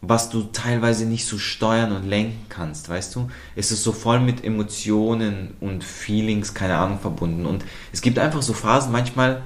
was 0.00 0.30
du 0.30 0.44
teilweise 0.52 1.06
nicht 1.06 1.26
so 1.26 1.38
steuern 1.38 1.90
und 1.90 2.06
lenken 2.06 2.46
kannst, 2.48 2.88
weißt 2.88 3.16
du? 3.16 3.28
Es 3.56 3.72
ist 3.72 3.82
so 3.82 3.90
voll 3.90 4.20
mit 4.20 4.44
Emotionen 4.44 5.54
und 5.60 5.82
Feelings, 5.82 6.54
keine 6.54 6.76
Ahnung, 6.76 7.00
verbunden. 7.00 7.46
Und 7.46 7.64
es 7.92 8.00
gibt 8.00 8.18
einfach 8.20 8.42
so 8.42 8.52
Phasen, 8.52 8.92
manchmal, 8.92 9.42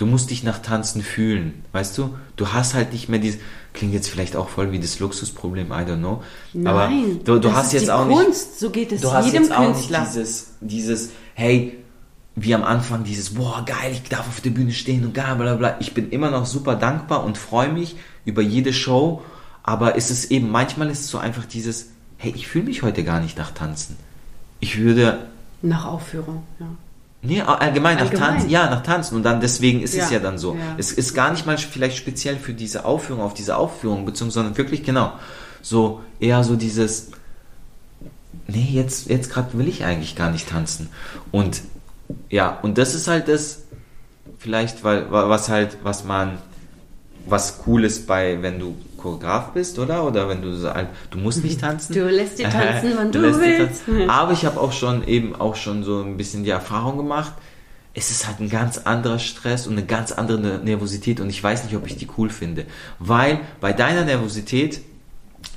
du 0.00 0.06
musst 0.06 0.30
dich 0.30 0.42
nach 0.42 0.60
Tanzen 0.60 1.02
fühlen, 1.02 1.62
weißt 1.72 1.98
du? 1.98 2.14
Du 2.36 2.52
hast 2.52 2.72
halt 2.74 2.92
nicht 2.92 3.10
mehr 3.10 3.18
dieses, 3.18 3.38
klingt 3.74 3.92
jetzt 3.92 4.08
vielleicht 4.08 4.34
auch 4.34 4.48
voll 4.48 4.72
wie 4.72 4.78
das 4.78 4.98
Luxusproblem, 4.98 5.68
I 5.68 5.84
don't 5.84 5.98
know. 5.98 6.22
aber 6.64 6.88
Nein, 6.88 7.20
du, 7.22 7.34
du 7.34 7.48
das 7.48 7.52
hast 7.52 7.72
jetzt 7.74 7.90
auch 7.90 8.08
Kunst. 8.08 8.58
So 8.58 8.70
geht 8.70 8.86
es 8.86 8.92
nicht, 8.92 9.04
du 9.04 9.12
hast 9.12 9.26
jedem 9.26 9.42
jetzt 9.42 9.52
auch 9.52 9.64
Künstler. 9.64 10.00
nicht 10.00 10.14
dieses, 10.14 10.54
dieses, 10.60 11.10
hey, 11.34 11.76
wie 12.34 12.54
am 12.54 12.64
Anfang 12.64 13.04
dieses, 13.04 13.34
boah, 13.34 13.62
geil, 13.66 13.92
ich 13.92 14.04
darf 14.04 14.26
auf 14.26 14.40
der 14.40 14.50
Bühne 14.50 14.72
stehen 14.72 15.04
und 15.04 15.12
gar 15.12 15.36
bla 15.36 15.54
bla. 15.56 15.76
Ich 15.80 15.92
bin 15.92 16.08
immer 16.10 16.30
noch 16.30 16.46
super 16.46 16.76
dankbar 16.76 17.22
und 17.24 17.36
freue 17.36 17.70
mich 17.70 17.96
über 18.24 18.40
jede 18.40 18.72
Show, 18.72 19.22
aber 19.62 19.96
es 19.96 20.10
ist 20.10 20.30
eben, 20.30 20.50
manchmal 20.50 20.88
ist 20.88 21.00
es 21.00 21.08
so 21.10 21.18
einfach 21.18 21.44
dieses, 21.44 21.90
hey, 22.16 22.32
ich 22.34 22.48
fühle 22.48 22.64
mich 22.64 22.82
heute 22.82 23.04
gar 23.04 23.20
nicht 23.20 23.36
nach 23.36 23.50
Tanzen. 23.50 23.96
Ich 24.60 24.78
würde, 24.78 25.26
Nach 25.60 25.84
Aufführung, 25.84 26.44
ja. 26.58 26.66
Nee, 27.22 27.40
allgemein 27.42 27.96
nach 27.96 28.04
Allgemein. 28.04 28.30
Tanzen, 28.34 28.50
ja, 28.50 28.70
nach 28.70 28.82
Tanzen 28.82 29.16
und 29.16 29.22
dann 29.22 29.40
deswegen 29.40 29.82
ist 29.82 29.90
es 29.94 30.10
Ja, 30.10 30.16
ja 30.16 30.18
dann 30.20 30.38
so. 30.38 30.54
ja. 30.54 30.60
Es 30.78 30.92
ist 30.92 31.14
gar 31.14 31.30
nicht 31.30 31.46
mal 31.46 31.58
vielleicht 31.58 31.96
speziell 31.96 32.36
für 32.36 32.54
diese 32.54 32.84
Aufführung, 32.84 33.22
auf 33.22 33.34
diese 33.34 33.56
Aufführung 33.56 34.04
bezogen, 34.04 34.30
sondern 34.30 34.56
wirklich 34.56 34.82
genau, 34.84 35.12
so 35.62 36.00
eher 36.18 36.42
so 36.44 36.56
dieses, 36.56 37.10
nee, 38.46 38.68
jetzt, 38.72 39.08
jetzt 39.08 39.30
gerade 39.32 39.56
will 39.58 39.68
ich 39.68 39.84
eigentlich 39.84 40.16
gar 40.16 40.30
nicht 40.30 40.48
tanzen. 40.48 40.88
Und 41.30 41.62
ja, 42.28 42.58
und 42.62 42.78
das 42.78 42.94
ist 42.94 43.06
halt 43.08 43.28
das, 43.28 43.60
vielleicht, 44.38 44.82
weil, 44.84 45.10
wa- 45.12 45.28
was 45.28 45.48
halt, 45.48 45.76
was 45.82 46.04
man, 46.04 46.38
was 47.26 47.60
cool 47.66 47.84
ist 47.84 48.06
bei, 48.06 48.42
wenn 48.42 48.58
du 48.58 48.74
Choreograf 49.00 49.52
bist, 49.52 49.78
oder? 49.78 50.04
Oder 50.04 50.28
wenn 50.28 50.42
du 50.42 50.54
so, 50.54 50.72
halt- 50.72 50.88
du 51.10 51.18
musst 51.18 51.42
nicht 51.44 51.60
tanzen. 51.60 51.94
Du 51.94 52.08
lässt 52.08 52.38
die 52.38 52.42
tanzen, 52.44 52.92
wann 52.96 53.10
du 53.12 53.20
die 53.20 53.40
willst. 53.40 53.82
Aber 54.08 54.32
ich 54.32 54.44
habe 54.44 54.60
auch 54.60 54.72
schon 54.72 55.06
eben 55.06 55.34
auch 55.34 55.56
schon 55.56 55.82
so 55.84 56.00
ein 56.02 56.16
bisschen 56.16 56.44
die 56.44 56.50
Erfahrung 56.50 56.96
gemacht, 56.96 57.32
es 57.92 58.10
ist 58.12 58.26
halt 58.28 58.38
ein 58.40 58.48
ganz 58.48 58.78
anderer 58.78 59.18
Stress 59.18 59.66
und 59.66 59.72
eine 59.72 59.84
ganz 59.84 60.12
andere 60.12 60.60
Nervosität 60.62 61.18
und 61.20 61.28
ich 61.28 61.42
weiß 61.42 61.64
nicht, 61.64 61.74
ob 61.76 61.86
ich 61.86 61.96
die 61.96 62.08
cool 62.18 62.30
finde. 62.30 62.66
Weil 63.00 63.40
bei 63.60 63.72
deiner 63.72 64.04
Nervosität, 64.04 64.80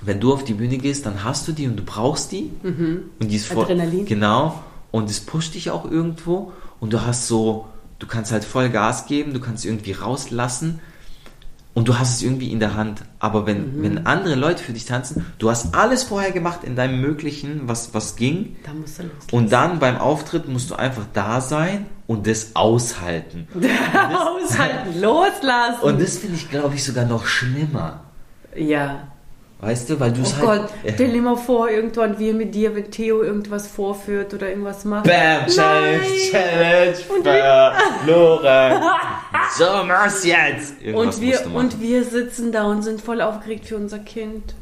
wenn 0.02 0.20
du 0.20 0.34
auf 0.34 0.44
die 0.44 0.54
Bühne 0.56 0.78
gehst, 0.80 1.06
dann 1.06 1.24
hast 1.24 1.48
du 1.48 1.52
die 1.52 1.68
und 1.68 1.76
du 1.78 1.84
brauchst 1.84 2.32
die. 2.32 2.50
Und 2.64 3.12
die 3.30 3.36
ist 3.36 3.46
voll, 3.46 3.58
Mhm. 3.66 3.72
Adrenalin. 3.72 4.06
Genau. 4.06 4.64
Und 4.92 5.10
es 5.12 5.20
pusht 5.20 5.54
dich 5.54 5.70
auch 5.70 5.90
irgendwo 5.90 6.52
und 6.80 6.92
du 6.94 7.02
hast 7.06 7.28
so, 7.28 7.68
du 8.00 8.08
kannst 8.08 8.32
halt 8.32 8.44
voll 8.44 8.70
Gas 8.70 9.06
geben, 9.06 9.34
du 9.34 9.40
kannst 9.40 9.64
irgendwie 9.66 9.92
rauslassen 9.92 10.80
und 11.76 11.88
du 11.88 11.98
hast 11.98 12.16
es 12.18 12.22
irgendwie 12.24 12.52
in 12.52 12.60
der 12.60 12.76
Hand. 12.76 13.02
Aber 13.20 13.46
wenn, 13.46 13.78
Mhm. 13.78 13.84
wenn 13.84 14.06
andere 14.06 14.36
Leute 14.36 14.64
für 14.64 14.74
dich 14.74 14.86
tanzen, 14.86 15.26
du 15.40 15.50
hast 15.50 15.74
alles 15.76 16.04
vorher 16.04 16.32
gemacht 16.32 16.64
in 16.64 16.76
deinem 16.76 17.02
Möglichen, 17.02 17.62
was, 17.68 17.94
was 17.94 18.16
ging. 18.16 18.56
Da 18.66 18.74
musst 18.74 19.00
du 19.00 19.04
loslassen. 19.04 19.28
Und 19.36 19.52
dann 19.52 19.80
beim 19.80 19.98
Auftritt 19.98 20.48
musst 20.48 20.70
du 20.70 20.76
einfach 20.76 21.06
da 21.14 21.42
sein 21.42 21.86
und 22.06 22.28
das 22.28 22.56
aushalten. 22.56 23.48
Aushalten, 23.56 25.02
loslassen. 25.02 25.82
Und 25.82 26.02
das 26.02 26.18
finde 26.18 26.36
ich, 26.36 26.50
glaube 26.50 26.76
ich, 26.76 26.84
sogar 26.84 27.06
noch 27.06 27.26
schlimmer. 27.26 28.02
ja. 28.56 29.08
Weißt 29.64 29.90
du, 29.90 30.00
weil 30.00 30.12
du 30.12 30.20
Oh 30.20 30.24
es 30.24 30.40
Gott, 30.40 30.48
halt. 30.50 30.70
stell 30.96 31.12
dir 31.12 31.22
mal 31.22 31.38
vor, 31.38 31.70
irgendwann 31.70 32.20
wir 32.20 32.34
mit 32.34 32.54
dir, 32.54 32.76
wenn 32.76 32.92
Theo 32.92 33.24
irgendwas 33.24 33.68
vorführt 33.68 34.34
oder 34.34 34.50
irgendwas 34.50 34.84
macht. 34.84 35.06
Bam, 35.06 35.48
Challenge, 35.48 36.00
Nein. 36.00 36.10
Challenge, 36.32 36.96
verloren. 38.04 38.82
so, 39.58 39.66
mach's 39.88 40.26
jetzt. 40.26 40.82
Irgendwas 40.82 41.16
Und 41.16 41.22
wir, 41.22 41.56
und 41.56 41.82
wir 41.82 42.04
sitzen 42.04 42.52
da 42.52 42.64
und 42.64 42.82
sind 42.82 43.00
voll 43.02 43.22
aufgeregt 43.22 43.66
für 43.68 43.78
unser 43.78 44.00
Kind. 44.00 44.54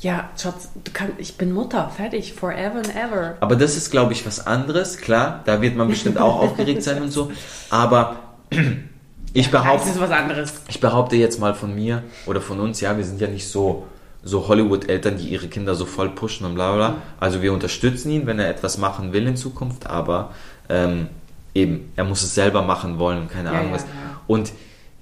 Ja, 0.00 0.28
Schatz, 0.36 0.68
du 0.84 0.90
kann, 0.92 1.12
ich 1.18 1.38
bin 1.38 1.52
Mutter, 1.52 1.90
fertig, 1.96 2.34
forever 2.34 2.76
and 2.78 2.94
ever. 2.94 3.36
Aber 3.40 3.56
das 3.56 3.76
ist, 3.76 3.90
glaube 3.90 4.12
ich, 4.12 4.26
was 4.26 4.46
anderes. 4.46 4.98
Klar, 4.98 5.40
da 5.46 5.62
wird 5.62 5.76
man 5.76 5.88
bestimmt 5.88 6.18
auch 6.18 6.40
aufgeregt 6.40 6.82
sein 6.82 7.00
und 7.02 7.10
so. 7.10 7.30
Aber 7.70 8.16
ich 9.32 9.50
behaupte, 9.50 9.88
ist 9.88 10.00
was 10.00 10.10
anderes. 10.10 10.52
ich 10.68 10.80
behaupte 10.80 11.16
jetzt 11.16 11.40
mal 11.40 11.54
von 11.54 11.74
mir 11.74 12.02
oder 12.26 12.40
von 12.40 12.60
uns, 12.60 12.80
ja, 12.80 12.96
wir 12.96 13.04
sind 13.04 13.20
ja 13.20 13.28
nicht 13.28 13.48
so, 13.48 13.86
so 14.24 14.48
Hollywood-Eltern, 14.48 15.18
die 15.18 15.28
ihre 15.28 15.48
Kinder 15.48 15.74
so 15.74 15.84
voll 15.84 16.08
pushen 16.10 16.46
und 16.46 16.54
bla 16.54 16.74
bla. 16.74 16.96
Also 17.20 17.42
wir 17.42 17.52
unterstützen 17.52 18.10
ihn, 18.10 18.26
wenn 18.26 18.38
er 18.38 18.48
etwas 18.48 18.78
machen 18.78 19.12
will 19.12 19.26
in 19.26 19.36
Zukunft, 19.36 19.86
aber 19.86 20.30
ähm, 20.68 21.08
eben, 21.54 21.92
er 21.96 22.04
muss 22.04 22.22
es 22.22 22.34
selber 22.34 22.62
machen 22.62 22.98
wollen 22.98 23.18
und 23.22 23.30
keine 23.30 23.52
Ja, 23.52 23.60
Ahnung 23.60 23.72
was. 23.72 23.82
ja. 23.82 23.88
Und 24.26 24.52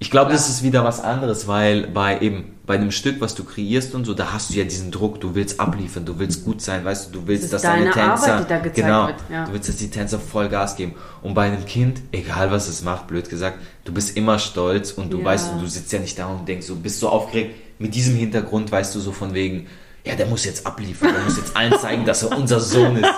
ich 0.00 0.10
glaube, 0.10 0.32
das 0.32 0.48
ist 0.48 0.64
wieder 0.64 0.82
was 0.82 1.00
anderes, 1.00 1.46
weil 1.46 1.86
bei 1.86 2.18
eben 2.20 2.46
bei 2.66 2.74
einem 2.74 2.90
Stück, 2.90 3.20
was 3.20 3.34
du 3.36 3.44
kreierst 3.44 3.94
und 3.94 4.04
so, 4.04 4.14
da 4.14 4.32
hast 4.32 4.50
du 4.50 4.54
ja 4.54 4.64
diesen 4.64 4.90
Druck, 4.90 5.20
du 5.20 5.34
willst 5.36 5.60
abliefern, 5.60 6.04
du 6.04 6.18
willst 6.18 6.44
gut 6.44 6.60
sein, 6.60 6.84
weißt 6.84 7.08
du, 7.14 7.20
du 7.20 7.26
willst, 7.28 7.44
ist 7.44 7.52
dass 7.52 7.62
deine 7.62 7.90
deine 7.90 7.92
Tänzer, 7.92 8.32
Arbeit, 8.34 8.44
die 8.44 8.48
da 8.48 8.58
gezeigt 8.58 8.76
genau, 8.76 9.06
wird, 9.08 9.16
ja. 9.30 9.44
du 9.44 9.52
willst, 9.52 9.68
dass 9.68 9.76
die 9.76 9.90
Tänzer 9.90 10.18
voll 10.18 10.48
Gas 10.48 10.74
geben. 10.76 10.94
Und 11.22 11.34
bei 11.34 11.42
einem 11.46 11.64
Kind, 11.66 12.00
egal 12.10 12.50
was 12.50 12.66
es 12.68 12.82
macht, 12.82 13.06
blöd 13.06 13.28
gesagt, 13.28 13.58
du 13.84 13.92
bist 13.92 14.16
immer 14.16 14.38
stolz 14.40 14.90
und 14.92 15.12
du 15.12 15.18
Ja. 15.18 15.24
weißt, 15.26 15.52
du 15.60 15.66
sitzt 15.66 15.92
ja 15.92 16.00
nicht 16.00 16.18
da 16.18 16.26
und 16.26 16.46
denkst, 16.48 16.66
du 16.66 16.76
bist 16.76 16.98
so 16.98 17.08
aufgeregt. 17.08 17.54
Mit 17.82 17.96
diesem 17.96 18.14
Hintergrund 18.14 18.70
weißt 18.70 18.94
du 18.94 19.00
so 19.00 19.10
von 19.10 19.34
wegen, 19.34 19.66
ja, 20.04 20.14
der 20.14 20.26
muss 20.26 20.44
jetzt 20.44 20.64
abliefern, 20.64 21.12
der 21.12 21.24
muss 21.24 21.36
jetzt 21.36 21.56
allen 21.56 21.76
zeigen, 21.80 22.04
dass 22.04 22.22
er 22.22 22.38
unser 22.38 22.60
Sohn 22.60 22.96
ist. 22.96 23.10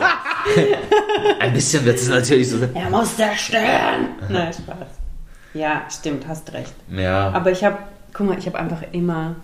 Ein 1.38 1.53
bisschen 1.53 1.85
wird 1.85 1.98
es 1.98 2.09
natürlich 2.09 2.48
so. 2.48 2.57
Er 2.72 2.88
muss 2.88 3.14
zerstören. 3.14 4.09
Nein, 4.31 4.55
Spaß. 4.55 4.88
Ja, 5.53 5.83
stimmt, 5.90 6.27
hast 6.27 6.50
recht. 6.55 6.72
Ja. 6.90 7.31
Aber 7.33 7.50
ich 7.53 7.62
habe, 7.62 7.77
guck 8.14 8.27
mal, 8.27 8.38
ich 8.38 8.46
habe 8.46 8.59
einfach 8.59 8.81
immer 8.92 9.37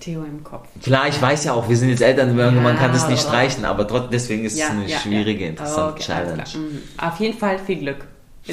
Theo 0.00 0.24
im 0.24 0.42
Kopf. 0.42 0.66
Klar, 0.82 1.06
ich 1.08 1.22
weiß 1.22 1.44
ja 1.44 1.52
auch, 1.52 1.68
wir 1.68 1.76
sind 1.76 1.90
jetzt 1.90 2.02
Eltern, 2.02 2.34
man 2.34 2.64
Ja. 2.64 2.74
kann 2.74 2.92
das 2.92 3.08
nicht 3.08 3.22
streichen, 3.22 3.64
aber 3.64 3.86
trotzdem, 3.86 4.10
deswegen 4.10 4.44
ist 4.44 4.58
es 4.58 4.68
eine 4.68 4.88
schwierige, 4.88 5.44
ja. 5.44 5.50
interessante 5.50 5.92
Okay, 5.94 6.02
Challenge. 6.02 6.42
Mhm. 6.56 6.82
Auf 6.98 7.20
jeden 7.20 7.38
Fall 7.38 7.60
viel 7.60 7.78
Glück. 7.78 8.04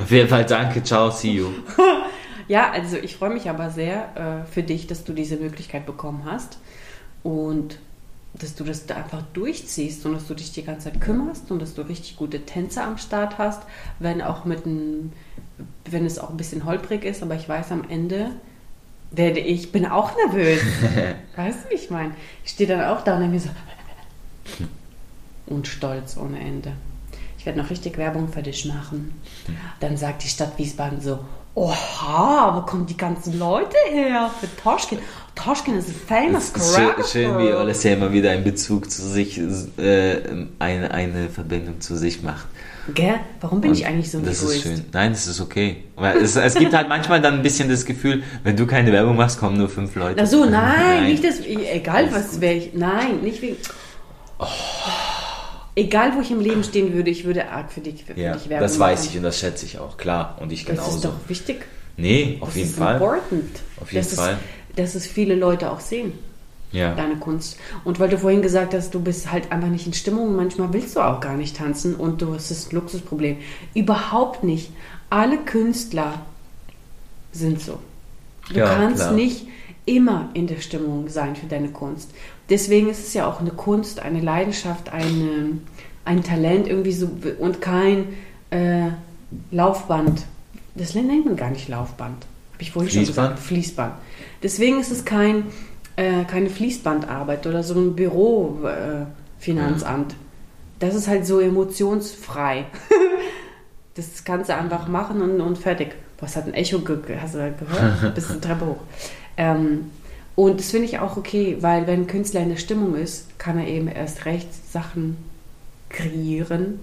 Auf 0.00 0.10
jeden 0.10 0.28
Fall 0.28 0.44
danke, 0.44 0.82
ciao, 0.82 1.08
see 1.10 1.34
you. 1.34 1.50
ja, 2.48 2.70
also 2.70 2.96
ich 2.96 3.16
freue 3.16 3.30
mich 3.30 3.48
aber 3.48 3.70
sehr 3.70 4.44
äh, 4.44 4.50
für 4.50 4.62
dich, 4.62 4.86
dass 4.86 5.04
du 5.04 5.12
diese 5.12 5.36
Möglichkeit 5.36 5.86
bekommen 5.86 6.24
hast. 6.24 6.58
und 7.22 7.78
dass 8.34 8.54
du 8.54 8.64
das 8.64 8.86
da 8.86 8.96
einfach 8.96 9.22
durchziehst 9.32 10.04
und 10.06 10.14
dass 10.14 10.26
du 10.26 10.34
dich 10.34 10.52
die 10.52 10.62
ganze 10.62 10.90
Zeit 10.90 11.00
kümmerst 11.00 11.50
und 11.50 11.60
dass 11.60 11.74
du 11.74 11.82
richtig 11.82 12.16
gute 12.16 12.44
Tänze 12.44 12.82
am 12.82 12.98
Start 12.98 13.38
hast, 13.38 13.62
wenn 13.98 14.22
auch 14.22 14.44
mit 14.44 14.66
ein, 14.66 15.12
wenn 15.90 16.06
es 16.06 16.18
auch 16.18 16.30
ein 16.30 16.36
bisschen 16.36 16.64
holprig 16.64 17.04
ist, 17.04 17.22
aber 17.22 17.34
ich 17.34 17.48
weiß 17.48 17.72
am 17.72 17.84
Ende 17.88 18.30
werde 19.10 19.40
ich, 19.40 19.72
bin 19.72 19.86
auch 19.86 20.12
nervös. 20.16 20.60
weißt 21.36 21.64
du, 21.64 21.70
wie 21.70 21.74
ich 21.74 21.90
meine? 21.90 22.14
Ich 22.44 22.50
stehe 22.52 22.68
dann 22.68 22.84
auch 22.84 23.02
da 23.02 23.16
und 23.16 23.22
denke 23.22 23.40
so 23.40 23.48
und 25.46 25.66
stolz 25.66 26.18
ohne 26.18 26.38
Ende. 26.38 26.72
Ich 27.38 27.46
werde 27.46 27.58
noch 27.58 27.70
richtig 27.70 27.96
Werbung 27.96 28.28
für 28.28 28.42
dich 28.42 28.66
machen. 28.66 29.18
Dann 29.80 29.96
sagt 29.96 30.24
die 30.24 30.28
Stadt 30.28 30.58
Wiesbaden 30.58 31.00
so, 31.00 31.20
oha, 31.58 32.56
wo 32.56 32.60
kommen 32.62 32.86
die 32.86 32.96
ganzen 32.96 33.38
Leute 33.38 33.76
her 33.90 34.30
für 34.40 34.48
Toschkin? 34.62 34.98
Toschkin 35.34 35.78
ist 35.78 35.88
ein 35.88 35.94
famous 35.94 36.50
ist 36.50 36.76
schön, 36.76 37.04
schön, 37.12 37.38
wie 37.38 37.52
Alessia 37.52 37.92
immer 37.92 38.12
wieder 38.12 38.30
einen 38.30 38.42
Bezug 38.44 38.90
zu 38.90 39.02
sich, 39.02 39.38
äh, 39.78 40.16
eine, 40.58 40.90
eine 40.90 41.28
Verbindung 41.28 41.80
zu 41.80 41.96
sich 41.96 42.22
macht. 42.22 42.46
Gell? 42.94 43.20
Warum 43.40 43.60
bin 43.60 43.70
Und 43.70 43.76
ich 43.78 43.86
eigentlich 43.86 44.10
so 44.10 44.18
ein 44.18 44.24
Das 44.24 44.42
Egoist? 44.42 44.56
ist 44.56 44.62
schön. 44.62 44.84
Nein, 44.92 45.12
das 45.12 45.26
ist 45.26 45.40
okay. 45.40 45.84
Es, 46.22 46.36
es 46.36 46.54
gibt 46.54 46.72
halt 46.74 46.88
manchmal 46.88 47.20
dann 47.20 47.34
ein 47.34 47.42
bisschen 47.42 47.68
das 47.68 47.84
Gefühl, 47.84 48.22
wenn 48.44 48.56
du 48.56 48.66
keine 48.66 48.90
Werbung 48.92 49.16
machst, 49.16 49.38
kommen 49.38 49.58
nur 49.58 49.68
fünf 49.68 49.94
Leute. 49.94 50.20
Ach 50.22 50.26
so, 50.26 50.44
nein, 50.44 50.52
Nein. 50.52 51.04
nicht 51.06 51.22
das, 51.22 51.40
egal 51.40 52.06
Alles 52.06 52.14
was 52.14 52.40
wäre 52.40 52.54
ich, 52.54 52.70
nein, 52.74 53.20
nicht 53.22 53.42
wegen, 53.42 53.58
egal 55.78 56.14
wo 56.16 56.20
ich 56.20 56.30
im 56.30 56.40
Leben 56.40 56.62
stehen 56.64 56.92
würde, 56.92 57.10
ich 57.10 57.24
würde 57.24 57.48
arg 57.48 57.72
für 57.72 57.80
dich, 57.80 58.04
für 58.04 58.18
Ja, 58.18 58.34
dich 58.34 58.48
Werbung 58.48 58.66
das 58.68 58.78
weiß 58.78 58.98
machen. 59.00 59.08
ich 59.10 59.16
und 59.18 59.22
das 59.22 59.38
schätze 59.38 59.64
ich 59.66 59.78
auch, 59.78 59.96
klar. 59.96 60.36
Und 60.40 60.52
ich 60.52 60.64
Das 60.64 60.76
ist 60.78 60.84
genauso. 60.84 61.08
doch 61.08 61.28
wichtig. 61.28 61.64
Nee, 61.96 62.38
auf 62.40 62.48
das 62.48 62.56
jeden 62.56 62.68
ist 62.70 62.78
Fall. 62.78 62.94
important. 62.94 63.60
Auf 63.80 63.92
jeden 63.92 64.04
dass 64.06 64.14
Fall. 64.14 64.38
Es, 64.70 64.76
dass 64.76 64.94
es 64.94 65.06
viele 65.06 65.34
Leute 65.34 65.70
auch 65.72 65.80
sehen, 65.80 66.12
Ja. 66.72 66.94
deine 66.94 67.16
Kunst. 67.16 67.56
Und 67.84 67.98
weil 67.98 68.08
du 68.08 68.18
vorhin 68.18 68.42
gesagt 68.42 68.74
hast, 68.74 68.94
du 68.94 69.00
bist 69.00 69.32
halt 69.32 69.50
einfach 69.50 69.68
nicht 69.68 69.86
in 69.86 69.92
Stimmung, 69.94 70.36
manchmal 70.36 70.72
willst 70.72 70.94
du 70.96 71.00
auch 71.00 71.20
gar 71.20 71.34
nicht 71.36 71.56
tanzen 71.56 71.94
und 71.96 72.20
du 72.22 72.34
hast 72.34 72.50
das 72.50 72.70
Luxusproblem. 72.72 73.38
Überhaupt 73.74 74.44
nicht. 74.44 74.70
Alle 75.10 75.38
Künstler 75.38 76.20
sind 77.32 77.60
so. 77.60 77.78
Du 78.52 78.58
Ja, 78.60 78.66
kannst 78.74 79.02
klar. 79.02 79.12
nicht 79.12 79.46
immer 79.86 80.28
in 80.34 80.46
der 80.46 80.60
Stimmung 80.60 81.08
sein 81.08 81.34
für 81.36 81.46
deine 81.46 81.68
Kunst. 81.70 82.10
Deswegen 82.50 82.88
ist 82.88 83.06
es 83.06 83.14
ja 83.14 83.26
auch 83.26 83.40
eine 83.40 83.50
Kunst, 83.50 84.00
eine 84.00 84.20
Leidenschaft, 84.20 84.92
eine, 84.92 85.58
ein 86.04 86.24
Talent 86.24 86.66
irgendwie 86.66 86.92
so 86.92 87.10
und 87.38 87.60
kein 87.60 88.06
äh, 88.50 88.88
Laufband. 89.50 90.24
Das 90.74 90.94
nennt 90.94 91.26
man 91.26 91.36
gar 91.36 91.50
nicht 91.50 91.68
Laufband. 91.68 92.26
Habe 92.52 92.62
ich 92.62 92.72
vorhin 92.72 92.90
schon 92.90 93.04
Fließband? 93.04 93.36
gesagt. 93.36 93.46
Fließband. 93.46 93.94
Deswegen 94.42 94.80
ist 94.80 94.90
es 94.90 95.04
kein, 95.04 95.44
äh, 95.96 96.24
keine 96.24 96.50
Fließbandarbeit 96.50 97.46
oder 97.46 97.62
so 97.62 97.74
ein 97.74 97.94
Bürofinanzamt. 97.94 100.12
Äh. 100.12 100.16
Das 100.78 100.94
ist 100.94 101.08
halt 101.08 101.26
so 101.26 101.40
emotionsfrei. 101.40 102.66
das 103.94 104.24
kannst 104.24 104.48
du 104.48 104.56
einfach 104.56 104.88
machen 104.88 105.20
und, 105.20 105.40
und 105.40 105.58
fertig. 105.58 105.96
Was 106.20 106.36
hat 106.36 106.46
ein 106.46 106.54
Echo 106.54 106.80
ge 106.80 106.98
hast 107.20 107.34
du 107.34 107.54
gehört? 107.58 108.14
Bis 108.16 108.26
zur 108.26 108.40
Treppe 108.40 108.66
hoch. 108.66 108.80
Ähm, 109.36 109.90
und 110.38 110.60
das 110.60 110.70
finde 110.70 110.86
ich 110.86 111.00
auch 111.00 111.16
okay, 111.16 111.56
weil 111.62 111.88
wenn 111.88 112.02
ein 112.02 112.06
Künstler 112.06 112.42
in 112.42 112.50
der 112.50 112.58
Stimmung 112.58 112.94
ist, 112.94 113.36
kann 113.40 113.58
er 113.58 113.66
eben 113.66 113.88
erst 113.88 114.24
recht 114.24 114.46
Sachen 114.70 115.16
kreieren, 115.88 116.78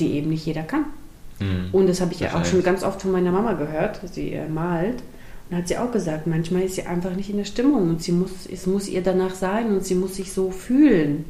die 0.00 0.14
eben 0.14 0.30
nicht 0.30 0.46
jeder 0.46 0.62
kann. 0.62 0.86
Mhm. 1.40 1.68
Und 1.72 1.90
das 1.90 2.00
habe 2.00 2.14
ich 2.14 2.20
ja 2.20 2.34
auch 2.34 2.46
schon 2.46 2.62
ganz 2.62 2.82
oft 2.82 3.02
von 3.02 3.12
meiner 3.12 3.32
Mama 3.32 3.52
gehört. 3.52 4.00
Sie 4.10 4.32
äh, 4.32 4.48
malt. 4.48 5.02
Und 5.50 5.58
hat 5.58 5.68
sie 5.68 5.76
auch 5.76 5.92
gesagt, 5.92 6.26
manchmal 6.26 6.62
ist 6.62 6.76
sie 6.76 6.86
einfach 6.86 7.14
nicht 7.14 7.28
in 7.28 7.36
der 7.36 7.44
Stimmung 7.44 7.90
und 7.90 8.02
sie 8.02 8.12
muss, 8.12 8.46
es 8.50 8.64
muss 8.66 8.88
ihr 8.88 9.02
danach 9.02 9.34
sein 9.34 9.66
und 9.66 9.84
sie 9.84 9.94
muss 9.94 10.16
sich 10.16 10.32
so 10.32 10.50
fühlen, 10.50 11.26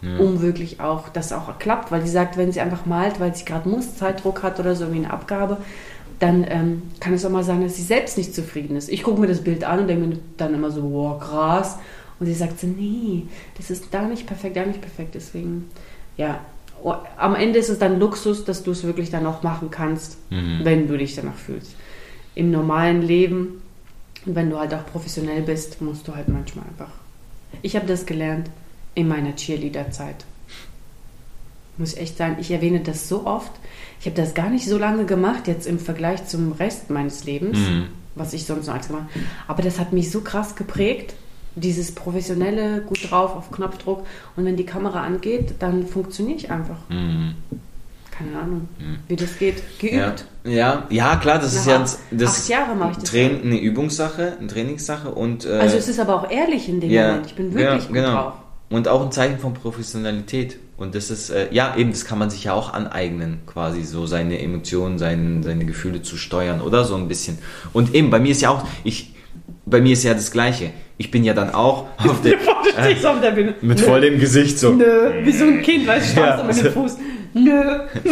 Ja. 0.00 0.18
um 0.18 0.42
wirklich 0.42 0.80
auch, 0.80 1.10
dass 1.10 1.26
es 1.26 1.32
auch 1.32 1.60
klappt. 1.60 1.92
Weil 1.92 2.02
sie 2.02 2.10
sagt, 2.10 2.36
wenn 2.36 2.50
sie 2.50 2.60
einfach 2.60 2.86
malt, 2.86 3.20
weil 3.20 3.36
sie 3.36 3.44
gerade 3.44 3.68
muss, 3.68 3.94
Zeitdruck 3.94 4.42
hat 4.42 4.58
oder 4.58 4.74
so 4.74 4.92
wie 4.92 4.96
eine 4.96 5.12
Abgabe, 5.12 5.58
dann 6.22 6.46
ähm, 6.48 6.82
kann 7.00 7.14
es 7.14 7.24
auch 7.24 7.30
mal 7.30 7.42
sein, 7.42 7.62
dass 7.62 7.74
sie 7.74 7.82
selbst 7.82 8.16
nicht 8.16 8.32
zufrieden 8.32 8.76
ist. 8.76 8.88
Ich 8.88 9.02
gucke 9.02 9.20
mir 9.20 9.26
das 9.26 9.42
Bild 9.42 9.64
an 9.64 9.80
und 9.80 9.88
denke 9.88 10.06
mir 10.06 10.16
dann 10.36 10.54
immer 10.54 10.70
so, 10.70 10.82
wow, 10.92 11.18
krass. 11.20 11.78
Und 12.20 12.26
sie 12.26 12.34
sagt 12.34 12.60
so, 12.60 12.68
nee, 12.68 13.24
das 13.56 13.70
ist 13.70 13.86
da 13.90 14.02
nicht 14.02 14.24
perfekt, 14.26 14.56
da 14.56 14.64
nicht 14.64 14.80
perfekt. 14.80 15.16
Deswegen, 15.16 15.68
ja, 16.16 16.38
oh, 16.84 16.94
am 17.18 17.34
Ende 17.34 17.58
ist 17.58 17.70
es 17.70 17.80
dann 17.80 17.98
Luxus, 17.98 18.44
dass 18.44 18.62
du 18.62 18.70
es 18.70 18.84
wirklich 18.84 19.10
dann 19.10 19.26
auch 19.26 19.42
machen 19.42 19.72
kannst, 19.72 20.16
Mhm. 20.30 20.60
wenn 20.62 20.86
du 20.86 20.96
dich 20.96 21.16
danach 21.16 21.34
fühlst. 21.34 21.74
Im 22.36 22.52
normalen 22.52 23.02
Leben, 23.02 23.60
wenn 24.24 24.48
du 24.48 24.60
halt 24.60 24.72
auch 24.74 24.86
professionell 24.86 25.42
bist, 25.42 25.82
musst 25.82 26.06
du 26.06 26.14
halt 26.14 26.28
manchmal 26.28 26.66
einfach. 26.66 26.92
Ich 27.62 27.74
habe 27.74 27.86
das 27.86 28.06
gelernt 28.06 28.48
in 28.94 29.08
meiner 29.08 29.34
Cheerleader-Zeit. 29.34 30.24
Muss 31.78 31.94
ich 31.94 32.00
echt 32.00 32.16
sagen, 32.16 32.36
ich 32.38 32.52
erwähne 32.52 32.80
das 32.80 33.08
so 33.08 33.26
oft. 33.26 33.50
Ich 34.02 34.06
habe 34.06 34.16
das 34.20 34.34
gar 34.34 34.50
nicht 34.50 34.66
so 34.68 34.78
lange 34.78 35.04
gemacht, 35.04 35.46
jetzt 35.46 35.64
im 35.68 35.78
Vergleich 35.78 36.26
zum 36.26 36.50
Rest 36.52 36.90
meines 36.90 37.22
Lebens, 37.24 37.56
Mhm. 37.56 37.84
was 38.16 38.32
ich 38.32 38.44
sonst 38.44 38.66
noch 38.66 38.74
alles 38.74 38.88
gemacht 38.88 39.04
habe. 39.14 39.24
Aber 39.46 39.62
das 39.62 39.78
hat 39.78 39.92
mich 39.92 40.10
so 40.10 40.22
krass 40.22 40.56
geprägt. 40.56 41.14
Dieses 41.54 41.94
professionelle, 41.94 42.80
gut 42.80 43.08
drauf, 43.10 43.36
auf 43.36 43.52
Knopfdruck. 43.52 44.04
Und 44.36 44.44
wenn 44.44 44.56
die 44.56 44.66
Kamera 44.66 45.04
angeht, 45.04 45.54
dann 45.60 45.86
funktioniere 45.86 46.36
ich 46.36 46.50
einfach. 46.50 46.78
Mhm. 46.88 47.34
Keine 48.10 48.38
Ahnung, 48.40 48.68
Mhm. 48.80 48.98
wie 49.06 49.14
das 49.16 49.38
geht. 49.38 49.62
Ja. 49.80 50.06
Geübt. 50.08 50.24
ja, 50.44 50.82
ja, 50.90 51.16
klar, 51.16 51.38
das 51.38 51.54
ist 51.54 51.66
Nach 51.66 51.72
ja 51.74 51.82
acht- 51.82 51.98
das 52.10 52.40
acht 52.42 52.48
Jahre 52.48 52.74
mache 52.74 52.90
ich 52.92 52.96
das 52.98 53.10
Train, 53.10 53.40
eine 53.42 53.58
Übungssache, 53.60 54.36
eine 54.38 54.48
Trainingssache 54.48 55.10
und 55.12 55.44
äh, 55.46 55.58
Also 55.60 55.76
es 55.76 55.86
ist 55.88 56.00
aber 56.00 56.16
auch 56.16 56.28
ehrlich 56.30 56.68
in 56.68 56.80
dem 56.80 56.90
ja, 56.90 57.06
Moment. 57.08 57.26
Ich 57.26 57.34
bin 57.36 57.54
wirklich 57.54 57.82
ja, 57.82 57.86
gut 57.86 57.94
genau. 57.94 58.12
drauf. 58.14 58.32
Und 58.68 58.88
auch 58.88 59.02
ein 59.04 59.12
Zeichen 59.12 59.38
von 59.38 59.54
Professionalität. 59.54 60.56
Und 60.82 60.96
das 60.96 61.10
ist, 61.12 61.30
äh, 61.30 61.46
ja, 61.52 61.76
eben, 61.76 61.92
das 61.92 62.04
kann 62.06 62.18
man 62.18 62.28
sich 62.28 62.42
ja 62.42 62.54
auch 62.54 62.72
aneignen, 62.74 63.38
quasi 63.46 63.84
so 63.84 64.04
seine 64.06 64.40
Emotionen, 64.42 64.98
seine, 64.98 65.40
seine 65.44 65.64
Gefühle 65.64 66.02
zu 66.02 66.16
steuern 66.16 66.60
oder 66.60 66.82
so 66.82 66.96
ein 66.96 67.06
bisschen. 67.06 67.38
Und 67.72 67.94
eben, 67.94 68.10
bei 68.10 68.18
mir 68.18 68.32
ist 68.32 68.40
ja 68.42 68.50
auch, 68.50 68.66
ich, 68.82 69.14
bei 69.64 69.80
mir 69.80 69.92
ist 69.92 70.02
ja 70.02 70.12
das 70.12 70.32
Gleiche. 70.32 70.70
Ich 70.98 71.12
bin 71.12 71.22
ja 71.22 71.34
dann 71.34 71.50
auch 71.54 71.86
auf 71.98 72.20
der, 72.22 72.36
stehst 72.80 73.06
auf 73.06 73.20
der 73.20 73.30
Bühne. 73.30 73.54
mit 73.62 73.78
Nö, 73.78 73.84
vollem 73.84 74.18
Gesicht 74.18 74.58
so. 74.58 74.72
Nö, 74.72 75.12
wie 75.22 75.30
so 75.30 75.44
ein 75.44 75.62
Kind, 75.62 75.86
weißt 75.86 76.16
du, 76.16 76.20
Ja. 76.20 76.42
mit 76.42 76.64
dem 76.64 76.72
Fuß. 76.72 76.96
Nö. 77.32 77.62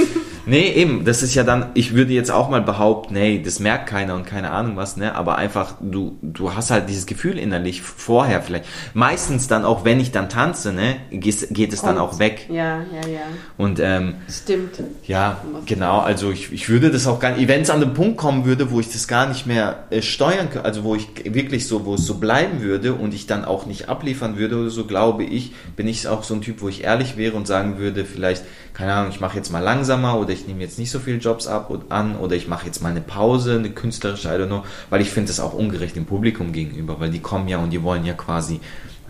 Nee, 0.46 0.72
eben, 0.72 1.04
das 1.04 1.22
ist 1.22 1.34
ja 1.34 1.44
dann, 1.44 1.70
ich 1.74 1.94
würde 1.94 2.12
jetzt 2.12 2.30
auch 2.30 2.48
mal 2.48 2.62
behaupten, 2.62 3.14
nee, 3.14 3.40
das 3.42 3.60
merkt 3.60 3.86
keiner 3.86 4.14
und 4.14 4.26
keine 4.26 4.50
Ahnung 4.50 4.76
was, 4.76 4.96
ne, 4.96 5.14
aber 5.14 5.36
einfach, 5.36 5.74
du, 5.80 6.18
du 6.22 6.54
hast 6.54 6.70
halt 6.70 6.88
dieses 6.88 7.06
Gefühl 7.06 7.38
innerlich 7.38 7.82
vorher 7.82 8.42
vielleicht. 8.42 8.64
Meistens 8.94 9.48
dann 9.48 9.64
auch, 9.64 9.84
wenn 9.84 10.00
ich 10.00 10.12
dann 10.12 10.28
tanze, 10.28 10.72
ne, 10.72 10.96
geht, 11.10 11.48
geht 11.50 11.72
es 11.72 11.82
dann 11.82 11.98
auch 11.98 12.18
weg. 12.18 12.46
Ja, 12.48 12.80
ja, 12.80 13.08
ja. 13.08 13.20
Und, 13.56 13.80
ähm, 13.80 14.14
Stimmt. 14.28 14.82
ja, 15.06 15.40
genau, 15.66 16.00
also 16.00 16.30
ich, 16.30 16.52
ich 16.52 16.68
würde 16.68 16.90
das 16.90 17.06
auch 17.06 17.20
gar 17.20 17.32
nicht, 17.32 17.48
wenn 17.48 17.62
es 17.62 17.70
an 17.70 17.80
den 17.80 17.94
Punkt 17.94 18.16
kommen 18.16 18.44
würde, 18.44 18.70
wo 18.70 18.80
ich 18.80 18.90
das 18.90 19.08
gar 19.08 19.26
nicht 19.26 19.46
mehr 19.46 19.84
äh, 19.90 20.02
steuern 20.02 20.50
könnte, 20.50 20.64
also 20.64 20.84
wo 20.84 20.94
ich 20.94 21.08
wirklich 21.24 21.66
so, 21.66 21.84
wo 21.84 21.94
es 21.94 22.06
so 22.06 22.14
bleiben 22.14 22.62
würde 22.62 22.94
und 22.94 23.14
ich 23.14 23.26
dann 23.26 23.44
auch 23.44 23.66
nicht 23.66 23.88
abliefern 23.88 24.36
würde 24.36 24.56
oder 24.56 24.70
so, 24.70 24.86
glaube 24.86 25.24
ich, 25.24 25.52
bin 25.76 25.86
ich 25.86 26.08
auch 26.08 26.22
so 26.22 26.34
ein 26.34 26.40
Typ, 26.40 26.62
wo 26.62 26.68
ich 26.68 26.84
ehrlich 26.84 27.16
wäre 27.16 27.36
und 27.36 27.46
sagen 27.46 27.78
würde, 27.78 28.04
vielleicht, 28.04 28.44
keine 28.74 28.94
Ahnung, 28.94 29.10
ich 29.10 29.20
mache 29.20 29.36
jetzt 29.36 29.50
mal 29.50 29.60
langsamer 29.60 30.18
oder 30.18 30.30
ich 30.30 30.39
nehme 30.46 30.60
jetzt 30.60 30.78
nicht 30.78 30.90
so 30.90 30.98
viele 30.98 31.18
Jobs 31.18 31.46
ab 31.46 31.70
und 31.70 31.90
an 31.90 32.16
oder 32.16 32.36
ich 32.36 32.48
mache 32.48 32.66
jetzt 32.66 32.82
mal 32.82 32.90
eine 32.90 33.00
Pause, 33.00 33.56
eine 33.56 33.70
künstlerische, 33.70 34.28
I 34.28 34.32
don't 34.32 34.46
know, 34.46 34.64
weil 34.88 35.00
ich 35.00 35.10
finde 35.10 35.28
das 35.28 35.40
auch 35.40 35.54
ungerecht 35.54 35.96
dem 35.96 36.06
Publikum 36.06 36.52
gegenüber, 36.52 37.00
weil 37.00 37.10
die 37.10 37.20
kommen 37.20 37.48
ja 37.48 37.58
und 37.58 37.70
die 37.70 37.82
wollen 37.82 38.04
ja 38.04 38.14
quasi, 38.14 38.60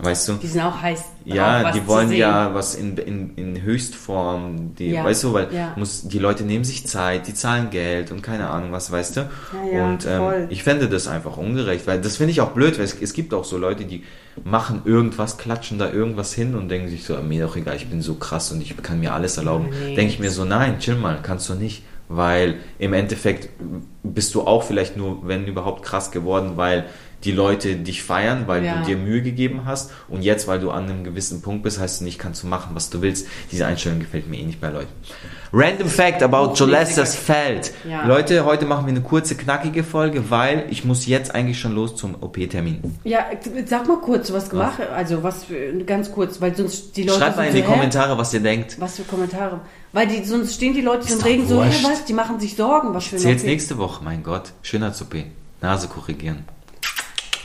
weißt 0.03 0.27
du, 0.29 0.33
Die 0.33 0.47
sind 0.47 0.61
auch 0.61 0.81
heiß. 0.81 1.03
ja, 1.25 1.63
was 1.63 1.73
die 1.73 1.87
wollen 1.87 2.11
ja 2.11 2.53
was 2.53 2.75
in, 2.75 2.97
in, 2.97 3.35
in 3.35 3.61
Höchstform, 3.61 4.75
die, 4.75 4.91
Ja, 4.91 5.03
weißt 5.03 5.23
du, 5.23 5.33
weil 5.33 5.53
ja. 5.53 5.73
muss, 5.75 6.07
die 6.07 6.19
Leute 6.19 6.43
nehmen 6.43 6.63
sich 6.63 6.87
Zeit, 6.87 7.27
die 7.27 7.33
zahlen 7.33 7.69
Geld 7.69 8.11
und 8.11 8.21
keine 8.21 8.49
Ahnung 8.49 8.71
was, 8.71 8.91
weißt 8.91 9.17
du. 9.17 9.21
Ja, 9.21 9.77
ja, 9.77 9.85
und 9.85 10.05
ähm, 10.07 10.47
ich 10.49 10.63
fände 10.63 10.89
das 10.89 11.07
einfach 11.07 11.37
ungerecht, 11.37 11.87
weil 11.87 12.01
das 12.01 12.17
finde 12.17 12.31
ich 12.31 12.41
auch 12.41 12.51
blöd, 12.51 12.77
weil 12.77 12.85
es, 12.85 12.95
es 12.99 13.13
gibt 13.13 13.33
auch 13.33 13.45
so 13.45 13.57
Leute, 13.57 13.85
die 13.85 14.03
machen 14.43 14.81
irgendwas, 14.85 15.37
klatschen 15.37 15.77
da 15.77 15.91
irgendwas 15.91 16.33
hin 16.33 16.55
und 16.55 16.69
denken 16.69 16.89
sich 16.89 17.03
so, 17.05 17.15
"Ah, 17.15 17.21
mir 17.21 17.45
doch 17.45 17.55
egal, 17.55 17.75
ich 17.75 17.87
bin 17.89 18.01
so 18.01 18.15
krass 18.15 18.51
und 18.51 18.61
ich 18.61 18.75
kann 18.81 18.99
mir 18.99 19.13
alles 19.13 19.37
erlauben. 19.37 19.69
Nee. 19.69 19.95
Denke 19.95 20.13
ich 20.13 20.19
mir 20.19 20.31
so, 20.31 20.45
nein, 20.45 20.79
chill 20.79 20.95
mal, 20.95 21.19
kannst 21.21 21.49
du 21.49 21.53
nicht. 21.55 21.83
Weil 22.13 22.55
im 22.77 22.91
Endeffekt 22.91 23.47
bist 24.03 24.35
du 24.35 24.41
auch 24.41 24.63
vielleicht 24.63 24.97
nur, 24.97 25.25
wenn 25.27 25.45
überhaupt, 25.47 25.83
krass 25.85 26.11
geworden, 26.11 26.53
weil 26.57 26.85
die 27.23 27.31
Leute 27.31 27.75
dich 27.75 28.03
feiern, 28.03 28.43
weil 28.47 28.63
Ja. 28.65 28.77
du 28.79 28.85
dir 28.85 28.97
Mühe 28.97 29.21
gegeben 29.21 29.61
hast. 29.65 29.91
Und 30.09 30.21
jetzt, 30.23 30.47
weil 30.47 30.59
du 30.59 30.71
an 30.71 30.85
einem 30.85 31.03
gewissen 31.03 31.41
Punkt 31.41 31.63
bist, 31.63 31.79
heißt 31.79 32.01
du 32.01 32.05
nicht, 32.05 32.17
kannst 32.19 32.43
du 32.43 32.47
machen, 32.47 32.71
was 32.73 32.89
du 32.89 33.01
willst. 33.01 33.27
Diese 33.51 33.65
Einstellung 33.65 33.99
gefällt 33.99 34.27
mir 34.29 34.37
eh 34.39 34.43
nicht 34.43 34.59
bei 34.61 34.69
Leuten. 34.69 34.89
Random 35.53 35.87
Fact 35.89 36.23
about 36.23 36.53
Jolestas 36.53 37.13
Feld. 37.15 37.73
Ja. 37.87 38.05
Leute, 38.05 38.45
heute 38.45 38.65
machen 38.65 38.85
wir 38.85 38.91
eine 38.91 39.01
kurze, 39.01 39.35
knackige 39.35 39.83
Folge, 39.83 40.29
weil 40.29 40.65
ich 40.69 40.85
muss 40.85 41.05
jetzt 41.05 41.35
eigentlich 41.35 41.59
schon 41.59 41.75
los 41.75 41.95
zum 41.95 42.15
OP-Termin. 42.21 42.95
Ja, 43.03 43.25
sag 43.65 43.87
mal 43.87 43.97
kurz, 43.97 44.31
was 44.31 44.49
gemacht, 44.49 44.79
also 44.95 45.23
was 45.23 45.45
ganz 45.85 46.11
kurz, 46.11 46.39
weil 46.39 46.55
sonst 46.55 46.95
die 46.95 47.03
Leute 47.03 47.19
Schreibt 47.19 47.37
mal 47.37 47.47
in 47.47 47.53
die 47.53 47.59
so, 47.61 47.65
hä? 47.67 47.71
Kommentare, 47.73 48.17
was 48.17 48.33
ihr 48.33 48.39
denkt. 48.39 48.79
Was 48.79 48.95
für 48.95 49.03
Kommentare? 49.03 49.59
Weil 49.91 50.07
die, 50.07 50.23
sonst 50.23 50.55
stehen 50.55 50.73
die 50.73 50.81
Leute 50.81 51.11
im 51.11 51.19
Regen 51.19 51.45
so, 51.47 51.61
hey, 51.61 51.69
wurscht. 51.69 51.83
was? 51.83 52.05
Die 52.05 52.13
machen 52.13 52.39
sich 52.39 52.55
Sorgen, 52.55 52.93
was 52.93 53.05
für 53.07 53.17
ein 53.17 53.21
Zählt's 53.21 53.43
nächste 53.43 53.77
Woche, 53.77 54.03
mein 54.03 54.23
Gott. 54.23 54.53
Schönheits-OP. 54.61 55.15
Nase 55.61 55.87
korrigieren. 55.89 56.45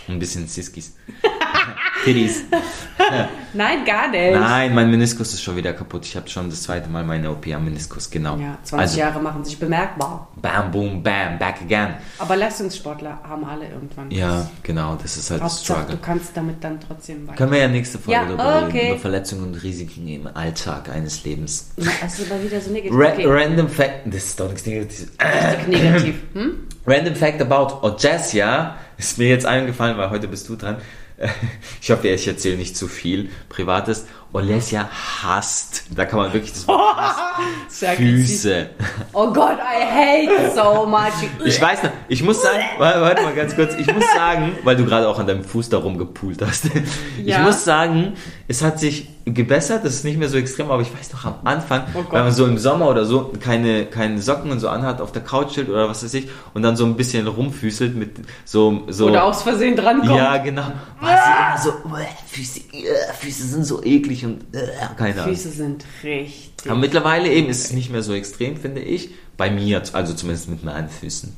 Ein 0.08 0.18
bisschen 0.18 0.46
Siskis. 0.46 0.94
Titties. 2.04 2.44
Nein, 3.52 3.84
gar 3.84 4.08
nicht. 4.08 4.32
Nein, 4.34 4.74
mein 4.74 4.90
Meniskus 4.90 5.32
ist 5.34 5.42
schon 5.42 5.56
wieder 5.56 5.72
kaputt. 5.72 6.04
Ich 6.04 6.14
habe 6.16 6.28
schon 6.28 6.48
das 6.50 6.62
zweite 6.62 6.88
Mal 6.88 7.02
meine 7.02 7.30
OP 7.30 7.46
am 7.52 7.64
Meniskus, 7.64 8.08
genau. 8.10 8.36
Ja, 8.36 8.58
20 8.62 8.72
also, 8.78 8.98
Jahre 9.00 9.20
machen 9.20 9.44
sich 9.44 9.58
bemerkbar. 9.58 10.28
bam, 10.40 10.70
boom, 10.70 11.02
bam, 11.02 11.38
back 11.38 11.56
again. 11.62 11.94
Aber 12.18 12.36
Leistungssportler 12.36 13.18
haben 13.28 13.44
alle 13.44 13.68
irgendwann. 13.68 14.10
Ja, 14.12 14.48
genau, 14.62 14.96
das 15.02 15.16
ist 15.16 15.30
halt 15.32 15.42
das 15.42 15.54
Hauptsache, 15.58 15.78
Struggle. 15.80 15.96
du 15.96 16.02
kannst 16.02 16.36
damit 16.36 16.62
dann 16.62 16.78
trotzdem 16.80 17.26
weiter. 17.26 17.38
Können 17.38 17.52
wir 17.52 17.58
ja 17.58 17.68
nächste 17.68 17.98
Folge 17.98 18.20
Ja, 18.20 18.24
darüber 18.26 18.66
okay. 18.68 18.78
reden, 18.78 18.90
über 18.92 19.00
Verletzungen 19.00 19.44
und 19.44 19.54
Risiken 19.62 20.06
im 20.06 20.26
Alltag 20.28 20.88
eines 20.90 21.24
Lebens. 21.24 21.70
Na, 21.76 21.90
Das 22.02 22.18
ist 22.18 22.30
aber 22.30 22.40
wieder 22.42 22.60
so 22.60 22.70
negativ. 22.70 22.96
Ra 22.96 23.06
Okay. 23.16 23.24
Random 23.26 23.68
Fact, 23.68 24.02
das 24.06 24.24
ist 24.26 24.38
doch 24.38 24.48
nichts 24.48 24.66
Negatives. 24.66 25.08
Richtig 25.20 25.68
negativ. 25.68 26.14
Hm? 26.34 26.58
Random 26.86 27.16
Fact 27.16 27.40
about 27.42 27.84
Ojessia 27.84 28.76
ist 28.98 29.18
mir 29.18 29.28
jetzt 29.28 29.46
eingefallen, 29.46 29.98
weil 29.98 30.10
heute 30.10 30.28
bist 30.28 30.48
du 30.48 30.56
dran. 30.56 30.76
Ich 31.80 31.90
hoffe, 31.90 32.08
ich 32.08 32.28
erzähle 32.28 32.56
nicht 32.58 32.76
zu 32.76 32.88
viel 32.88 33.30
Privates. 33.48 34.06
Olesja 34.32 34.88
hasst, 35.22 35.84
da 35.94 36.04
kann 36.04 36.18
man 36.18 36.32
wirklich 36.32 36.52
das 36.52 36.66
Wort 36.68 36.96
aggressiv. 36.98 37.96
Füße. 37.96 38.70
Oh 39.12 39.32
Gott, 39.32 39.58
I 39.58 40.28
hate 40.28 40.52
so 40.54 40.84
much. 40.86 41.28
Ich 41.44 41.60
weiß 41.60 41.84
noch, 41.84 41.90
ich 42.08 42.22
muss 42.22 42.42
sagen, 42.42 42.60
warte, 42.78 43.22
mal 43.22 43.34
ganz 43.34 43.54
kurz, 43.54 43.74
ich 43.74 43.86
muss 43.92 44.04
sagen, 44.14 44.52
weil 44.64 44.76
du 44.76 44.84
gerade 44.84 45.08
auch 45.08 45.18
an 45.18 45.26
deinem 45.26 45.44
Fuß 45.44 45.68
da 45.70 45.78
rumgepult 45.78 46.42
hast. 46.42 46.66
Ich 47.18 47.26
Ja. 47.26 47.38
muss 47.40 47.64
sagen, 47.64 48.14
es 48.48 48.62
hat 48.62 48.78
sich 48.78 49.08
gebessert, 49.24 49.84
das 49.84 49.94
ist 49.94 50.04
nicht 50.04 50.18
mehr 50.18 50.28
so 50.28 50.36
extrem, 50.38 50.70
aber 50.70 50.82
ich 50.82 50.96
weiß 50.96 51.12
noch 51.12 51.24
am 51.24 51.34
Anfang, 51.42 51.82
Oh 51.94 52.04
wenn 52.12 52.22
man 52.22 52.32
so 52.32 52.46
im 52.46 52.58
Sommer 52.58 52.88
oder 52.88 53.04
so 53.04 53.32
keine, 53.42 53.86
keine 53.86 54.20
Socken 54.22 54.52
und 54.52 54.60
so 54.60 54.68
anhat, 54.68 55.00
auf 55.00 55.10
der 55.10 55.22
Couch 55.22 55.54
chillt 55.54 55.68
oder 55.68 55.88
was 55.88 56.04
weiß 56.04 56.14
ich, 56.14 56.28
und 56.54 56.62
dann 56.62 56.76
so 56.76 56.84
ein 56.84 56.94
bisschen 56.96 57.26
rumfüßelt 57.26 57.96
mit 57.96 58.18
so, 58.44 58.84
so 58.88 59.08
Oder 59.08 59.24
aus 59.24 59.42
Versehen 59.42 59.74
drankommt. 59.74 60.14
ja, 60.16 60.36
genau. 60.36 60.66
Immer 61.00 61.56
so, 61.60 61.70
"Uäh, 61.92 62.04
Füße, 62.28 62.60
Füße 63.20 63.46
sind 63.48 63.64
so 63.64 63.82
eklig 63.82 64.24
und 64.26 64.54
äh, 64.54 64.66
keine 64.96 65.22
Ahnung. 65.22 65.34
Füße 65.34 65.50
sind 65.50 65.84
richtig. 66.04 66.70
Aber 66.70 66.78
mittlerweile 66.78 67.30
eben 67.32 67.48
ist 67.48 67.64
es 67.66 67.72
nicht 67.72 67.90
mehr 67.90 68.02
so 68.02 68.12
extrem, 68.14 68.56
finde 68.56 68.80
ich. 68.80 69.10
Bei 69.36 69.50
mir, 69.50 69.82
also 69.92 70.14
zumindest 70.14 70.48
mit 70.48 70.64
meinen 70.64 70.88
Füßen. 70.88 71.34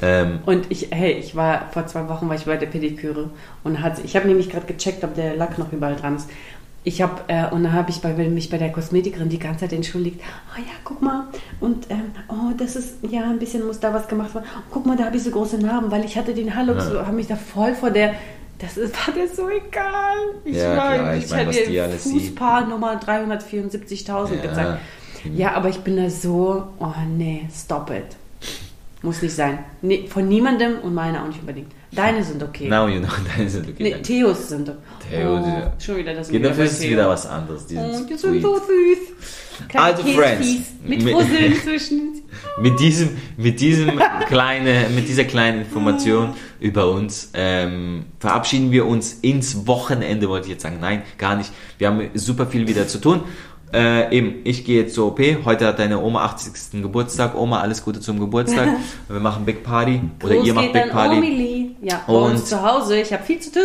Ähm, 0.00 0.38
Und 0.46 0.66
ich, 0.70 0.88
hey, 0.90 1.12
ich 1.12 1.36
war 1.36 1.70
vor 1.72 1.86
zwei 1.86 2.08
Wochen 2.08 2.28
war 2.30 2.36
ich 2.36 2.44
bei 2.46 2.56
der 2.56 2.66
Pediküre 2.66 3.28
und 3.62 3.82
hat, 3.82 4.02
ich 4.04 4.16
habe 4.16 4.26
nämlich 4.26 4.48
gerade 4.48 4.66
gecheckt, 4.66 5.04
ob 5.04 5.14
der 5.14 5.36
Lack 5.36 5.58
noch 5.58 5.70
überall 5.70 5.96
dran 5.96 6.16
ist. 6.16 6.30
Ich 6.82 7.02
habe 7.02 7.22
äh, 7.26 7.50
und 7.50 7.64
dann 7.64 7.72
habe 7.72 7.90
ich 7.90 8.00
bei, 8.00 8.12
mich 8.12 8.48
bei 8.48 8.58
der 8.58 8.70
Kosmetikerin 8.70 9.28
die 9.28 9.40
ganze 9.40 9.60
Zeit 9.60 9.72
entschuldigt. 9.72 10.20
Oh 10.54 10.58
ja, 10.60 10.72
guck 10.84 11.02
mal 11.02 11.26
und 11.60 11.90
ähm, 11.90 12.12
oh, 12.28 12.52
das 12.56 12.76
ist 12.76 12.94
ja 13.10 13.24
ein 13.24 13.40
bisschen 13.40 13.66
muss 13.66 13.80
da 13.80 13.92
was 13.92 14.06
gemacht 14.06 14.34
werden. 14.34 14.46
Oh, 14.56 14.62
guck 14.70 14.86
mal, 14.86 14.96
da 14.96 15.06
habe 15.06 15.16
ich 15.16 15.24
so 15.24 15.30
große 15.30 15.58
Narben, 15.58 15.90
weil 15.90 16.04
ich 16.04 16.16
hatte 16.16 16.32
den 16.32 16.54
Hallux, 16.54 16.84
Ja. 16.84 16.90
so, 16.90 17.00
habe 17.00 17.16
mich 17.16 17.26
da 17.26 17.34
voll 17.36 17.74
vor 17.74 17.90
der. 17.90 18.14
Das 18.58 18.76
ist, 18.76 18.94
war 19.06 19.14
dir 19.14 19.28
so 19.28 19.48
egal. 19.48 20.16
Ich 20.44 20.56
Ja, 20.56 20.76
war, 20.76 20.94
klar, 20.94 21.16
ich 21.16 21.66
die 21.66 21.80
alles 21.80 22.04
sieht. 22.04 22.12
Fußpaar 22.22 22.66
Nummer 22.66 22.98
374.000 23.00 24.34
Ja. 24.36 24.42
gezeigt. 24.42 24.80
Ja, 25.34 25.52
aber 25.54 25.68
ich 25.68 25.80
bin 25.80 25.96
da 25.96 26.08
so, 26.08 26.68
oh 26.78 26.92
nee, 27.16 27.48
stop 27.52 27.90
it. 27.90 28.16
Muss 29.02 29.20
nicht 29.22 29.34
sein. 29.34 29.58
Nee, 29.82 30.06
von 30.08 30.26
niemandem 30.28 30.78
und 30.78 30.94
meine 30.94 31.22
auch 31.22 31.26
nicht 31.26 31.40
unbedingt. 31.40 31.72
Deine 31.96 32.22
sind 32.22 32.42
okay. 32.42 32.68
now 32.68 32.86
you 32.86 33.00
know, 33.00 33.08
deine 33.36 33.48
sind 33.50 33.68
okay. 33.68 33.82
Nee. 33.82 33.94
Theos 34.02 34.48
sind 34.48 34.68
okay. 34.68 34.78
Theos, 35.10 35.40
oh, 35.44 35.48
ja. 35.48 35.72
Schon 35.78 35.96
wieder 35.96 36.14
das 36.14 36.28
Genau, 36.28 36.48
ist 36.50 36.78
Theo. 36.80 36.90
wieder 36.90 37.08
was 37.08 37.26
anderes. 37.26 37.66
Die 37.66 37.74
sind 37.74 37.84
Oh, 37.84 38.06
die 38.08 38.14
sind 38.16 38.42
so 38.42 38.54
süß. 38.56 39.66
Kleine 39.68 39.86
Also, 39.86 40.02
Käsfies 40.02 40.16
Friends, 40.16 40.66
Mit 40.86 41.02
mit- 41.04 41.14
Fusseln 41.14 41.54
zwischen. 41.64 42.22
Mit 42.60 42.78
diesem, 42.78 43.08
mit 43.38 43.60
diesem 43.60 43.92
kleine, 44.28 44.86
mit 44.94 45.08
dieser 45.08 45.24
kleinen 45.24 45.62
Information 45.62 46.34
über 46.60 46.90
uns 46.90 47.30
ähm, 47.34 48.04
verabschieden 48.20 48.70
wir 48.70 48.86
uns 48.86 49.14
ins 49.22 49.66
Wochenende, 49.66 50.28
wollte 50.28 50.46
ich 50.46 50.52
jetzt 50.52 50.62
sagen. 50.62 50.78
Nein, 50.80 51.02
gar 51.18 51.36
nicht. 51.36 51.50
Wir 51.78 51.88
haben 51.88 52.10
super 52.14 52.46
viel 52.46 52.68
wieder 52.68 52.86
zu 52.86 52.98
tun. 53.00 53.20
Äh, 53.72 54.16
eben, 54.16 54.36
ich 54.44 54.64
gehe 54.64 54.82
jetzt 54.82 54.94
zur 54.94 55.08
OP. 55.08 55.20
Heute 55.44 55.66
hat 55.66 55.78
deine 55.78 56.00
Oma 56.00 56.24
80. 56.24 56.82
Geburtstag. 56.82 57.34
Oma, 57.34 57.60
alles 57.60 57.82
Gute 57.82 58.00
zum 58.00 58.20
Geburtstag. 58.20 58.68
Wir 59.08 59.20
machen 59.20 59.44
Big 59.44 59.64
Party. 59.64 60.00
Oder 60.22 60.36
Gruß 60.36 60.46
ihr 60.46 60.54
macht 60.54 60.72
geht 60.72 60.84
Big 60.84 60.92
Party. 60.92 61.16
Omelie. 61.16 61.65
Ja, 61.82 62.02
bei 62.06 62.12
Und- 62.12 62.30
uns 62.32 62.44
zu 62.46 62.62
Hause. 62.62 62.98
Ich 63.00 63.12
habe 63.12 63.22
viel 63.22 63.38
zu 63.40 63.52
tun. 63.52 63.62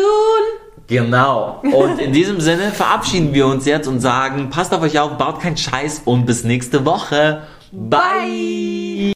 Genau. 0.88 1.62
Und 1.64 1.99
in 1.99 2.12
diesem 2.12 2.41
Sinne 2.41 2.72
verabschieden 2.72 3.34
wir 3.34 3.45
uns 3.47 3.66
jetzt 3.66 3.88
und 3.88 3.99
sagen, 4.01 4.49
passt 4.49 4.74
auf 4.74 4.82
euch 4.82 4.99
auf, 4.99 5.18
baut 5.18 5.39
keinen 5.39 5.55
Scheiß 5.57 6.01
und 6.05 6.26
bis 6.26 6.43
nächste 6.43 6.86
Woche. 6.86 7.43
Bye. 7.72 9.14